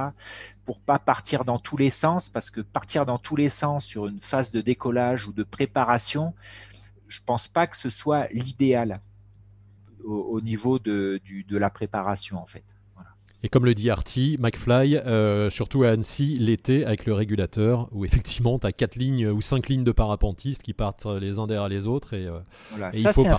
[0.64, 4.06] pour pas partir dans tous les sens, parce que partir dans tous les sens sur
[4.06, 6.34] une phase de décollage ou de préparation,
[7.08, 9.00] je pense pas que ce soit l'idéal
[10.04, 12.64] au, niveau de, de la préparation en fait.
[13.42, 18.04] Et comme le dit Artie, McFly, euh, surtout à Annecy, l'été avec le régulateur, où
[18.04, 21.68] effectivement tu as quatre lignes ou cinq lignes de parapentistes qui partent les uns derrière
[21.68, 22.12] les autres.
[22.12, 22.40] Et, euh,
[22.92, 23.32] ça, c'est un,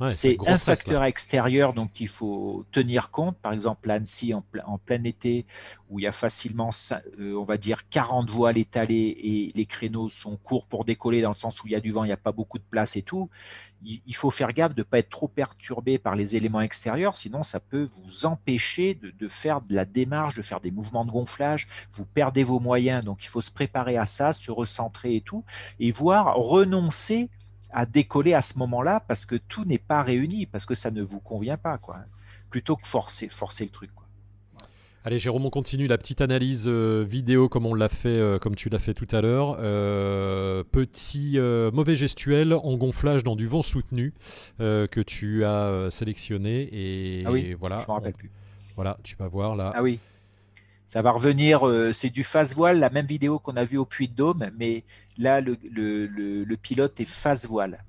[0.00, 3.36] un, facteur extérieur donc il faut tenir compte.
[3.38, 5.44] Par exemple, à Annecy, en, en, plein été,
[5.90, 6.70] où il y a facilement,
[7.18, 11.30] euh, on va dire, 40 voiles étalées et les créneaux sont courts pour décoller, dans
[11.30, 12.96] le sens où il y a du vent, il n'y a pas beaucoup de place
[12.96, 13.28] et tout
[13.84, 17.42] il faut faire gaffe de ne pas être trop perturbé par les éléments extérieurs, sinon
[17.42, 21.66] ça peut vous empêcher de, faire de la démarche, de faire des mouvements de gonflage,
[21.94, 25.44] vous perdez vos moyens, donc il faut se préparer à ça, se recentrer et tout,
[25.80, 27.28] et voir renoncer
[27.72, 31.02] à décoller à ce moment-là parce que tout n'est pas réuni, parce que ça ne
[31.02, 32.00] vous convient pas, quoi.
[32.50, 33.90] Plutôt que forcer, forcer le truc.
[35.04, 38.54] Allez Jérôme, on continue la petite analyse euh, vidéo comme on l'a fait, euh, comme
[38.54, 39.56] tu l'as fait tout à l'heure.
[39.58, 41.38] Euh, petit
[41.72, 44.12] mauvais gestuel en gonflage dans du vent soutenu
[44.58, 47.78] que tu as sélectionné et, ah oui, voilà.
[47.78, 48.30] Je me rappelle plus.
[48.76, 49.72] Voilà, tu vas voir là.
[49.74, 49.98] Ah oui.
[50.86, 51.62] Ça va revenir,
[51.92, 54.84] c'est du face voile, la même vidéo qu'on a vue au Puy de Dôme, mais
[55.18, 57.82] là le, le pilote est face voile.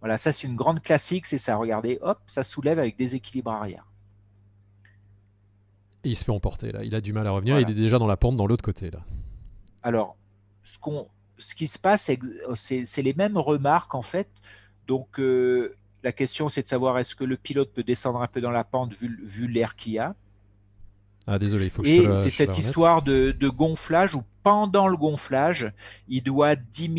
[0.00, 1.56] Voilà, ça c'est une grande classique, c'est ça.
[1.56, 3.66] Regardez, hop, ça soulève avec des équilibres
[6.06, 6.84] il se fait emporter là.
[6.84, 7.60] Il a du mal à revenir.
[7.60, 9.00] Il est déjà dans la pente dans l'autre côté là.
[9.82, 10.16] Alors,
[10.64, 11.08] ce, qu'on,
[11.38, 12.10] ce qui se passe,
[12.54, 14.28] c'est, les mêmes remarques en fait.
[14.86, 18.40] Donc, euh, la question c'est de savoir est-ce que le pilote peut descendre un peu
[18.40, 20.14] dans la pente vu, l'air qu'il y a.
[21.26, 25.72] Ah désolé, il faut que Et c'est cette histoire de, gonflage où pendant le gonflage,
[26.06, 26.54] il doit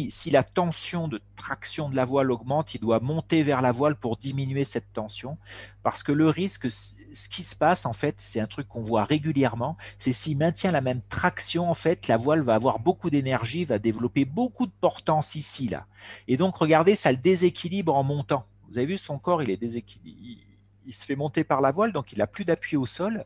[0.10, 3.96] si la tension de traction de la voile augmente, il doit monter vers la voile
[3.96, 5.38] pour diminuer cette tension.
[5.82, 9.06] Parce que le risque, ce qui se passe en fait, c'est un truc qu'on voit
[9.06, 13.64] régulièrement, c'est s'il maintient la même traction, en fait, la voile va avoir beaucoup d'énergie,
[13.64, 15.86] va développer beaucoup de portance ici, là.
[16.28, 18.46] Et donc, regardez, ça le déséquilibre en montant.
[18.68, 20.57] Vous avez vu, son corps, il est déséquilibré
[20.88, 23.26] il se fait monter par la voile, donc il n'a plus d'appui au sol,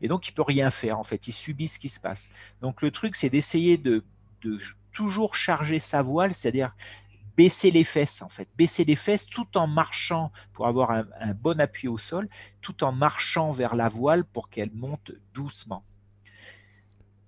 [0.00, 2.30] et donc il peut rien faire en fait, il subit ce qui se passe.
[2.62, 4.04] Donc le truc, c'est d'essayer de,
[4.92, 6.74] toujours charger sa voile, c'est-à-dire
[7.36, 11.60] baisser les fesses en fait, baisser les fesses tout en marchant pour avoir un, bon
[11.60, 12.28] appui au sol,
[12.60, 15.84] tout en marchant vers la voile pour qu'elle monte doucement.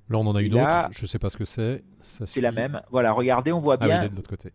[0.08, 0.88] Là, on en a une autre.
[0.90, 1.82] Je ne sais pas ce que c'est.
[2.00, 2.82] C'est la même.
[2.90, 4.02] Voilà, regardez, on voit ah bien.
[4.02, 4.52] Oui, de l'autre côté.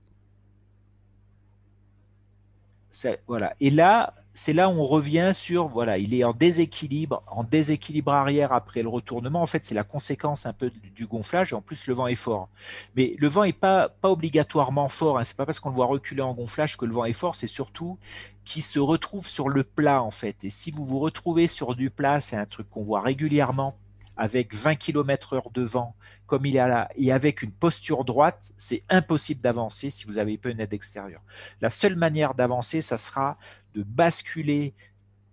[3.27, 3.55] Voilà.
[3.59, 8.13] Et là, c'est là où on revient sur, voilà, il est en déséquilibre, en déséquilibre
[8.13, 9.41] arrière après le retournement.
[9.41, 11.53] En fait, c'est la conséquence un peu du gonflage.
[11.53, 12.47] En plus, le vent est fort.
[12.95, 15.17] Mais le vent n'est pas, obligatoirement fort.
[15.17, 15.23] Hein.
[15.23, 17.35] C'est pas parce qu'on le voit reculer en gonflage que le vent est fort.
[17.35, 17.97] C'est surtout
[18.45, 20.43] qu'il se retrouve sur le plat, en fait.
[20.43, 23.75] Et si vous vous retrouvez sur du plat, c'est un truc qu'on voit régulièrement
[24.17, 25.95] avec 20 km heure de vent,
[26.25, 30.37] comme il est là, et avec une posture droite, c'est impossible d'avancer si vous avez
[30.37, 31.21] pas une aide extérieure.
[31.61, 33.37] La seule manière d'avancer, ça sera
[33.77, 34.73] de basculer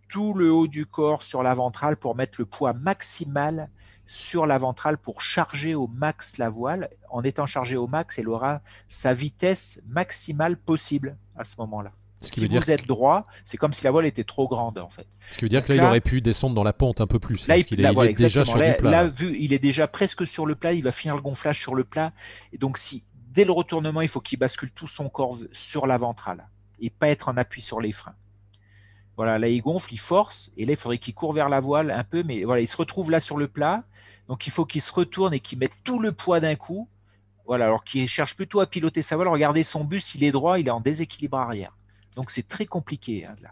[0.08, 3.70] tout le haut du corps sur la ventrale pour mettre le poids maximal
[4.06, 6.90] sur la ventrale pour charger au max la voile.
[7.10, 11.90] En étant chargé au max, elle aura sa vitesse maximale possible à ce moment-là
[12.24, 15.06] si vous êtes droit, c'est comme si la voile était trop grande en fait.
[15.32, 17.18] Ce qui veut dire que là, il aurait pu descendre dans la pente un peu
[17.18, 17.46] plus.
[17.46, 18.90] Là, il, est, déjà sur le plat.
[18.90, 21.74] Là, vu, il est déjà presque sur le plat, il va finir le gonflage sur
[21.74, 22.12] le plat.
[22.52, 25.96] Et donc, si dès le retournement, il faut qu'il bascule tout son corps sur la
[25.96, 26.48] ventrale
[26.80, 28.14] et pas être en appui sur les freins.
[29.16, 31.90] Voilà, là, il gonfle, il force, et là, il faudrait qu'il court vers la voile
[31.90, 33.84] un peu, mais voilà, il se retrouve là sur le plat.
[34.28, 36.88] Donc, il faut qu'il se retourne et qu'il mette tout le poids d'un coup.
[37.46, 39.28] Voilà, alors qu'il cherche plutôt à piloter sa voile.
[39.28, 41.76] Regardez son bus, il est droit, il est en déséquilibre arrière.
[42.16, 43.50] Donc c'est très compliqué hein, là.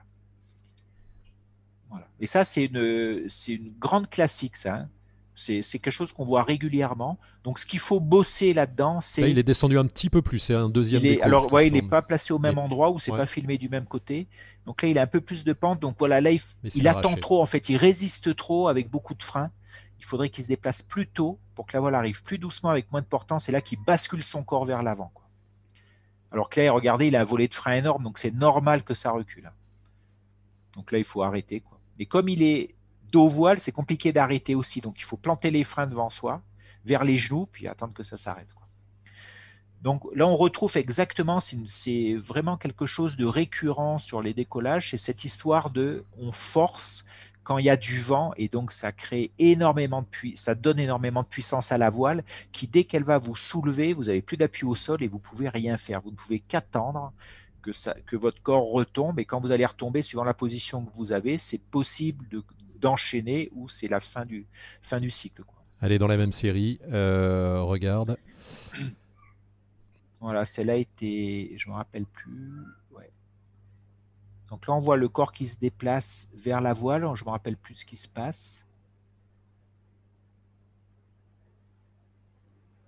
[2.21, 4.77] Et ça, c'est une, une grande classique, ça.
[4.77, 4.89] Hein.
[5.35, 7.19] C'est quelque chose qu'on voit régulièrement.
[7.43, 9.31] Donc, ce qu'il faut bosser là-dedans, c'est.
[9.31, 10.39] il est descendu un petit peu plus.
[10.39, 11.05] C'est un deuxième.
[11.05, 13.69] Il alors, ouais, il n'est pas placé au même endroit ou c'est pas filmé du
[13.69, 14.29] même côté.
[14.67, 15.81] Donc là, il a un peu plus de pente.
[15.81, 17.41] Donc voilà, là, il, attend trop.
[17.41, 19.51] En fait, il résiste trop avec beaucoup de freins.
[19.99, 22.91] Il faudrait qu'il se déplace plus tôt pour que la voile arrive plus doucement avec
[22.93, 23.49] moins de portance.
[23.49, 25.13] Et là, qu'il bascule son corps vers l'avant.
[26.33, 28.95] Alors que là, regardez, il a un volet de frein énorme, donc c'est normal que
[28.95, 29.53] ça recule.
[30.75, 31.61] Donc là, il faut arrêter.
[31.61, 31.79] Quoi.
[31.99, 32.75] Mais comme il est
[33.13, 34.81] dos voile, c'est compliqué d'arrêter aussi.
[34.81, 36.43] Donc il faut planter les freins devant soi,
[36.85, 38.49] vers les genoux, puis attendre que ça s'arrête.
[39.83, 44.97] Donc là, on retrouve exactement, c'est vraiment quelque chose de récurrent sur les décollages, c'est
[44.97, 47.05] cette histoire de on force
[47.43, 50.79] quand il y a du vent et donc ça crée énormément de puissance, ça donne
[50.79, 52.23] énormément de puissance à la voile
[52.53, 55.49] qui dès qu'elle va vous soulever, vous avez plus d'appui au sol et vous pouvez
[55.49, 56.01] rien faire.
[56.01, 57.13] Vous ne pouvez qu'attendre
[57.61, 57.73] que,
[58.03, 61.39] que votre corps retombe et quand vous allez retomber, suivant la position que vous avez,
[61.39, 62.25] c'est possible
[62.83, 64.47] d'enchaîner ou c'est la fin du,
[64.83, 65.45] fin du cycle.
[65.45, 65.63] Quoi.
[65.81, 66.79] Elle est dans la même série.
[66.91, 68.19] Euh, regarde.
[70.21, 72.63] Voilà, celle-là était, je me rappelle plus.
[74.53, 77.01] Donc là, on voit le corps qui se déplace vers la voile.
[77.15, 78.67] Je ne me rappelle plus ce qui se passe.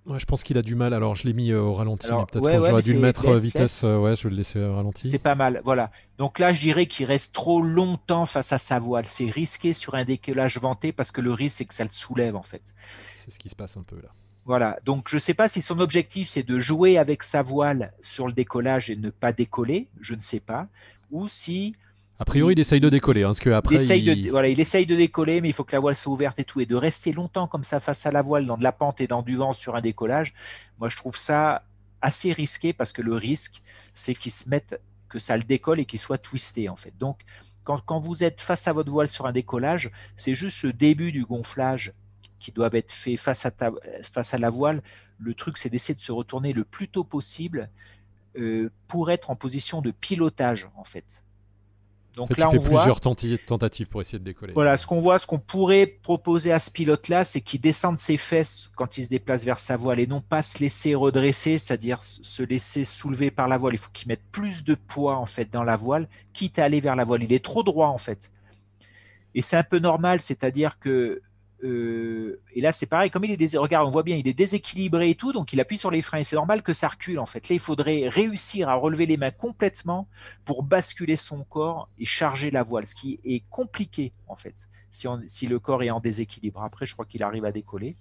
[0.06, 0.93] Je pense qu'il a du mal.
[0.94, 2.09] Alors, je l'ai mis euh, au ralenti.
[2.09, 3.85] Peut-être que j'aurais dû le mettre euh, vitesse.
[3.85, 5.09] Euh, ouais, je vais le laisser au ralenti.
[5.09, 5.62] C'est pas mal.
[5.64, 5.90] Voilà.
[6.18, 9.06] Donc là, je dirais qu'il reste trop longtemps face à sa voile.
[9.06, 12.36] C'est risqué sur un décollage vanté parce que le risque, c'est que ça le soulève,
[12.36, 12.74] en fait.
[13.16, 14.10] C'est ce qui se passe un peu là.
[14.44, 14.78] Voilà.
[14.85, 18.26] Donc, je ne sais pas si son objectif, c'est de jouer avec sa voile sur
[18.26, 19.89] le décollage et ne pas décoller.
[20.01, 20.68] Je ne sais pas
[21.14, 21.72] ou si
[22.19, 23.23] a priori, il, essaye de décoller.
[23.23, 24.24] Hein, parce que après, il...
[24.24, 26.45] De, voilà, il essaye de décoller, mais il faut que la voile soit ouverte et
[26.45, 26.61] tout.
[26.61, 29.07] Et de rester longtemps comme ça face à la voile, dans de la pente et
[29.07, 30.32] dans du vent sur un décollage,
[30.78, 31.65] moi, je trouve ça
[32.03, 33.62] assez risqué parce que le risque,
[33.95, 36.97] c'est qu'il se mette, que ça le décolle et qu'il soit twisté, en fait.
[36.99, 37.20] Donc,
[37.65, 41.11] quand, quand, vous êtes face à votre voile sur un décollage, c'est juste le début
[41.11, 41.95] du gonflage
[42.39, 43.53] qui doit être fait face à,
[44.03, 44.82] face à la voile.
[45.19, 47.70] Le truc, c'est d'essayer de se retourner le plus tôt possible
[48.36, 51.24] euh, pour être en position de pilotage en fait.
[52.16, 54.53] Donc là, on voit plusieurs tentatives pour essayer de décoller.
[54.53, 58.16] Voilà, ce qu'on voit, ce qu'on pourrait proposer à ce pilote-là, c'est qu'il descende ses
[58.16, 62.03] fesses quand il se déplace vers sa voile et non pas se laisser redresser, c'est-à-dire
[62.03, 63.74] se laisser soulever par la voile.
[63.74, 66.81] Il faut qu'il mette plus de poids en fait dans la voile, quitte à aller
[66.81, 67.24] vers la voile.
[67.24, 68.31] Il est trop droit en fait.
[69.35, 71.20] Et c'est un peu normal, c'est-à-dire que
[71.65, 73.57] euh, et là, c'est pareil, comme il est dés...
[73.57, 76.19] on voit bien, il est déséquilibré et tout, donc il appuie sur les freins.
[76.19, 77.49] Et c'est normal que ça recule en fait.
[77.49, 80.07] Là, il faudrait réussir à relever les mains complètement
[80.45, 85.47] pour basculer son corps et charger la voile, ce qui est compliqué en fait, si
[85.47, 86.62] le corps est en déséquilibre.
[86.62, 87.97] Après, je crois qu'il arrive à décoller.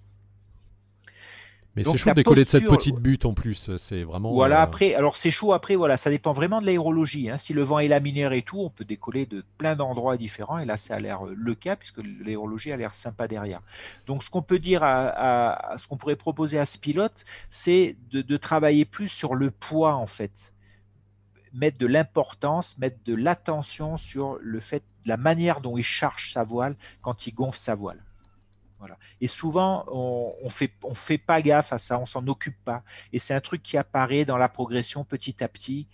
[1.76, 4.32] Mais c'est chaud de décoller de cette petite butte en plus, c'est vraiment.
[4.32, 7.30] Voilà, après, alors c'est chaud après, voilà, ça dépend vraiment de l'aérologie.
[7.30, 7.36] Hein.
[7.36, 10.64] Si le vent est laminaire et tout, on peut décoller de plein d'endroits différents, et
[10.64, 13.60] là, ça a l'air le cas, puisque l'aérologie a l'air sympa derrière.
[14.06, 18.22] Donc, ce qu'on peut dire, à, ce qu'on pourrait proposer à ce pilote, c'est de,
[18.22, 20.52] de travailler plus sur le poids, en fait
[21.54, 26.42] mettre de l'importance, mettre de l'attention sur le fait, la manière dont il charge sa
[26.42, 28.02] voile quand il gonfle sa voile.
[28.84, 28.98] Voilà.
[29.22, 32.82] Et souvent, on ne fait, on fait pas gaffe à ça, on s'en occupe pas.
[33.14, 35.88] Et c'est un truc qui apparaît dans la progression petit à petit,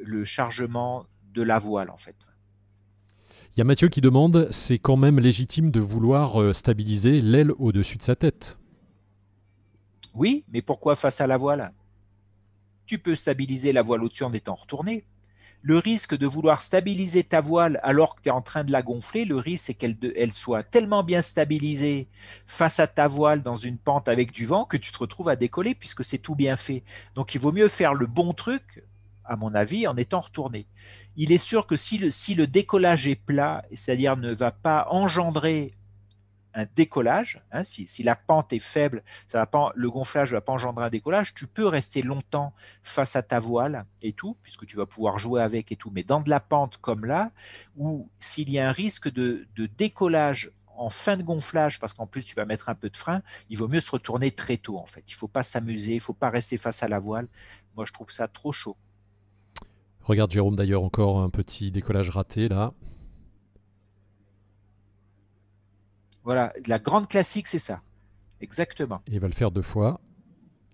[0.00, 2.14] le chargement de la voile en fait.
[3.56, 7.50] Il y a Mathieu qui demande, c'est quand même légitime de vouloir euh, stabiliser l'aile
[7.58, 8.58] au-dessus de sa tête?
[10.14, 11.72] Oui, mais pourquoi face à la voile?
[12.86, 15.04] Tu peux stabiliser la voile au-dessus en étant retourné.
[15.68, 18.82] Le risque de vouloir stabiliser ta voile alors que tu es en train de la
[18.82, 22.06] gonfler, le risque c'est qu'elle elle soit tellement bien stabilisée
[22.46, 25.34] face à ta voile dans une pente avec du vent que tu te retrouves à
[25.34, 26.84] décoller puisque c'est tout bien fait.
[27.16, 28.84] Donc il vaut mieux faire le bon truc,
[29.24, 30.68] à mon avis, en étant retourné.
[31.16, 35.74] Il est sûr que si le décollage est plat, c'est-à-dire ne va pas engendrer
[36.56, 37.40] un décollage.
[37.52, 40.86] Hein, si, la pente est faible, ça va pas, le gonflage ne va pas engendrer
[40.86, 41.34] un décollage.
[41.34, 45.42] Tu peux rester longtemps face à ta voile et tout, puisque tu vas pouvoir jouer
[45.42, 45.92] avec et tout.
[45.94, 47.30] Mais dans de la pente comme là,
[47.76, 49.46] où s'il y a un risque de,
[49.76, 53.22] décollage en fin de gonflage, parce qu'en plus tu vas mettre un peu de frein,
[53.50, 55.04] il vaut mieux se retourner très tôt en fait.
[55.08, 57.28] Il ne faut pas s'amuser, il ne faut pas rester face à la voile.
[57.76, 58.76] Moi je trouve ça trop chaud.
[60.02, 62.72] Regarde Jérôme d'ailleurs encore un petit décollage raté là.
[66.26, 67.82] Voilà, la grande classique, c'est ça.
[68.40, 69.00] Exactement.
[69.06, 70.00] il va le faire deux fois.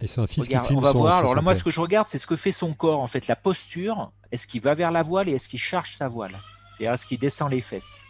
[0.00, 1.18] Et c'est un fils qui On va voir.
[1.18, 3.26] Alors là, moi, ce que je regarde, c'est ce que fait son corps, en fait,
[3.26, 4.12] la posture.
[4.32, 6.32] Est-ce qu'il va vers la voile et est-ce qu'il charge sa voile?
[6.78, 8.02] C'est-à-dire, est-ce qu'il descend les fesses?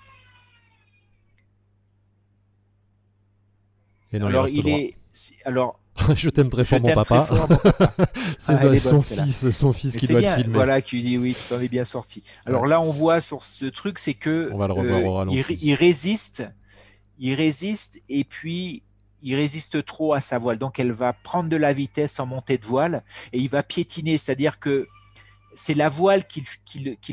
[4.13, 4.95] Et non, Alors, il, est.
[5.45, 5.81] Alors,
[6.15, 7.27] je t'aime très fort, mon papa.
[8.39, 10.55] c'est ah, son, fils, son fils qui doit le filmer.
[10.55, 12.23] Voilà, qui dit oui, tu t'en es bien sorti.
[12.47, 15.75] Alors là, on voit sur ce truc, c'est que on va le revoir euh, il,
[15.75, 16.45] résiste
[17.23, 18.83] il résiste et puis
[19.23, 20.59] il résiste trop à sa voile.
[20.59, 24.19] Donc elle va prendre de la vitesse en montée de voile et il va piétiner.
[24.19, 24.89] C'est-à-dire que
[25.55, 26.45] c'est la voile qui,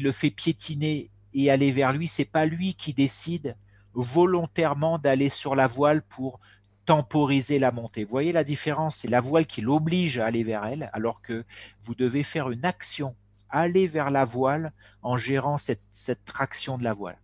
[0.02, 2.08] le fait piétiner et aller vers lui.
[2.08, 3.56] C'est pas lui qui décide
[3.94, 6.40] volontairement d'aller sur la voile pour
[6.88, 8.04] temporiser la montée.
[8.04, 8.96] Vous voyez la différence?
[8.96, 11.46] C'est la voile qui l'oblige à aller vers elle, alors que
[11.84, 13.16] vous devez faire une action,
[13.52, 14.74] aller vers la voile
[15.04, 17.20] en gérant cette traction de la voile.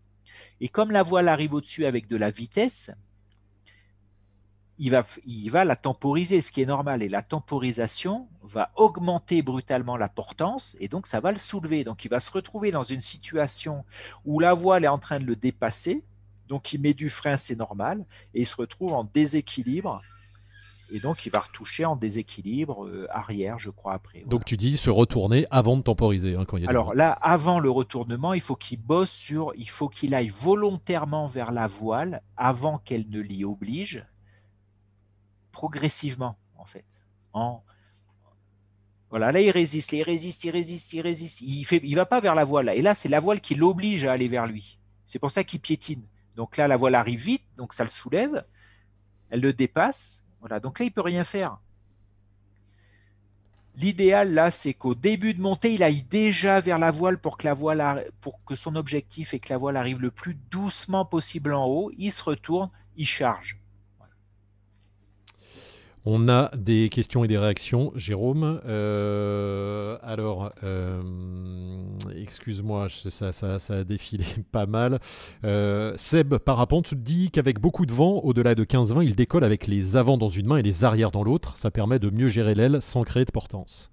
[0.62, 2.92] Et comme la voile arrive au-dessus avec de la vitesse,
[4.78, 4.92] il
[5.52, 7.02] va, la temporiser, ce qui est normal.
[7.02, 11.84] Et la temporisation va augmenter brutalement la portance et donc ça va le soulever.
[11.84, 13.86] Donc il va se retrouver dans une situation
[14.26, 16.04] où la voile est en train de le dépasser.
[16.48, 18.06] Donc il met du frein, c'est normal.
[18.34, 20.02] Et il se retrouve en déséquilibre
[20.96, 24.24] et donc il va retoucher en déséquilibre euh, arrière, je crois, après.
[24.28, 26.36] Donc tu dis se retourner avant de temporiser.
[26.36, 29.52] Hein, quand il y a Alors là, avant le retournement, il faut qu'il bosse sur,
[29.58, 34.06] il faut qu'il aille volontairement vers la voile avant qu'elle ne l'y oblige,
[35.52, 36.86] progressivement en fait.
[37.34, 37.62] En,
[39.10, 41.42] voilà, là il résiste, il résiste, il résiste, il résiste.
[41.42, 42.72] Il fait, il va pas vers la voile.
[42.74, 44.80] Et là, c'est la voile qui l'oblige à aller vers lui.
[45.06, 46.04] C'est pour ça qu'il piétine.
[46.38, 48.46] Donc là, la voile arrive vite, donc ça le soulève,
[49.30, 50.25] elle le dépasse,
[50.62, 51.58] donc là, il peut rien faire.
[53.78, 57.46] L'idéal, là, c'est qu'au début de montée, il aille déjà vers la voile pour que,
[57.46, 61.54] la voile pour que son objectif est que la voile arrive le plus doucement possible
[61.54, 61.92] en haut.
[61.98, 63.60] Il se retourne, il charge.
[66.08, 68.62] On a des questions et des réactions, Jérôme.
[68.68, 71.02] Euh, alors, euh,
[72.16, 75.00] excuse-moi, ça, ça, a défilé pas mal.
[75.44, 79.98] Euh, Seb Parapente dit qu'avec beaucoup de vent, au-delà de 15-20, il décolle avec les
[79.98, 81.58] avants dans une main et les arrières dans l'autre.
[81.58, 83.92] Ça permet de mieux gérer l'aile sans créer de portance.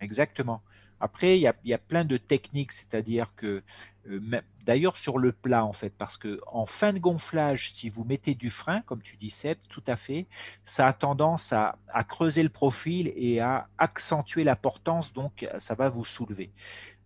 [0.00, 0.62] Exactement.
[1.00, 3.62] Après, il y a, plein de techniques, c'est-à-dire que,
[4.08, 8.04] euh, d'ailleurs sur le plat en fait, parce que en fin de gonflage, si vous
[8.04, 10.26] mettez du frein, comme tu dis Seb, tout à fait,
[10.64, 15.88] ça a tendance à, creuser le profil et à accentuer la portance, donc ça va
[15.88, 16.52] vous soulever.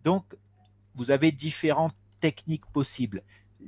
[0.04, 0.24] Donc,
[0.94, 3.22] vous avez différentes techniques possibles.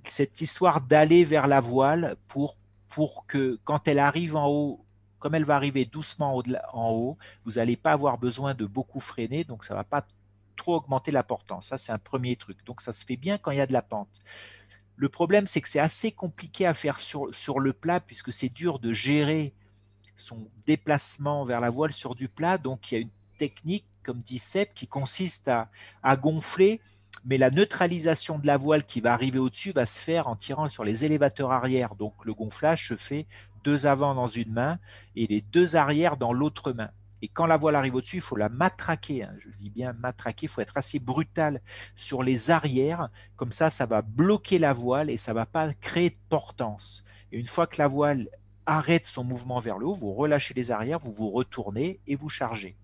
[0.05, 2.57] Cette histoire d'aller vers la voile pour,
[2.89, 4.84] pour que quand elle arrive en haut,
[5.25, 6.43] comme elle va arriver doucement
[6.75, 10.07] en haut, vous n'allez pas avoir besoin de beaucoup freiner, donc ça ne va pas
[10.55, 11.69] trop augmenter la portance.
[11.69, 12.63] Ça, c'est un premier truc.
[12.67, 14.21] Donc ça se fait bien quand il y a de la pente.
[14.97, 18.79] Le problème, c'est que c'est assez compliqué à faire sur, le plat, puisque c'est dur
[18.79, 19.55] de gérer
[20.15, 22.59] son déplacement vers la voile sur du plat.
[22.59, 25.51] Donc il y a une technique, comme dit Seb, qui consiste
[26.03, 26.83] à gonfler
[27.25, 30.69] mais la neutralisation de la voile qui va arriver au-dessus va se faire en tirant
[30.69, 31.95] sur les élévateurs arrière.
[31.95, 33.27] Donc le gonflage se fait
[33.65, 34.79] deux avant dans une main
[35.17, 36.91] et les deux arrière dans l'autre main.
[37.23, 39.23] Et quand la voile arrive au-dessus, il faut la matraquer.
[39.23, 39.35] Hein.
[39.39, 40.45] Je dis bien matraquer.
[40.45, 41.63] Il faut être assez brutal
[41.97, 43.09] sur les arrières.
[43.37, 47.03] Comme ça, ça va bloquer la voile et ça ne va pas créer de portance.
[47.33, 48.29] Et une fois que la voile
[48.67, 52.29] arrête son mouvement vers le haut, vous relâchez les arrières, vous vous retournez et vous
[52.29, 52.77] chargez.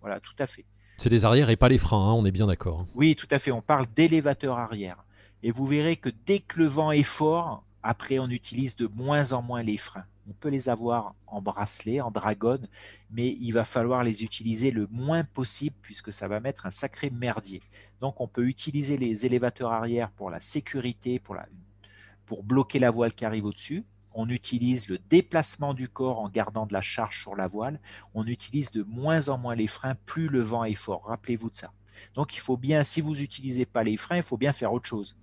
[0.00, 0.64] Voilà, tout à fait.
[0.96, 2.86] C'est les arrières et pas les freins, hein, on est bien d'accord.
[2.94, 3.52] Oui, tout à fait.
[3.52, 5.04] On parle d'élévateur arrière.
[5.44, 9.32] Et vous verrez que dès que le vent est fort, après, on utilise de moins
[9.32, 10.06] en moins les freins.
[10.28, 12.68] On peut les avoir en bracelet, en dragonne,
[13.10, 17.10] mais il va falloir les utiliser le moins possible puisque ça va mettre un sacré
[17.10, 17.60] merdier.
[18.00, 23.24] Donc on peut utiliser les élévateurs arrière pour la sécurité, pour, bloquer la voile qui
[23.24, 23.84] arrive au-dessus.
[24.14, 27.80] On utilise le déplacement du corps en gardant de la charge sur la voile.
[28.14, 31.04] On utilise de moins en moins les freins plus le vent est fort.
[31.04, 31.72] Rappelez-vous de ça.
[32.14, 34.88] Donc il faut bien, si vous n'utilisez pas les freins, il faut bien faire autre
[34.88, 35.16] chose.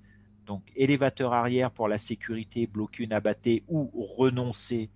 [0.46, 4.90] Donc élévateur arrière pour la sécurité, bloquer une abattée ou renoncer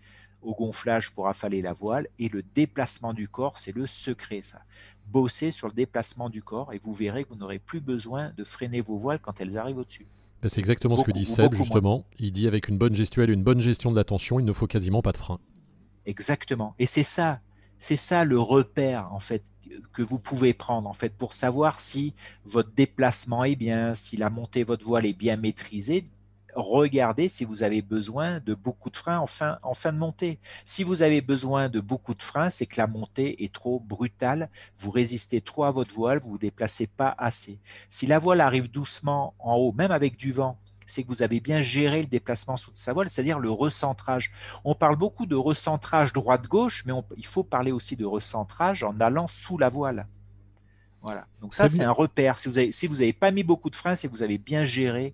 [0.46, 2.08] au gonflage pour affaler la voile.
[2.20, 4.62] Et le déplacement du corps, c'est le secret, ça.
[5.08, 8.44] Bossez sur le déplacement du corps et vous verrez que vous n'aurez plus besoin de
[8.44, 10.08] freiner vos voiles quand elles arrivent au-dessus.
[10.42, 12.06] Ben, c'est exactement ce que dit Seb, justement.
[12.20, 14.68] Il dit avec une bonne gestuelle, une bonne gestion de la tension, il ne faut
[14.68, 15.40] quasiment pas de frein.
[16.06, 16.76] Exactement.
[16.78, 17.40] Et c'est ça,
[17.80, 19.44] c'est ça le repère, en fait,
[19.94, 22.14] que vous pouvez prendre en fait pour savoir si
[22.46, 26.10] votre déplacement est bien, si la montée de votre voile est bien maîtrisée.
[26.56, 30.40] Regardez si vous avez besoin de beaucoup de freins en fin, en fin de montée.
[30.66, 34.50] Si vous avez besoin de beaucoup de freins, c'est que la montée est trop brutale,
[34.80, 37.60] vous résistez trop à votre voile, vous ne vous déplacez pas assez.
[37.90, 41.40] Si la voile arrive doucement en haut, même avec du vent, c'est que vous avez
[41.40, 44.32] bien géré le déplacement sous sa voile, c'est-à-dire le recentrage.
[44.64, 49.28] On parle beaucoup de recentrage droite-gauche, mais il faut parler aussi de recentrage en allant
[49.28, 50.08] sous la voile.
[51.02, 51.28] Voilà.
[51.40, 52.40] Donc ça, c'est un repère.
[52.40, 54.66] Si vous n'avez si vous pas mis beaucoup de freins, c'est que vous avez bien
[54.66, 55.14] géré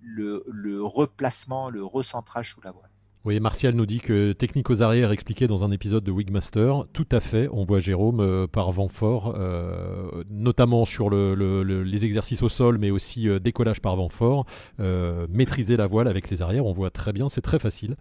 [0.00, 2.90] le, le replacement, le recentrage sous la voile.
[3.24, 6.84] Oui, Martial nous dit que technique aux arrières expliquée dans un épisode de Wigmaster.
[6.92, 12.42] Tout à fait, on voit Jérôme euh, par vent fort, euh, notamment sur les exercices
[12.42, 14.44] au sol, mais aussi euh, décollage par vent fort.
[15.30, 17.96] maîtriser la voile avec les arrières, on voit très bien, c'est très facile.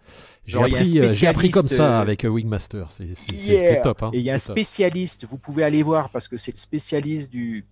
[0.45, 4.03] J'ai appris, appris, comme ça avec Wigmaster, c'est top.
[4.03, 6.57] Hein, et il y a un spécialiste, vous pouvez aller voir parce que c'est le
[6.57, 7.63] spécialiste du,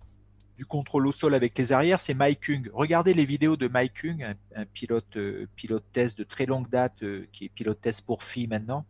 [0.56, 2.70] du contrôle au sol avec les arrières, c'est Mike Kung.
[2.72, 7.02] Regardez les vidéos de Mike Kung, un, pilote, euh, pilote test de très longue date,
[7.02, 8.84] euh, qui est pilote test pour filles maintenant,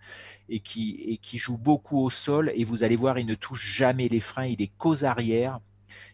[0.49, 2.53] et qui, et qui joue beaucoup au sol.
[2.55, 5.61] Et vous allez voir, il ne touche jamais les freins, il est qu'aux arrières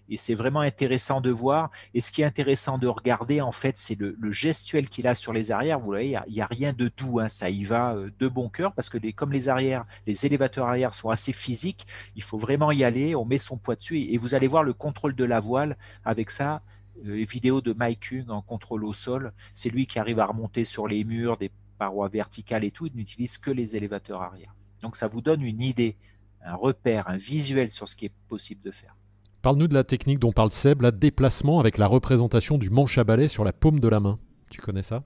[0.09, 1.71] et c'est vraiment intéressant de voir.
[1.95, 5.33] Et ce qui est intéressant de regarder, en fait, c'est le, gestuel qu'il a sur
[5.33, 5.79] les arrières.
[5.79, 7.29] Vous voyez, il n'y a, rien de doux, hein.
[7.29, 10.95] ça y va euh, de bon cœur parce que comme les arrières, les élévateurs arrière
[10.95, 11.87] sont assez physiques,
[12.17, 13.15] il faut vraiment y aller.
[13.15, 16.31] On met son poids dessus et, vous allez voir le contrôle de la voile avec
[16.31, 16.63] ça.
[17.07, 20.65] Euh, vidéo de Mike Kung en contrôle au sol, c'est lui qui arrive à remonter
[20.65, 22.87] sur les murs, des parois verticales et tout.
[22.87, 24.55] Il n'utilise que les élévateurs arrière.
[24.81, 25.97] Donc ça vous donne une idée,
[26.45, 28.98] un repère, un visuel sur ce qui est possible de faire.
[29.43, 33.05] Parle-nous de la technique dont parle Seb, la déplacement avec la représentation du manche à
[33.05, 34.19] balai sur la paume de la main.
[34.51, 35.05] Tu connais ça?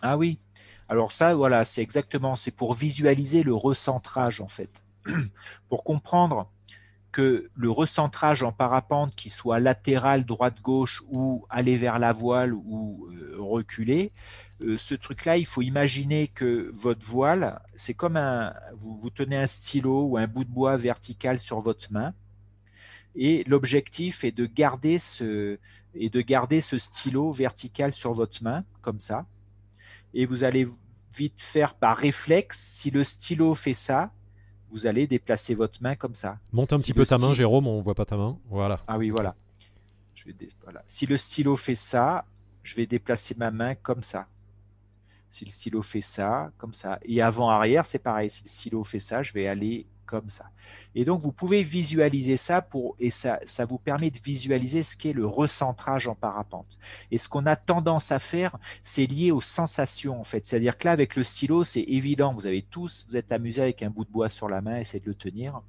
[0.00, 0.38] Ah oui.
[0.88, 4.82] Alors ça, voilà, c'est exactement, c'est pour visualiser le recentrage en fait.
[5.68, 6.50] pour comprendre
[7.12, 13.08] que le recentrage en parapente, qui soit latéral, droite-gauche ou aller vers la voile ou
[13.10, 14.12] euh, reculer,
[14.60, 19.46] euh, ce truc-là, il faut imaginer que votre voile, c'est comme un, vous tenez un
[19.46, 22.14] stylo ou un bout de bois vertical sur votre main
[23.14, 25.58] et l'objectif est de garder ce
[25.94, 29.26] et de garder ce stylo vertical sur votre main comme ça.
[30.14, 30.66] Et vous allez
[31.14, 32.58] vite faire par réflexe.
[32.58, 34.12] Si le stylo fait ça,
[34.70, 36.38] vous allez déplacer votre main comme ça.
[36.52, 37.66] Monte un petit peu ta main, Jérôme.
[37.66, 38.38] On voit pas ta main.
[38.48, 38.78] Voilà.
[38.86, 39.34] Ah oui, voilà.
[40.14, 40.82] Je vais voilà.
[40.86, 42.24] Si le stylo fait ça,
[42.62, 44.26] je vais déplacer ma main comme ça.
[45.30, 46.98] Si le stylo fait ça, comme ça.
[47.02, 48.30] Et avant-arrière, c'est pareil.
[48.30, 50.46] Si le stylo fait ça, je vais aller comme ça.
[50.94, 54.96] Et donc, vous pouvez visualiser ça pour, et ça, ça vous permet de visualiser ce
[54.96, 56.78] qu'est le recentrage en parapente.
[57.10, 60.44] Et ce qu'on a tendance à faire, c'est lié aux sensations, en fait.
[60.44, 62.32] C'est-à-dire que là, avec le stylo, c'est évident.
[62.32, 65.00] Vous avez tous, vous êtes amusés avec un bout de bois sur la main, essayez
[65.00, 65.60] de le tenir.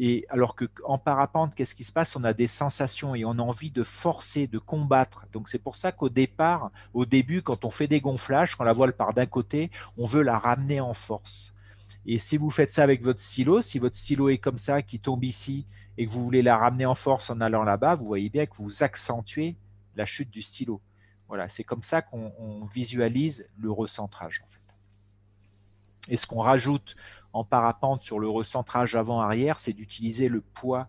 [0.00, 2.14] Et alors que en parapente, qu'est-ce qui se passe?
[2.14, 5.26] On a des sensations et on a envie de forcer, de combattre.
[5.32, 8.72] Donc c'est pour ça qu'au départ, au début, quand on fait des gonflages, quand la
[8.72, 11.52] voile part d'un côté, on veut la ramener en force.
[12.10, 14.98] Et si vous faites ça avec votre stylo, si votre stylo est comme ça, qui
[14.98, 15.66] tombe ici,
[15.98, 18.56] et que vous voulez la ramener en force en allant là-bas, vous voyez bien que
[18.56, 19.56] vous accentuez
[19.94, 20.80] la chute du stylo.
[21.28, 24.40] Voilà, c'est comme ça qu'on visualise le recentrage.
[26.08, 26.96] Et ce qu'on rajoute
[27.34, 30.88] en parapente sur le recentrage avant-arrière, c'est d'utiliser le poids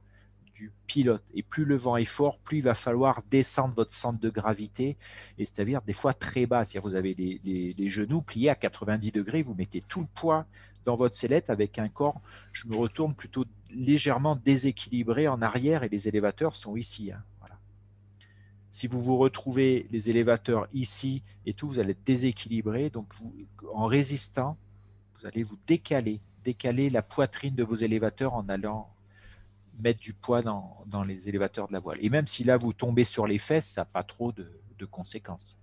[0.54, 1.24] du pilote.
[1.34, 4.98] Et plus le vent est fort, plus il va falloir descendre votre centre de gravité,
[5.38, 6.64] et c'est-à-dire des fois très bas.
[6.64, 10.46] C'est-à-dire vous avez des, genoux pliés à 90 degrés, vous mettez tout le poids
[10.90, 12.20] dans votre sellette avec un corps,
[12.52, 17.12] je me retourne plutôt légèrement déséquilibré en arrière et les élévateurs sont ici.
[17.12, 17.24] Hein.
[17.40, 17.60] Voilà.
[18.72, 22.90] Si vous vous retrouvez les élévateurs ici et tout, vous allez être déséquilibré.
[22.90, 23.32] Donc vous,
[23.72, 24.58] en résistant,
[25.14, 28.92] vous allez vous décaler, décaler la poitrine de vos élévateurs en allant
[29.80, 32.00] mettre du poids dans, les élévateurs de la voile.
[32.02, 35.59] Et même si là vous tombez sur les fesses, ça n'a pas trop de conséquences.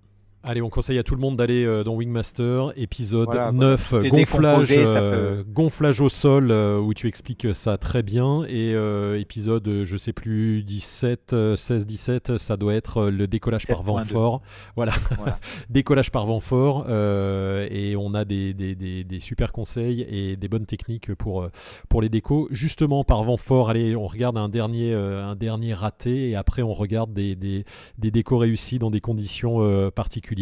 [0.48, 5.43] Allez, on conseille à tout le monde d'aller euh, dans Wingmaster, épisode 9, gonflage, euh,
[5.44, 8.44] gonflage au sol, euh, où tu expliques ça très bien.
[8.48, 8.77] Et
[9.18, 14.40] épisode, je sais plus, 17, 16, 17, ça doit être le décollage par vent fort.
[14.77, 14.93] Voilà,
[15.70, 16.89] décollage par vent fort.
[16.89, 21.48] et on a des, des, des, super conseils et des bonnes techniques pour,
[21.89, 22.47] pour les décos.
[22.51, 26.74] Justement, par vent fort, allez, on regarde un dernier, un dernier raté et après on
[26.74, 27.64] regarde des, des,
[27.98, 30.35] des décos réussis dans des conditions particulières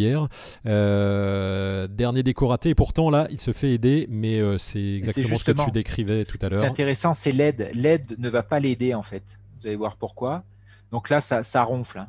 [0.66, 5.44] euh, dernier décoraté, et pourtant là, il se fait aider, mais euh, c'est exactement ce
[5.44, 6.60] que tu décrivais tout à l'heure.
[6.60, 7.70] C'est intéressant, c'est l'aide.
[7.74, 9.22] L'aide ne va pas l'aider en fait.
[9.60, 10.44] Vous allez voir pourquoi.
[10.90, 11.98] Donc là, ça, ronfle.
[11.98, 12.08] Hein.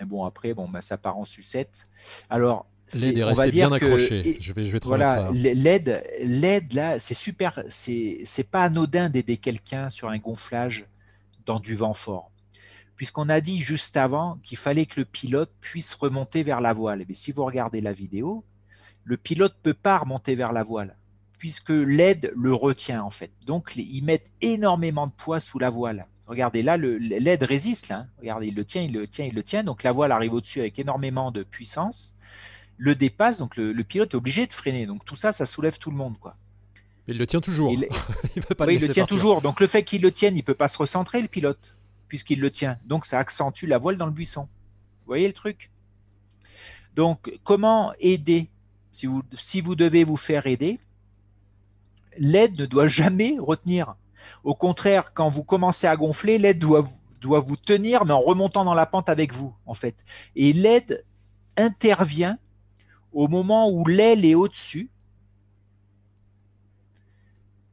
[0.00, 1.84] Et bon, après, bon, bah, ça part en sucette.
[2.28, 4.36] Alors, L'aide est bien accrochée.
[4.40, 7.62] Je vais, je vais voilà, l'aide, l'aide là, c'est super.
[7.68, 10.84] C'est, c'est pas anodin d'aider quelqu'un sur un gonflage
[11.46, 12.31] dans du vent fort
[12.96, 17.04] puisqu'on a dit juste avant qu'il fallait que le pilote puisse remonter vers la voile.
[17.08, 18.44] Mais si vous regardez la vidéo,
[19.04, 20.96] le pilote ne peut pas remonter vers la voile,
[21.38, 23.32] puisque l'aide le retient en fait.
[23.46, 26.06] Donc ils mettent énormément de poids sous la voile.
[26.26, 27.88] Regardez là, l'aide résiste.
[27.88, 27.96] Là.
[27.96, 28.06] Hein.
[28.18, 29.64] Regardez, il le tient, il le tient, il le tient.
[29.64, 32.14] Donc la voile arrive au-dessus avec énormément de puissance,
[32.78, 34.86] le dépasse, donc le, pilote est obligé de freiner.
[34.86, 36.18] Donc tout ça, ça soulève tout le monde.
[36.18, 36.34] quoi.
[37.08, 37.72] Il le tient toujours.
[37.72, 37.88] Il,
[38.60, 39.42] oui, il le tient toujours.
[39.42, 41.74] Donc le fait qu'il le tienne, il ne peut pas se recentrer, le pilote
[42.12, 42.76] puisqu'il le tient.
[42.84, 44.42] Donc ça accentue la voile dans le buisson.
[44.42, 45.70] Vous voyez le truc?
[46.94, 48.50] Donc comment aider?
[48.90, 50.78] Si vous, devez vous faire aider,
[52.18, 53.94] l'aide ne doit jamais retenir.
[54.44, 58.74] Au contraire, quand vous commencez à gonfler, l'aide doit vous tenir, mais en remontant dans
[58.74, 60.04] la pente avec vous, en fait.
[60.36, 61.06] Et l'aide
[61.56, 62.36] intervient
[63.10, 64.90] au moment où l'aile est au-dessus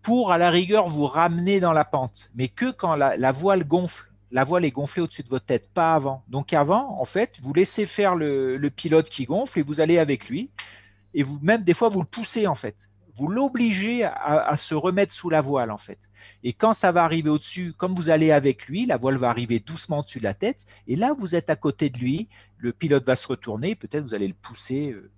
[0.02, 2.32] pour, à la rigueur, vous ramener dans la pente.
[2.36, 5.96] Mais que quand la voile gonfle la voile est gonflée au-dessus de votre tête, pas
[5.96, 6.24] avant.
[6.28, 10.30] Donc avant, en fait, vous laissez faire le, pilote qui gonfle et vous allez avec
[10.30, 10.52] lui.
[11.14, 12.76] Et vous, même des fois, vous le poussez, en fait.
[13.16, 16.00] Vous l'obligez à, se remettre sous la voile, en fait.
[16.44, 19.60] Et quand ça va arriver au-dessus, comme vous allez avec lui, la voile va arriver
[19.60, 20.66] doucement au-dessus de la tête.
[20.88, 22.30] Et là, vous êtes à côté de lui.
[22.58, 23.76] Le pilote va se retourner.
[23.76, 25.12] Peut-être vous allez le pousser euh,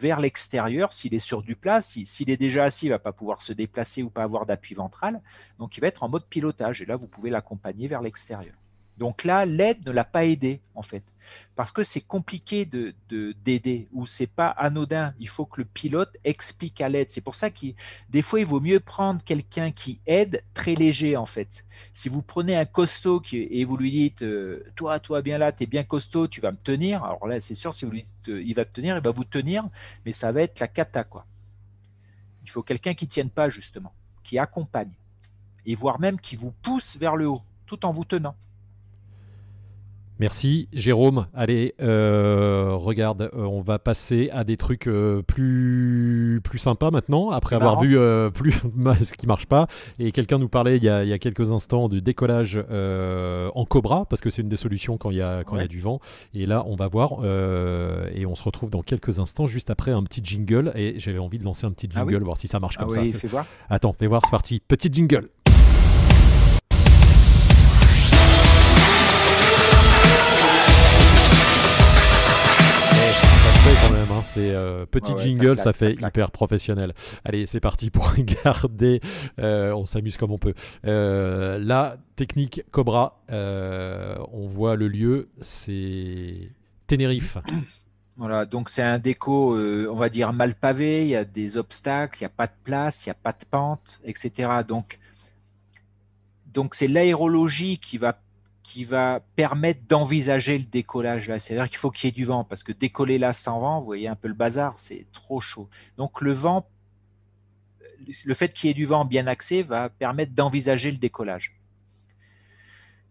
[0.00, 1.80] vers l'extérieur s'il est sur du plat.
[1.80, 4.74] S'il est déjà assis, il ne va pas pouvoir se déplacer ou pas avoir d'appui
[4.74, 5.20] ventral.
[5.58, 8.54] Donc il va être en mode pilotage et là, vous pouvez l'accompagner vers l'extérieur.
[8.98, 11.02] Donc là, l'aide ne l'a pas aidé en fait
[11.54, 12.94] parce que c'est compliqué de
[13.44, 15.14] d'aider ou c'est pas anodin.
[15.18, 17.10] Il faut que le pilote explique à l'aide.
[17.10, 17.66] C'est pour ça que
[18.08, 21.64] des fois il vaut mieux prendre quelqu'un qui aide très léger en fait.
[21.92, 25.64] Si vous prenez un costaud et vous lui dites euh, toi toi bien là, tu
[25.64, 27.04] es bien costaud, tu vas me tenir.
[27.04, 29.10] Alors là c'est sûr si vous lui dites euh, il va te tenir, il va
[29.10, 29.64] vous tenir,
[30.06, 31.26] mais ça va être la cata quoi.
[32.44, 33.92] Il faut quelqu'un qui tienne pas justement,
[34.24, 34.92] qui accompagne
[35.64, 38.36] et voire même qui vous pousse vers le haut tout en vous tenant.
[40.18, 41.26] Merci Jérôme.
[41.34, 47.30] Allez, euh, regarde, euh, on va passer à des trucs euh, plus, plus sympas maintenant,
[47.30, 47.96] après avoir vu
[48.34, 49.66] plus ce qui marche pas.
[49.98, 54.30] Et quelqu'un nous parlait il y, a, quelques instants du décollage en Cobra, parce que
[54.30, 56.00] c'est une des solutions quand il y, a, quand il y a du vent.
[56.34, 60.02] Et là, on va voir, et on se retrouve dans quelques instants, juste après un
[60.02, 60.72] petit jingle.
[60.74, 62.96] Et j'avais envie de lancer un petit ah jingle, voir si ça marche ah comme
[62.96, 63.18] oui, ça.
[63.18, 63.46] Fais voir.
[63.68, 64.62] Attends, fais voir, c'est parti.
[64.66, 65.28] Petit jingle.
[74.32, 76.94] C'est euh, petit jingle, ça, fait hyper professionnel.
[77.22, 79.00] Allez, c'est parti pour regarder.
[79.38, 80.54] Euh, on s'amuse comme on peut.
[80.86, 86.50] Euh, la technique Cobra, on voit le lieu, c'est
[86.86, 87.38] Tenerife.
[88.18, 91.02] Voilà, donc c'est un déco, on va dire mal pavé.
[91.02, 93.32] Il y a des obstacles, il n'y a pas de place, il n'y a pas
[93.32, 94.50] de pente, etc.
[94.68, 94.98] Donc,
[96.52, 98.20] donc c'est l'aérologie qui va
[98.62, 101.38] qui va permettre d'envisager le décollage là.
[101.38, 103.86] C'est-à-dire qu'il faut qu'il y ait du vent, parce que décoller là sans vent, vous
[103.86, 105.68] voyez un peu le bazar, c'est trop chaud.
[105.96, 106.68] Donc le vent,
[108.24, 111.56] le fait qu'il y ait du vent bien axé va permettre d'envisager le décollage.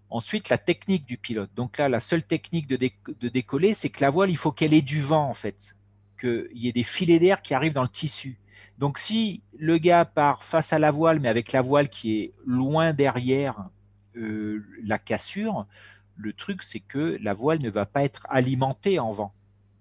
[0.09, 1.49] Ensuite, la technique du pilote.
[1.55, 4.73] Donc là, la seule technique de, de décoller, c'est que la voile, il faut qu'elle
[4.73, 5.77] ait du vent en fait,
[6.19, 8.37] qu'il y ait des filets d'air qui arrivent dans le tissu.
[8.77, 12.33] Donc si le gars part face à la voile, mais avec la voile qui est
[12.45, 13.69] loin derrière
[14.15, 15.67] euh, la cassure,
[16.15, 19.33] le truc c'est que la voile ne va pas être alimentée en vent.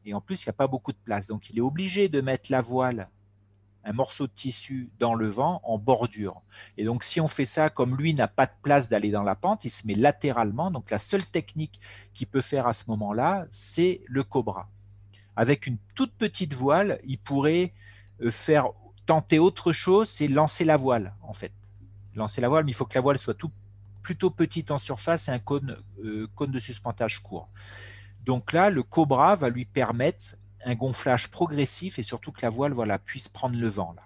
[0.05, 1.27] Et en plus, il n'y a pas beaucoup de place.
[1.27, 3.11] Donc il est obligé de mettre la voile,
[3.85, 6.43] un morceau de tissu dans le vent en bordure.
[6.77, 9.35] Et donc si on fait ça, comme lui n'a pas de place d'aller dans la
[9.35, 10.71] pente, il se met latéralement.
[10.71, 11.81] Donc la seule technique
[12.15, 14.69] qu'il peut faire à ce moment-là, c'est le cobra.
[15.37, 17.73] Avec une toute petite voile, il pourrait
[18.21, 18.69] euh, faire
[19.07, 21.53] tenter autre chose, c'est lancer la voile, en fait.
[22.15, 23.51] Lancer la voile, mais il faut que la voile soit tout,
[24.03, 27.49] plutôt petite en surface et un cône, euh, cône de suspentage court.
[28.25, 32.75] Donc là, le Cobra va lui permettre un gonflage progressif et surtout que la voile
[32.99, 33.95] puisse prendre le vent.
[33.95, 34.03] Là.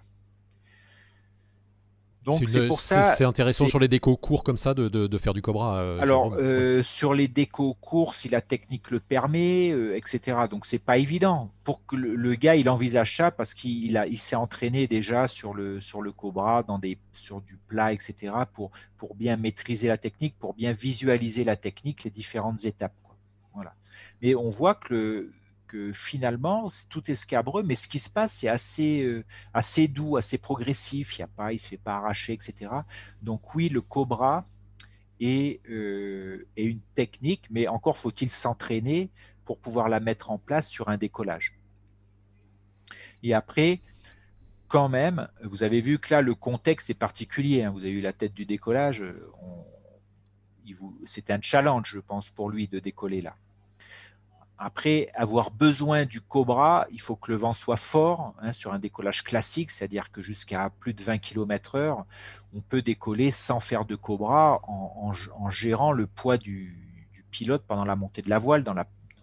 [2.25, 3.15] Donc c'est pour ça.
[3.15, 5.77] C'est intéressant sur les décos courts comme ça de, faire du Cobra.
[5.77, 10.37] Euh, Alors euh, sur les décos courts, si la technique le permet, euh, etc.
[10.49, 14.17] Donc c'est pas évident pour que le, gars il envisage ça parce qu'il a il
[14.17, 18.33] s'est entraîné déjà sur le sur le Cobra dans des sur du plat, etc.
[18.53, 22.93] pour pour bien maîtriser la technique, pour bien visualiser la technique, les différentes étapes.
[23.53, 23.73] Voilà.
[24.21, 25.31] Mais on voit que le
[25.93, 29.23] finalement, tout est scabreux, mais ce qui se passe, c'est assez, euh,
[29.53, 31.17] assez doux, assez progressif.
[31.17, 32.71] Il y a pas, il se fait pas arracher, etc.
[33.21, 34.45] Donc oui, le cobra
[35.19, 39.09] est, euh, est une technique, mais encore faut-il s'entraîner
[39.45, 41.57] pour pouvoir la mettre en place sur un décollage.
[43.23, 43.81] Et après,
[44.67, 47.63] quand même, vous avez vu que là, le contexte est particulier.
[47.63, 47.71] Hein.
[47.71, 49.03] Vous avez eu la tête du décollage.
[51.05, 53.35] C'est un challenge, je pense, pour lui de décoller là.
[54.57, 58.79] Après avoir besoin du Cobra, il faut que le vent soit fort hein, sur un
[58.79, 62.03] décollage classique, c'est-à-dire que jusqu'à plus de 20 km/h,
[62.53, 65.11] on peut décoller sans faire de Cobra en,
[65.49, 66.81] gérant le poids du,
[67.31, 68.63] pilote pendant la montée de la voile,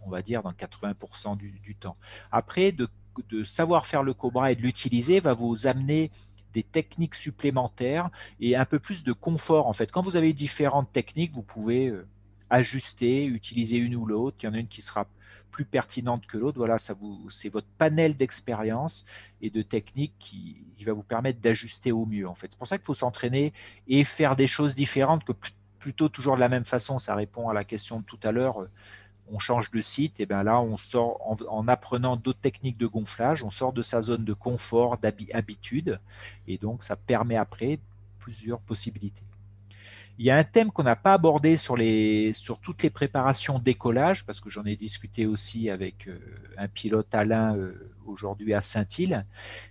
[0.04, 1.96] on va dire dans 80% du, temps.
[2.30, 2.88] Après, de,
[3.42, 6.10] savoir faire le Cobra et de l'utiliser va vous amener
[6.52, 9.90] des techniques supplémentaires et un peu plus de confort en fait.
[9.90, 12.06] Quand vous avez différentes techniques, vous pouvez euh,
[12.52, 14.36] ajuster, utiliser une ou l'autre.
[14.42, 15.08] Il y en a une qui sera
[15.50, 16.58] plus pertinente que l'autre.
[16.58, 19.04] Voilà, ça vous, c'est votre panel d'expérience
[19.40, 22.28] et de techniques qui, va vous permettre d'ajuster au mieux.
[22.28, 23.52] En fait, c'est pour ça qu'il faut s'entraîner
[23.86, 25.32] et faire des choses différentes que
[25.78, 26.98] plutôt toujours de la même façon.
[26.98, 28.56] Ça répond à la question de tout à l'heure.
[29.30, 33.44] On change de site, et bien là, on sort en, apprenant d'autres techniques de gonflage,
[33.44, 36.00] on sort de sa zone de confort, d'habitude,
[36.48, 37.78] et donc ça permet après
[38.18, 39.22] plusieurs possibilités.
[40.18, 41.76] Il y a un thème qu'on n'a pas abordé sur,
[42.60, 46.18] toutes les préparations décollage, parce que j'en ai discuté aussi avec euh,
[46.58, 47.72] un pilote Alain euh,
[48.06, 49.24] aujourd'hui à Saint-Île,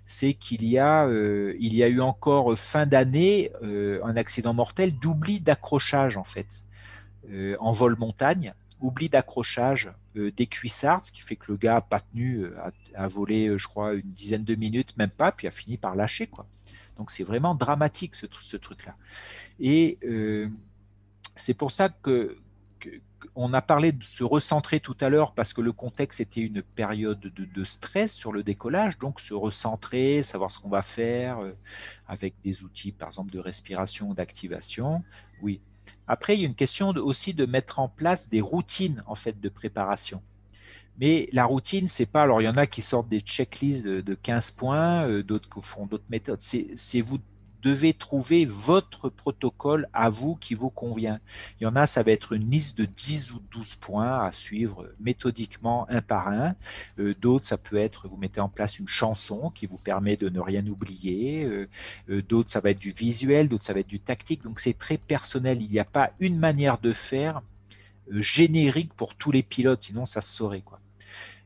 [0.06, 5.40] c'est qu'il y, a, euh, y a eu encore fin d'année un accident mortel d'oubli
[5.42, 6.64] d'accrochage en fait,
[7.60, 12.00] en vol montagne, oubli d'accrochage des cuissards, ce qui fait que le gars n'a pas
[12.00, 12.46] tenu,
[12.96, 16.28] a, volé je crois une dizaine de minutes, même pas, puis a fini par lâcher.
[16.28, 16.48] quoi.
[17.02, 18.96] Donc c'est vraiment dramatique ce, truc-là.
[19.60, 20.48] Et euh,
[21.36, 22.38] c'est pour ça que,
[23.34, 26.62] on a parlé de se recentrer tout à l'heure parce que le contexte était une
[26.62, 31.50] période de, stress sur le décollage, donc se recentrer, savoir ce qu'on va faire euh,
[32.08, 35.04] avec des outils, par exemple, de respiration, d'activation.
[35.42, 35.60] Oui.
[36.06, 39.42] Après, il y a une question aussi de mettre en place des routines en fait
[39.42, 40.22] de préparation.
[41.02, 42.22] Mais la routine, c'est pas.
[42.22, 45.60] Alors, il y en a qui sortent des checklists de, 15 points, euh, d'autres qui
[45.62, 46.42] font d'autres méthodes.
[46.42, 47.18] C'est vous
[47.64, 51.20] devez trouver votre protocole à vous qui vous convient.
[51.60, 54.32] Il y en a, ça va être une liste de 10 ou 12 points à
[54.32, 56.56] suivre méthodiquement un par un.
[57.00, 60.30] Euh, d'autres, ça peut être, vous mettez en place une chanson qui vous permet de
[60.30, 61.46] ne rien oublier.
[62.10, 64.44] Euh, d'autres, ça va être du visuel, d'autres, ça va être du tactique.
[64.44, 65.62] Donc, c'est très personnel.
[65.62, 67.42] Il n'y a pas une manière de faire
[68.10, 70.62] générique pour tous les pilotes, sinon ça se saurait.
[70.62, 70.81] Quoi.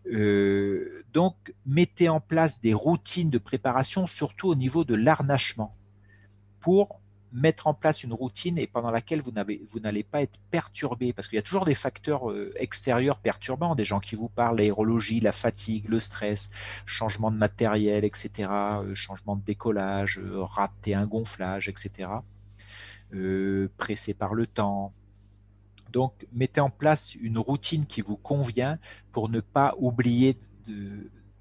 [0.06, 5.76] Donc, mettez en place des routines de préparation, surtout au niveau de l'arnachement
[6.60, 7.00] pour
[7.36, 11.36] mettre en place une routine et pendant laquelle vous n'allez pas être perturbé, parce qu'il
[11.36, 15.34] y a toujours des facteurs euh, extérieurs perturbants, des gens qui vous parlent, l'aérologie, la
[15.34, 16.50] fatigue, le stress,
[16.86, 22.10] changement de matériel, etc., euh, changement de décollage, euh, rater un gonflage, etc.,
[23.78, 24.92] pressé par le temps.
[25.92, 28.78] Donc, mettez en place une routine qui vous convient
[29.12, 30.38] pour ne pas oublier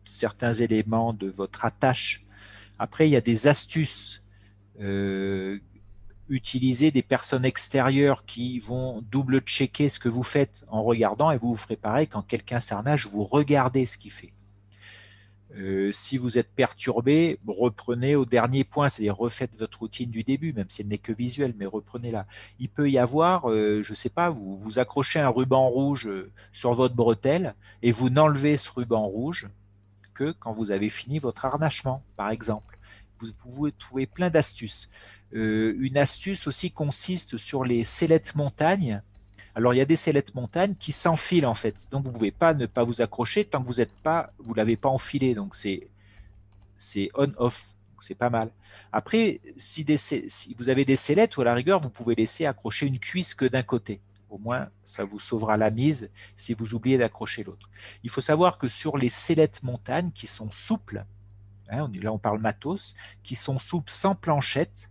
[0.05, 2.21] certains éléments de votre attache.
[2.79, 4.23] Après, il y a des astuces
[4.81, 5.59] euh,
[6.29, 11.49] utiliser des personnes extérieures qui vont double-checker ce que vous faites en regardant et vous
[11.49, 14.33] vous ferez pareil quand quelqu'un s'arnache, vous regardez ce qu'il fait.
[15.57, 20.53] Euh, si vous êtes perturbé, reprenez au dernier point, c'est-à-dire refaites votre routine du début,
[20.53, 22.27] même si elle n'est que visuelle, mais reprenez-la.
[22.59, 26.09] Il peut y avoir, euh, je ne sais pas, vous, vous accrochez un ruban rouge
[26.53, 29.49] sur votre bretelle et vous n'enlevez ce ruban rouge
[30.15, 32.79] que quand vous avez fini votre harnachement, par exemple.
[33.19, 34.89] vous pouvez trouver plein d'astuces.
[35.35, 39.01] Euh, une astuce aussi consiste sur les sellettes montagne.
[39.55, 42.55] Alors il y a des sellettes montagne qui s'enfilent en fait, donc vous pouvez pas
[42.55, 45.89] ne pas vous accrocher tant que vous êtes pas, vous l'avez pas enfilé, donc c'est
[46.77, 48.51] c'est on-off, c'est pas mal.
[48.93, 52.87] Après, si, si vous avez des sellettes ou à la rigueur, vous pouvez laisser accrocher
[52.87, 54.01] une cuisse que d'un côté.
[54.29, 57.71] Au moins, ça vous sauvera la mise si vous oubliez d'accrocher l'autre.
[58.03, 61.05] Il faut savoir que sur les sellettes montagne qui sont souples,
[61.69, 64.91] hein, là on parle matos, qui sont souples sans planchette,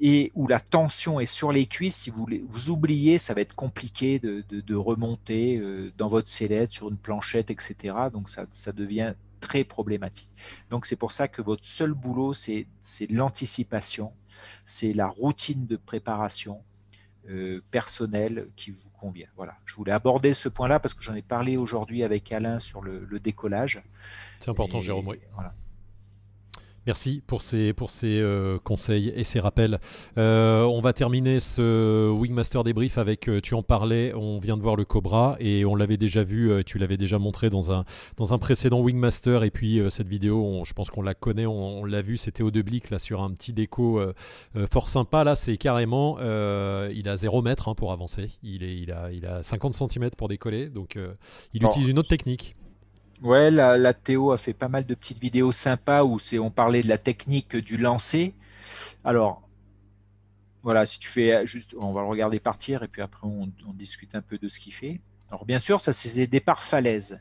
[0.00, 3.54] et où la tension est sur les cuisses, si vous, vous oubliez, ça va être
[3.54, 7.94] compliqué de, remonter euh, dans votre sellette sur une planchette, etc.
[8.12, 10.28] Donc ça, ça devient très problématique.
[10.70, 12.66] Donc c'est pour ça que votre seul boulot, c'est
[13.10, 14.12] l'anticipation,
[14.64, 16.60] c'est la routine de préparation,
[17.28, 19.28] euh, personnel qui vous convient.
[19.36, 22.80] Voilà, je voulais aborder ce point-là parce que j'en ai parlé aujourd'hui avec Alain sur
[22.80, 23.82] le, décollage.
[24.40, 25.06] C'est important, Jérôme.
[25.08, 25.18] Oui.
[25.34, 25.52] Voilà.
[26.90, 29.78] Merci pour ces, pour ces euh, conseils et ces rappels.
[30.18, 34.62] Euh, on va terminer ce Wingmaster débrief avec, euh, tu en parlais, on vient de
[34.62, 37.84] voir le Cobra et on l'avait déjà vu, tu l'avais déjà montré dans un,
[38.16, 42.02] dans un précédent Wingmaster et puis cette vidéo, je pense qu'on la connaît, on, l'a
[42.02, 44.02] vu, c'était au Deblic là sur un petit déco
[44.72, 45.22] fort sympa.
[45.22, 49.26] Là, c'est carrément, il a 0 mètre hein, pour avancer, il, est, il, a, il
[49.26, 50.98] a 50 cm pour décoller, donc
[51.54, 52.56] il utilise une autre technique.
[53.22, 56.88] Ouais, la, Théo a fait pas mal de petites vidéos sympas où on parlait de
[56.88, 58.34] la technique du lancer.
[59.04, 59.42] Alors,
[60.62, 64.14] voilà, si tu fais juste, on va le regarder partir et puis après on, discute
[64.14, 65.00] un peu de ce qu'il fait.
[65.30, 67.20] Alors bien sûr, ça c'est des départs falaises.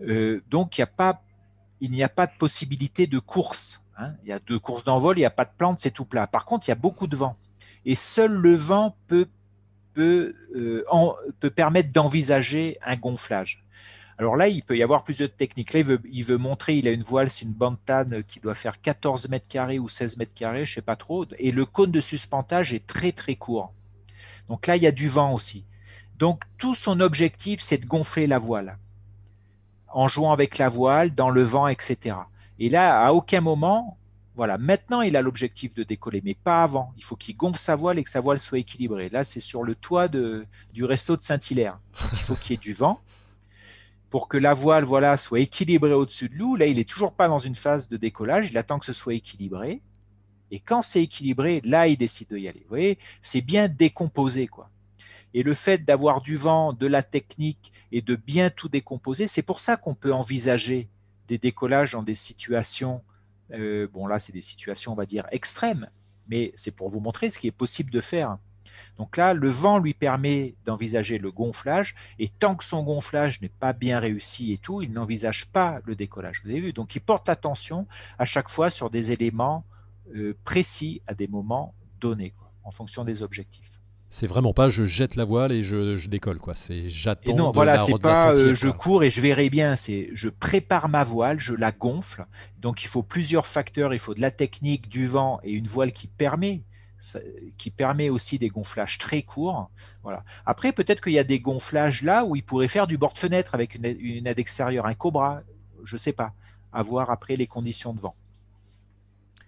[0.00, 1.22] Euh, donc il n'y a pas,
[1.80, 3.82] il n'y a pas de possibilité de course.
[3.96, 4.14] Hein.
[4.22, 6.26] Il y a deux courses d'envol, il n'y a pas de plante, c'est tout plat.
[6.26, 7.36] Par contre, il y a beaucoup de vent
[7.84, 9.28] et seul le vent peut
[9.94, 10.84] peut, euh,
[11.40, 13.64] peut permettre d'envisager un gonflage.
[14.18, 15.72] Alors là, il peut y avoir plusieurs techniques.
[15.72, 15.80] Là,
[16.10, 19.48] il veut, montrer, il a une voile, c'est une bantane qui doit faire 14 mètres
[19.48, 21.24] carrés ou 16 mètres carrés, je ne sais pas trop.
[21.38, 23.72] Et le cône de suspentage est très très court.
[24.48, 25.64] Donc là, il y a du vent aussi.
[26.18, 28.76] Donc tout son objectif, c'est de gonfler la voile
[29.90, 32.16] en jouant avec la voile, dans le vent, etc.
[32.58, 33.96] Et là, à aucun moment,
[34.34, 36.92] voilà, maintenant il a l'objectif de décoller, mais pas avant.
[36.96, 39.08] Il faut qu'il gonfle sa voile et que sa voile soit équilibrée.
[39.08, 41.78] Là, c'est sur le toit du resto de Saint-Hilaire.
[42.12, 43.00] Il faut qu'il y ait du vent
[44.10, 44.86] pour que la voile
[45.18, 46.56] soit équilibrée au-dessus de l'eau.
[46.56, 49.14] Là, il n'est toujours pas dans une phase de décollage, il attend que ce soit
[49.14, 49.82] équilibré.
[50.50, 52.60] Et quand c'est équilibré, là, il décide d'y aller.
[52.60, 54.46] Vous voyez, c'est bien décomposé.
[54.46, 54.70] quoi.
[55.34, 59.42] Et le fait d'avoir du vent, de la technique et de bien tout décomposer, c'est
[59.42, 60.88] pour ça qu'on peut envisager
[61.26, 63.02] des décollages dans des situations,
[63.52, 65.86] euh, bon là c'est des situations on va dire extrêmes,
[66.26, 68.38] mais c'est pour vous montrer ce qui est possible de faire.
[68.96, 73.48] Donc là, le vent lui permet d'envisager le gonflage, et tant que son gonflage n'est
[73.48, 76.42] pas bien réussi et tout, il n'envisage pas le décollage.
[76.44, 77.86] Vous avez vu Donc il porte attention
[78.18, 79.64] à chaque fois sur des éléments
[80.14, 82.32] euh, précis à des moments donnés,
[82.64, 83.78] en fonction des objectifs.
[84.10, 86.54] C'est vraiment pas je jette la voile et je, décolle quoi.
[86.54, 87.34] C'est j'attends.
[87.34, 89.76] Non, voilà, c'est pas euh, je cours et je verrai bien.
[89.76, 92.24] C'est je prépare ma voile, je la gonfle.
[92.58, 93.92] Donc il faut plusieurs facteurs.
[93.92, 96.62] Il faut de la technique, du vent et une voile qui permet
[97.58, 99.70] qui permet aussi des gonflages très courts.
[100.02, 100.24] Voilà.
[100.46, 103.74] Après, peut-être qu'il y a des gonflages là où il pourrait faire du bord-fenêtre avec
[103.74, 105.42] une, aide extérieure, un cobra,
[105.84, 106.32] je ne sais pas,
[106.72, 108.14] à voir après les conditions de vent.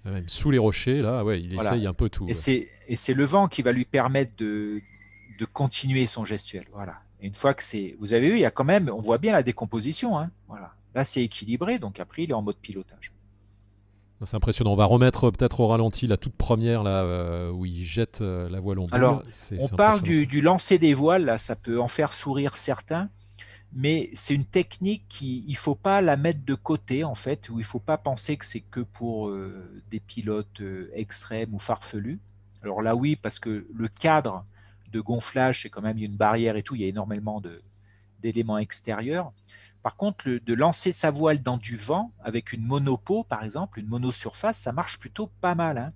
[0.05, 2.27] Même sous les rochers, là, ouais, il essaye un peu tout.
[2.29, 4.81] Et c'est le vent qui va lui permettre de,
[5.39, 6.65] de continuer son gestuel.
[6.73, 7.01] Voilà.
[7.21, 7.97] Et une fois que c'est.
[7.99, 10.19] Vous avez vu, il y a quand même, on voit bien la décomposition.
[10.19, 10.31] Hein.
[10.49, 10.75] Voilà.
[10.95, 13.13] Là, c'est équilibré, donc après, il est en mode pilotage.
[14.25, 14.73] C'est impressionnant.
[14.73, 18.51] On va remettre peut-être au ralenti la toute première là euh, où il jette euh,
[18.51, 19.23] la voile en Alors,
[19.59, 21.25] on parle du, lancer des voiles.
[21.25, 23.09] Là, ça peut en faire sourire certains,
[23.73, 27.59] mais c'est une technique qui il faut pas la mettre de côté en fait, où
[27.59, 32.21] il faut pas penser que c'est que pour euh, des pilotes extrêmes ou farfelus.
[32.63, 34.45] Alors là, oui, parce que le cadre
[34.93, 36.75] de gonflage, c'est quand même une barrière et tout.
[36.75, 37.41] Il y a énormément
[38.21, 39.33] d'éléments extérieurs.
[39.83, 43.87] Par contre, de lancer sa voile dans du vent avec une monopo, par exemple, une
[43.87, 45.79] monosurface, ça marche plutôt pas mal.
[45.79, 45.93] Hein.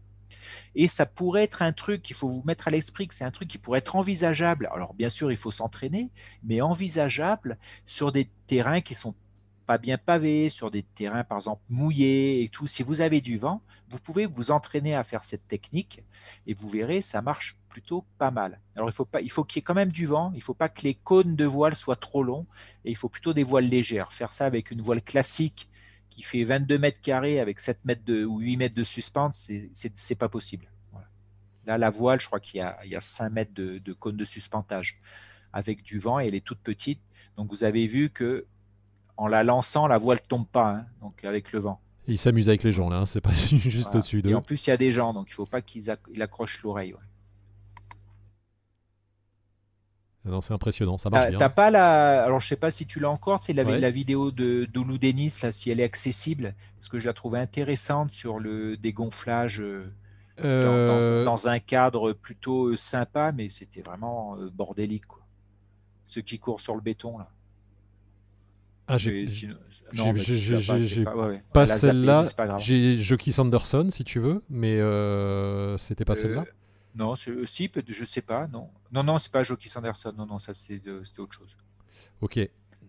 [0.75, 3.31] et ça pourrait être un truc qu'il faut vous mettre à l'esprit que c'est un
[3.31, 4.69] truc qui pourrait être envisageable.
[4.73, 6.11] Alors bien sûr, il faut s'entraîner,
[6.43, 9.15] mais envisageable sur des terrains qui sont
[9.67, 12.67] pas bien pavés, sur des terrains par exemple mouillés et tout.
[12.67, 16.03] Si vous avez du vent, vous pouvez vous entraîner à faire cette technique
[16.47, 18.61] et vous verrez, ça marche plutôt pas mal.
[18.77, 20.31] Alors il faut pas, il faut qu'il y ait quand même du vent.
[20.37, 22.47] Il faut pas que les cônes de voile soient trop longs
[22.85, 24.13] et il faut plutôt des voiles légères.
[24.13, 25.69] Faire ça avec une voile classique
[26.09, 30.15] qui fait 22 mètres carrés avec 7 mètres de, ou 8 mètres de suspente, c'est
[30.15, 30.71] pas possible.
[31.67, 35.01] Là, la voile, je crois qu'il y, a 5 mètres de, de cône de suspentage
[35.53, 37.01] avec du vent et elle est toute petite.
[37.37, 38.47] Donc vous avez vu que
[39.17, 41.81] en la lançant, la voile ne tombe pas, hein, donc avec le vent.
[42.07, 44.31] il s'amuse avec les gens là, hein, c'est pas juste au-dessus d'eux.
[44.31, 46.95] Et en plus, il y a des gens, donc il faut pas qu'ils accrochent l'oreille.
[50.25, 51.39] Non, c'est impressionnant, ça marche bien.
[51.39, 52.25] T'as pas la.
[52.25, 55.33] Alors, je sais pas si tu l'as encore, c'est la, la vidéo de d'Oulou Denis,
[55.43, 59.85] là, si elle est accessible, parce que je la trouvais intéressante sur le dégonflage euh,
[60.43, 65.21] euh, dans, un cadre plutôt euh, sympa, mais c'était vraiment bordélique, quoi.
[66.07, 67.29] Ceux qui courent sur le béton, là.
[68.87, 69.27] Ah, j'ai
[71.05, 72.25] pas, pas celle-là.
[72.59, 74.79] J'ai Jockey Sanderson, si tu veux, mais
[75.79, 76.45] c'était pas celle-là.
[76.95, 77.31] Non, si,
[77.89, 78.71] je sais pas, non.
[78.93, 81.57] Non, non, c'est pas Jockey Sanderson, non, non, ça c'était autre chose.
[82.21, 82.39] Ok,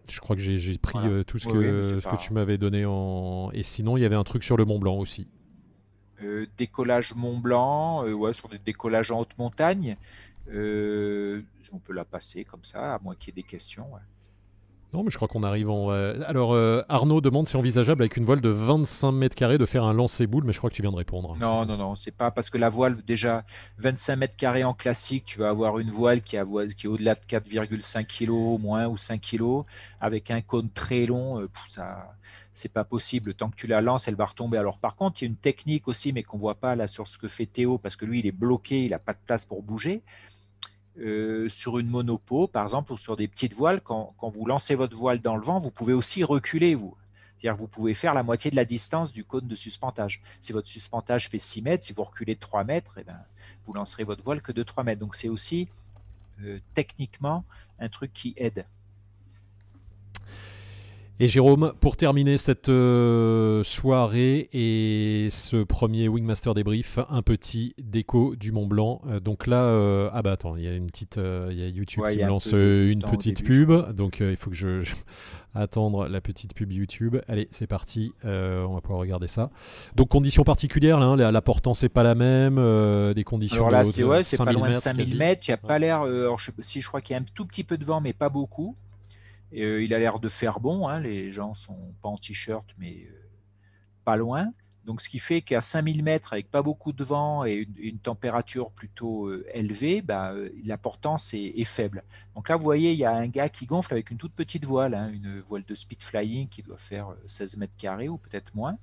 [0.09, 3.49] je crois que j'ai pris euh, tout ce que, ce que tu m'avais donné en.
[3.53, 5.27] Et sinon, il y avait un truc sur le Mont Blanc aussi.
[6.21, 9.97] Euh, décollage Mont Blanc, euh, ouais, sur des décollages en haute montagne.
[10.47, 13.91] on peut la passer comme ça, à moins qu'il y ait des questions.
[13.93, 14.01] Ouais.
[14.95, 15.91] Non, mais je crois qu'on arrive en.
[15.91, 19.57] Euh, alors, euh, Arnaud demande si c'est envisageable avec une voile de 25 mètres carrés
[19.57, 21.35] de faire un lancer boule, mais je crois que tu viens de répondre.
[21.37, 23.43] Non, non, non, c'est pas parce que la voile, déjà,
[23.79, 26.45] 25 mètres carrés en classique, tu vas avoir une voile qui, a,
[26.77, 29.63] qui est au-delà de 4,5 kg, moins ou 5 kg,
[29.99, 31.41] avec un cône très long.
[31.41, 32.15] Euh, ça,
[32.53, 33.33] c'est pas possible.
[33.33, 34.57] Tant que tu la lances, elle va retomber.
[34.57, 37.05] Alors, par contre, il y a une technique aussi, mais qu'on voit pas là sur
[37.05, 39.45] ce que fait Théo, parce que lui, il est bloqué, il n'a pas de place
[39.45, 40.03] pour bouger.
[40.97, 44.95] Euh, sur une monopo, par exemple, ou sur des petites voiles, quand, vous lancez votre
[44.95, 46.95] voile dans le vent, vous pouvez aussi reculer, vous.
[47.59, 50.19] Vous pouvez faire la moitié de la distance du cône de suspentage.
[50.41, 53.13] Si votre suspentage fait 6 mètres, si vous reculez de 3 mètres, eh ben,
[53.65, 54.99] vous lancerez votre voile que de 3 mètres.
[54.99, 55.67] Donc c'est aussi
[56.41, 57.43] euh, techniquement
[57.77, 58.65] un truc qui aide.
[61.17, 68.35] Et Jérôme, pour terminer cette euh, soirée et ce premier Wingmaster débrief, un petit déco
[68.35, 69.01] du Mont Blanc.
[69.07, 71.67] Euh, donc là, euh, ah bah attends, il y a une petite, il y a
[71.69, 74.83] YouTube qui lance une petite pub, donc il faut que je,
[75.55, 77.15] attendre la petite pub YouTube.
[77.29, 79.51] Allez, c'est parti, on va pouvoir regarder ça.
[79.95, 82.55] Donc conditions particulières, hein, la, portance n'est pas la même,
[83.13, 83.67] des conditions.
[83.67, 85.47] Alors là, c'est ouais, c'est pas loin de 5000 mètres.
[85.47, 87.63] Il n'y a pas l'air, je si je crois qu'il y a un tout petit
[87.63, 88.75] peu de vent, mais pas beaucoup.
[89.53, 93.07] Euh, il a l'air de faire bon, hein, les gens sont pas en t-shirt, mais
[93.09, 93.29] euh,
[94.03, 94.49] pas loin.
[94.85, 98.71] Donc, ce qui fait qu'à 5000 mètres, avec pas beaucoup de vent et une, température
[98.71, 102.03] plutôt euh, élevée, bah, la portance est, faible.
[102.35, 104.63] Donc là, vous voyez, il y a un gars qui gonfle avec une toute petite
[104.63, 108.53] voile, hein, une voile de speed flying qui doit faire 16 mètres carrés ou peut-être
[108.53, 108.77] moins.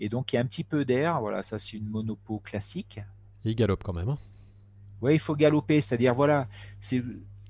[0.00, 1.20] Et donc, il y a un petit peu d'air.
[1.20, 2.98] Voilà, ça, c'est une monopo classique.
[3.44, 4.08] Et il galope quand même.
[4.08, 4.18] Hein.
[5.02, 5.82] Oui, il faut galoper.
[5.82, 6.46] C'est-à-dire, voilà,
[6.80, 7.02] c'est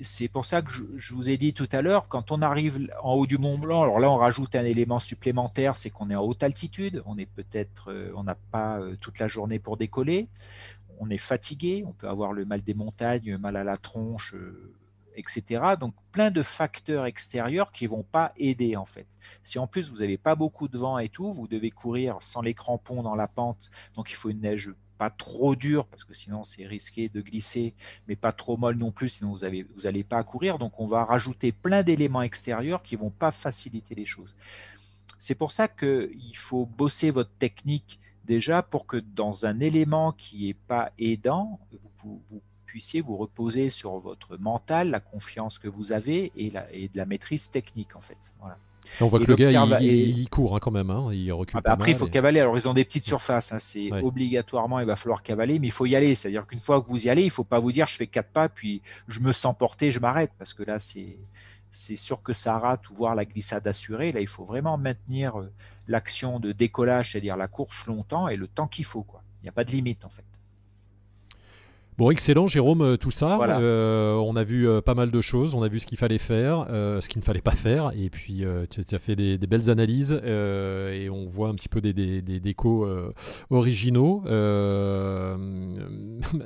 [0.05, 3.15] c'est pour ça que je, vous ai dit tout à l'heure, quand on arrive en
[3.15, 6.23] haut du Mont Blanc, alors là on rajoute un élément supplémentaire, c'est qu'on est en
[6.23, 10.29] haute altitude, on est peut-être, euh, on n'a pas euh, toute la journée pour décoller,
[11.01, 14.73] on est fatigué, on peut avoir le mal des montagnes, mal à la tronche, euh,
[15.17, 15.63] etc.
[15.79, 19.07] Donc plein de facteurs extérieurs qui vont pas aider en fait.
[19.43, 22.43] Si en plus vous n'avez pas beaucoup de vent et tout, vous devez courir sans
[22.43, 26.15] les crampons dans la pente, donc il faut une neige pas trop dur parce que
[26.15, 27.75] sinon c'est risqué de glisser,
[28.09, 30.59] mais pas trop molle non plus, sinon vous n'allez vous pas courir.
[30.59, 34.35] Donc on va rajouter plein d'éléments extérieurs qui vont pas faciliter les choses.
[35.19, 40.47] C'est pour ça qu'il faut bosser votre technique déjà pour que dans un élément qui
[40.47, 41.61] n'est pas aidant,
[41.99, 42.21] vous,
[42.67, 46.97] puissiez vous reposer sur votre mental, la confiance que vous avez et, la, et de
[46.97, 48.19] la maîtrise technique en fait.
[48.41, 48.59] Voilà.
[49.01, 50.91] On voit que le gars, il, court hein, quand même.
[50.91, 51.11] Hein.
[51.13, 52.41] Il recule ah bah après, il faut cavaler.
[52.41, 53.53] Alors, ils ont des petites surfaces.
[53.53, 53.59] Hein.
[53.59, 56.15] C'est obligatoirement, il va falloir cavaler, mais il faut y aller.
[56.15, 58.07] C'est-à-dire qu'une fois que vous y allez, il ne faut pas vous dire je fais
[58.07, 60.33] quatre pas, puis je me sens porter, je m'arrête.
[60.39, 61.17] Parce que là, c'est
[61.75, 64.13] c'est sûr que ça rate ou voir la glissade assurée.
[64.13, 65.51] Là, il faut vraiment maintenir euh,
[65.89, 69.05] l'action de décollage, c'est-à-dire la course longtemps et le temps qu'il faut.
[69.41, 70.25] Il n'y a pas de limite, en fait.
[71.97, 73.39] Bon, excellent, Jérôme, euh, tout ça.
[73.41, 76.19] Euh, on a vu euh, pas mal de choses, on a vu ce qu'il fallait
[76.19, 80.13] faire, ce qu'il ne fallait pas faire, et puis tu, as fait des, belles analyses,
[80.13, 82.89] et on voit un petit peu des, des, décos
[83.51, 84.25] originaux.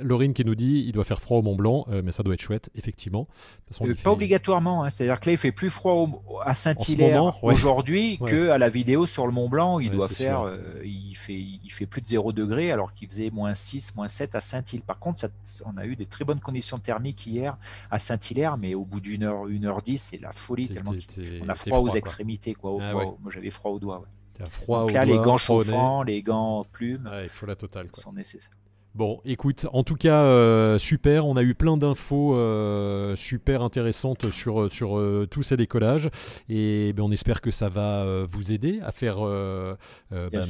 [0.02, 2.42] Laurine qui nous dit il doit faire froid au Mont Blanc, mais ça doit être
[2.42, 3.26] chouette, effectivement.
[4.02, 4.90] pas obligatoirement, hein.
[4.90, 9.32] c'est-à-dire que là, il fait plus froid à Saint-Hilaire aujourd'hui qu'à la vidéo sur le
[9.32, 9.78] Mont Blanc.
[9.78, 10.42] Il doit faire,
[10.84, 14.34] il, fait, il fait plus de 0 degré, alors qu'il faisait moins 6, moins 7
[14.34, 14.84] à Saint-Hilaire.
[14.86, 15.28] Par contre, ça
[15.64, 17.56] on a eu des très bonnes conditions thermiques hier
[17.90, 20.92] à Saint-Hilaire, mais au bout d'une heure, une heure dix, c'est la folie tellement
[21.42, 22.54] on a froid, aux extrémités.
[22.54, 24.02] Quoi, ah Moi, j'avais froid aux doigts.
[24.50, 28.52] Froid Donc là, les gants chauffants, les gants plumes il faut la totale, sont nécessaires.
[28.94, 31.26] Bon, écoute, en tout cas, euh, super.
[31.26, 36.10] On a eu plein d'infos euh, super intéressantes sur, euh, tous ces décollages.
[36.48, 40.40] Et ben, on espère que ça va vous aider à faire ben,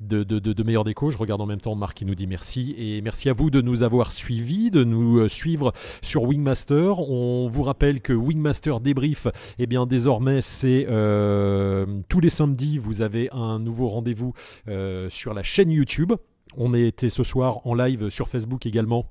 [0.00, 1.10] de, de, de, meilleurs décos.
[1.10, 2.74] Je regarde en même temps Marc qui nous dit merci.
[2.76, 5.72] Et merci à vous de nous avoir suivis, de nous suivre
[6.02, 7.00] sur Wingmaster.
[7.00, 9.26] On vous rappelle que Wingmaster débrief,
[9.58, 10.86] eh bien désormais, c'est
[12.08, 14.34] tous les samedis, vous avez un nouveau rendez-vous
[15.08, 16.12] sur la chaîne YouTube.
[16.56, 19.10] On est été ce soir en live sur Facebook également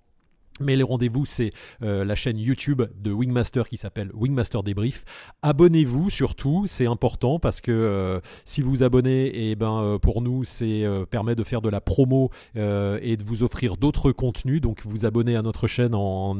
[0.59, 1.51] mais les rendez-vous, c'est
[1.81, 5.03] euh, la chaîne YouTube de Wingmaster qui s'appelle Wingmaster Débrief.
[5.41, 10.21] Abonnez-vous surtout, c'est important parce que euh, si vous abonnez, et eh ben, euh, pour
[10.21, 14.61] nous, c'est permet de faire de la promo et de vous offrir d'autres contenus.
[14.61, 16.35] Donc vous abonnez à notre chaîne en,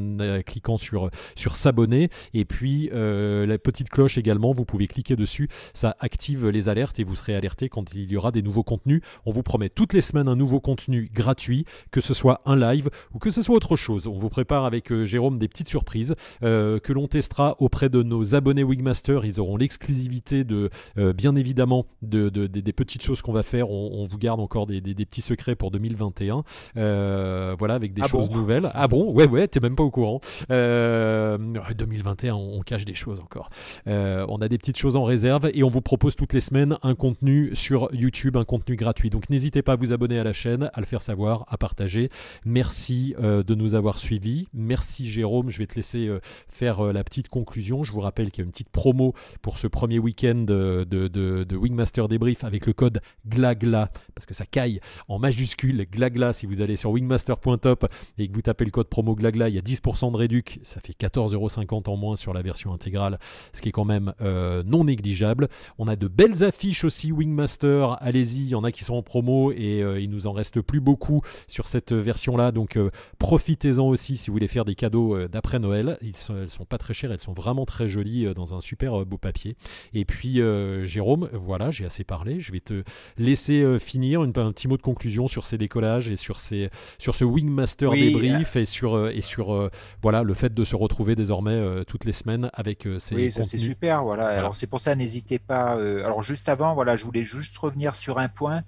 [0.46, 2.10] cliquant sur, sur s'abonner.
[2.34, 5.48] Et puis la petite cloche également, vous pouvez cliquer dessus.
[5.74, 9.02] Ça active les alertes et vous serez alerté quand il y aura des nouveaux contenus.
[9.26, 12.90] On vous promet toutes les semaines un nouveau contenu gratuit, que ce soit un live
[13.14, 16.16] ou que ce soit autre chose on vous prépare avec euh, Jérôme des petites surprises
[16.44, 19.26] euh, que l'on testera auprès de nos abonnés Wigmaster.
[19.26, 23.72] Ils auront l'exclusivité de, euh, bien évidemment, de, des petites choses qu'on va faire.
[23.72, 26.44] On, vous garde encore des, petits secrets pour 2021.
[26.76, 28.70] voilà, avec des ah choses nouvelles.
[28.74, 29.12] Ah bon?
[29.14, 30.20] Ouais, ouais, t'es même pas au courant.
[30.50, 33.50] 2021, on, cache des choses encore.
[33.86, 36.96] on a des petites choses en réserve et on vous propose toutes les semaines un
[36.96, 39.10] contenu sur YouTube, un contenu gratuit.
[39.10, 42.10] Donc n'hésitez pas à vous abonner à la chaîne, à le faire savoir, à partager.
[42.46, 44.48] Merci de nous avoir suivi.
[44.54, 46.20] Merci Jérôme, je vais te laisser euh,
[46.50, 47.84] faire euh, la petite conclusion.
[47.84, 51.56] Je vous rappelle qu'il y a une petite promo pour ce premier week-end de, de,
[51.56, 56.62] Wingmaster Débrief avec le code GLAGLA, parce que ça caille en majuscule, GLAGLA, si vous
[56.62, 57.88] allez sur wingmaster.top
[58.18, 60.80] et que vous tapez le code promo GLAGLA, il y a 10% de réduc, ça
[60.80, 63.20] fait 14,50€ en moins sur la version intégrale,
[63.54, 65.50] ce qui est quand même euh, non négligeable.
[65.78, 69.04] On a de belles affiches aussi Wingmaster, allez-y, il y en a qui sont en
[69.04, 72.78] promo et il nous en reste plus beaucoup sur cette version-là, donc
[73.18, 75.98] profitez-en aussi si vous voulez faire des cadeaux euh, d'après Noël.
[76.02, 78.62] Ils sont, elles sont pas très chères, elles sont vraiment très jolies euh, dans un
[78.62, 79.56] super euh, beau papier.
[79.94, 80.42] Et puis
[80.84, 82.40] Jérôme, voilà, j'ai assez parlé.
[82.40, 82.84] Je vais te
[83.18, 87.16] laisser finir une, un petit mot de conclusion sur ces décollages et sur, ces, sur
[87.16, 89.70] ce Wingmaster débrief et sur, et sur
[90.02, 93.58] voilà, le fait de se retrouver désormais toutes les semaines avec ces Oui, ça c'est
[93.58, 94.04] super.
[94.04, 94.28] Voilà.
[94.28, 95.74] Alors c'est pour ça, n'hésitez pas.
[95.74, 98.64] alors juste avant, voilà, je voulais juste revenir sur un point.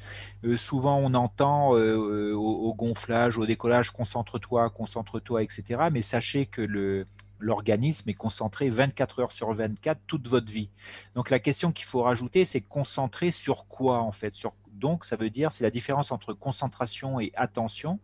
[0.57, 5.83] souvent on entend au, au, gonflage, au décollage, concentre-toi, concentre toi etc.
[5.91, 7.05] Mais sachez que
[7.39, 10.69] l'organisme est concentré 24 heures sur 24 toute votre vie.
[11.15, 14.33] Donc la question qu'il faut rajouter, c'est concentré sur quoi en fait?
[14.71, 17.99] Donc ça veut dire, c'est la différence entre concentration et attention.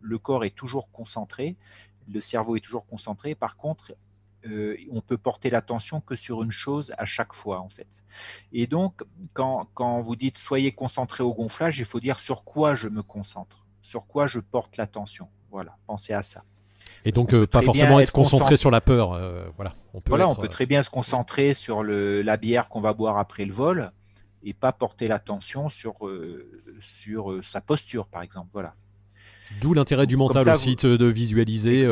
[0.00, 1.56] Le corps est toujours concentré,
[2.08, 3.34] le cerveau est toujours concentré.
[3.34, 3.94] Par contre,
[4.46, 8.04] euh, on peut porter l'attention que sur une chose à chaque fois en fait.
[8.52, 9.02] Et donc,
[9.34, 13.02] quand, quand vous dites soyez concentré au gonflage, il faut dire sur quoi je me
[13.02, 15.28] concentre, sur quoi je porte l'attention.
[15.52, 16.42] Voilà, pensez à ça.
[17.04, 19.12] Et donc, euh, pas forcément être concentré sur la peur.
[19.12, 22.68] Euh, voilà, on peut, voilà, on peut très bien se concentrer sur le, la bière
[22.68, 23.92] qu'on va boire après le vol
[24.44, 26.50] et pas porter l'attention sur, euh,
[26.80, 28.48] sur sa posture, par exemple.
[28.52, 28.74] Voilà.
[29.60, 31.82] D'où l'intérêt du mental aussi de visualiser,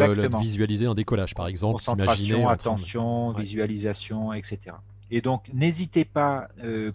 [0.41, 1.75] visualiser un décollage, par exemple.
[1.75, 4.77] Concentration, attention, visualisation, etc.
[5.11, 6.49] Et donc, n'hésitez pas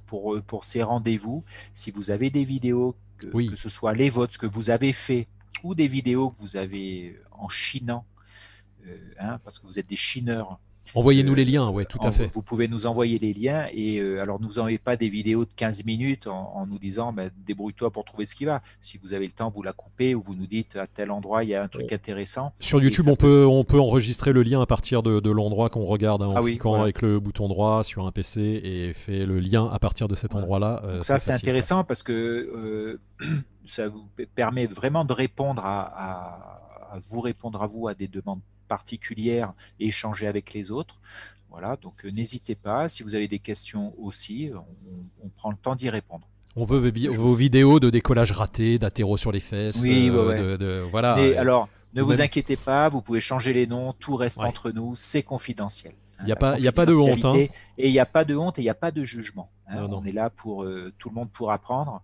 [0.07, 1.43] pour, pour ces rendez-vous,
[1.75, 4.91] si vous avez des vidéos, que, que ce soit les vôtres, ce que vous avez
[4.91, 5.27] fait,
[5.63, 8.05] ou des vidéos que vous avez en chinant,
[8.87, 10.59] euh, hein, parce que vous êtes des chineurs.
[10.93, 12.29] Envoyez-nous euh, les liens, ouais, tout à fait.
[12.33, 15.45] Vous pouvez nous envoyer les liens et euh, alors ne nous envoyez pas des vidéos
[15.45, 18.61] de 15 minutes en, nous disant bah, débrouille-toi pour trouver ce qui va.
[18.81, 21.43] Si vous avez le temps, vous la coupez ou vous nous dites à tel endroit
[21.43, 22.53] il y a un truc intéressant.
[22.59, 26.21] Sur YouTube, on peut, on peut enregistrer le lien à partir de, l'endroit qu'on regarde
[26.21, 29.69] hein, en ah cliquant avec le bouton droit sur un PC et fait le lien
[29.73, 30.83] à partir de cet endroit-là.
[31.01, 32.99] ça c'est intéressant parce que
[33.65, 36.61] ça vous permet vraiment de répondre à
[37.09, 40.99] vous répondre à vous à des demandes particulières et échanger avec les autres.
[41.49, 42.89] Voilà, donc euh, n'hésitez pas.
[42.89, 44.51] Si vous avez des questions aussi,
[45.23, 46.27] on, prend le temps d'y répondre.
[46.57, 49.77] On veut vos vidéos de décollage raté, d'athéro sur les fesses.
[49.81, 51.13] Oui, euh, voilà.
[51.37, 55.23] alors, ne vous inquiétez pas, vous pouvez changer les noms, tout reste entre nous, c'est
[55.23, 55.93] confidentiel.
[56.21, 57.25] Il n'y a, pas, a pas de honte.
[57.25, 57.35] Hein.
[57.77, 59.49] Et il n'y a pas de honte et il n'y a pas de jugement.
[59.67, 59.87] Hein.
[59.89, 62.01] On est là pour euh, tout le monde pour apprendre.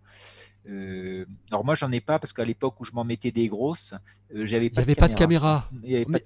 [0.70, 3.96] Euh, alors moi j'en ai pas parce qu'à l'époque où je m'en mettais des grosses,
[4.36, 5.66] euh, j'avais pas, il n'y avait pas de caméra.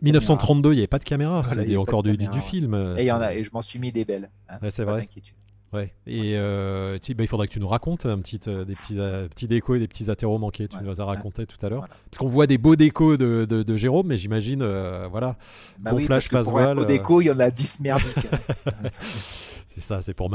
[0.02, 1.44] 1932, il n'y avait pas de caméra.
[1.44, 2.96] C'était encore du, film.
[2.98, 4.30] Et, y en a, et je m'en suis mis des belles.
[4.50, 5.08] Hein, c'est vrai.
[5.74, 5.94] Ouais.
[6.08, 9.76] Et euh, bah, il faudrait que tu nous racontes un petit, des petits, petits décos
[9.76, 10.68] et des petits atéros manqués.
[10.68, 11.88] Tu nous as raconté tout à l'heure.
[11.88, 14.64] Parce qu'on voit des beaux décos de, de, Jérôme, mais j'imagine,
[15.10, 15.38] voilà,
[15.80, 16.76] bah bon flash, face voile.
[16.76, 18.16] Beaux décos, il y en a 10 merdiques.
[19.76, 20.30] C'est ça, c'est pour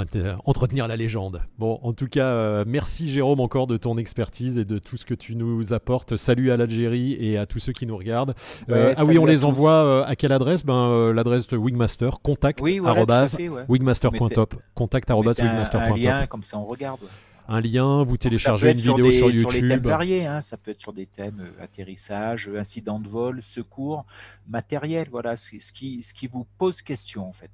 [0.45, 1.41] entretenir la légende.
[1.59, 5.07] Bon, en tout cas, euh, merci Jérôme encore de ton expertise et de tout ce
[5.07, 6.19] que tu nous apportes.
[6.19, 8.35] Salut à l'Algérie et à tous ceux qui nous regardent.
[8.69, 10.67] Euh, ah oui, on les envoie euh, à quelle adresse?
[10.67, 14.57] Ben, L'adresse de Wingmaster, contact oui, wingmaster.top.
[14.75, 15.81] Contact wingmaster.top.
[15.81, 17.01] Un lien, comme ça on regarde.
[17.49, 19.41] Un lien, vous téléchargez une vidéo sur, YouTube.
[19.41, 20.43] Sur les thèmes variés, hein.
[20.43, 24.05] ça peut être sur des thèmes atterrissage, incident de vol, secours,
[24.47, 27.51] matériel, voilà, ce qui, ce qui vous pose question en fait.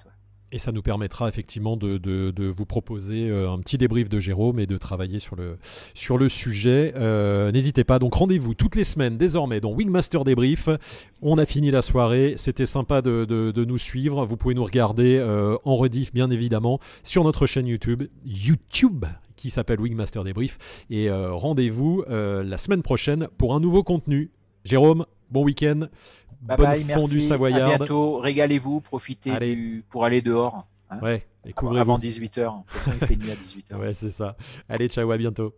[0.57, 4.65] Et ça nous permettra effectivement de, vous proposer euh, un petit débrief de Jérôme et
[4.65, 6.95] de travailler sur le, sujet.
[6.97, 10.71] Euh, n'hésitez pas, donc rendez-vous toutes les semaines désormais dans Wingmaster Débrief.
[11.21, 14.25] On a fini la soirée, c'était sympa de, nous suivre.
[14.25, 19.05] Vous pouvez nous regarder euh, en rediff bien évidemment sur notre chaîne YouTube, YouTube
[19.37, 20.57] qui s'appelle Wingmaster Débrief.
[20.89, 24.31] Et rendez-vous la semaine prochaine pour un nouveau contenu.
[24.65, 25.89] Jérôme, bon week-end.
[26.43, 27.73] Bye Bonne bye, fondue savoyarde.
[27.73, 28.19] À bientôt.
[28.19, 28.81] Régalez-vous.
[28.81, 29.85] Profitez du...
[29.89, 30.67] pour aller dehors.
[30.91, 31.23] Hein ouais.
[31.77, 32.25] Avant 18h.
[32.25, 33.77] De toute façon, il fait nuit à 18h.
[33.81, 34.37] Ouais, c'est ça.
[34.69, 35.55] Allez, ciao, à bientôt.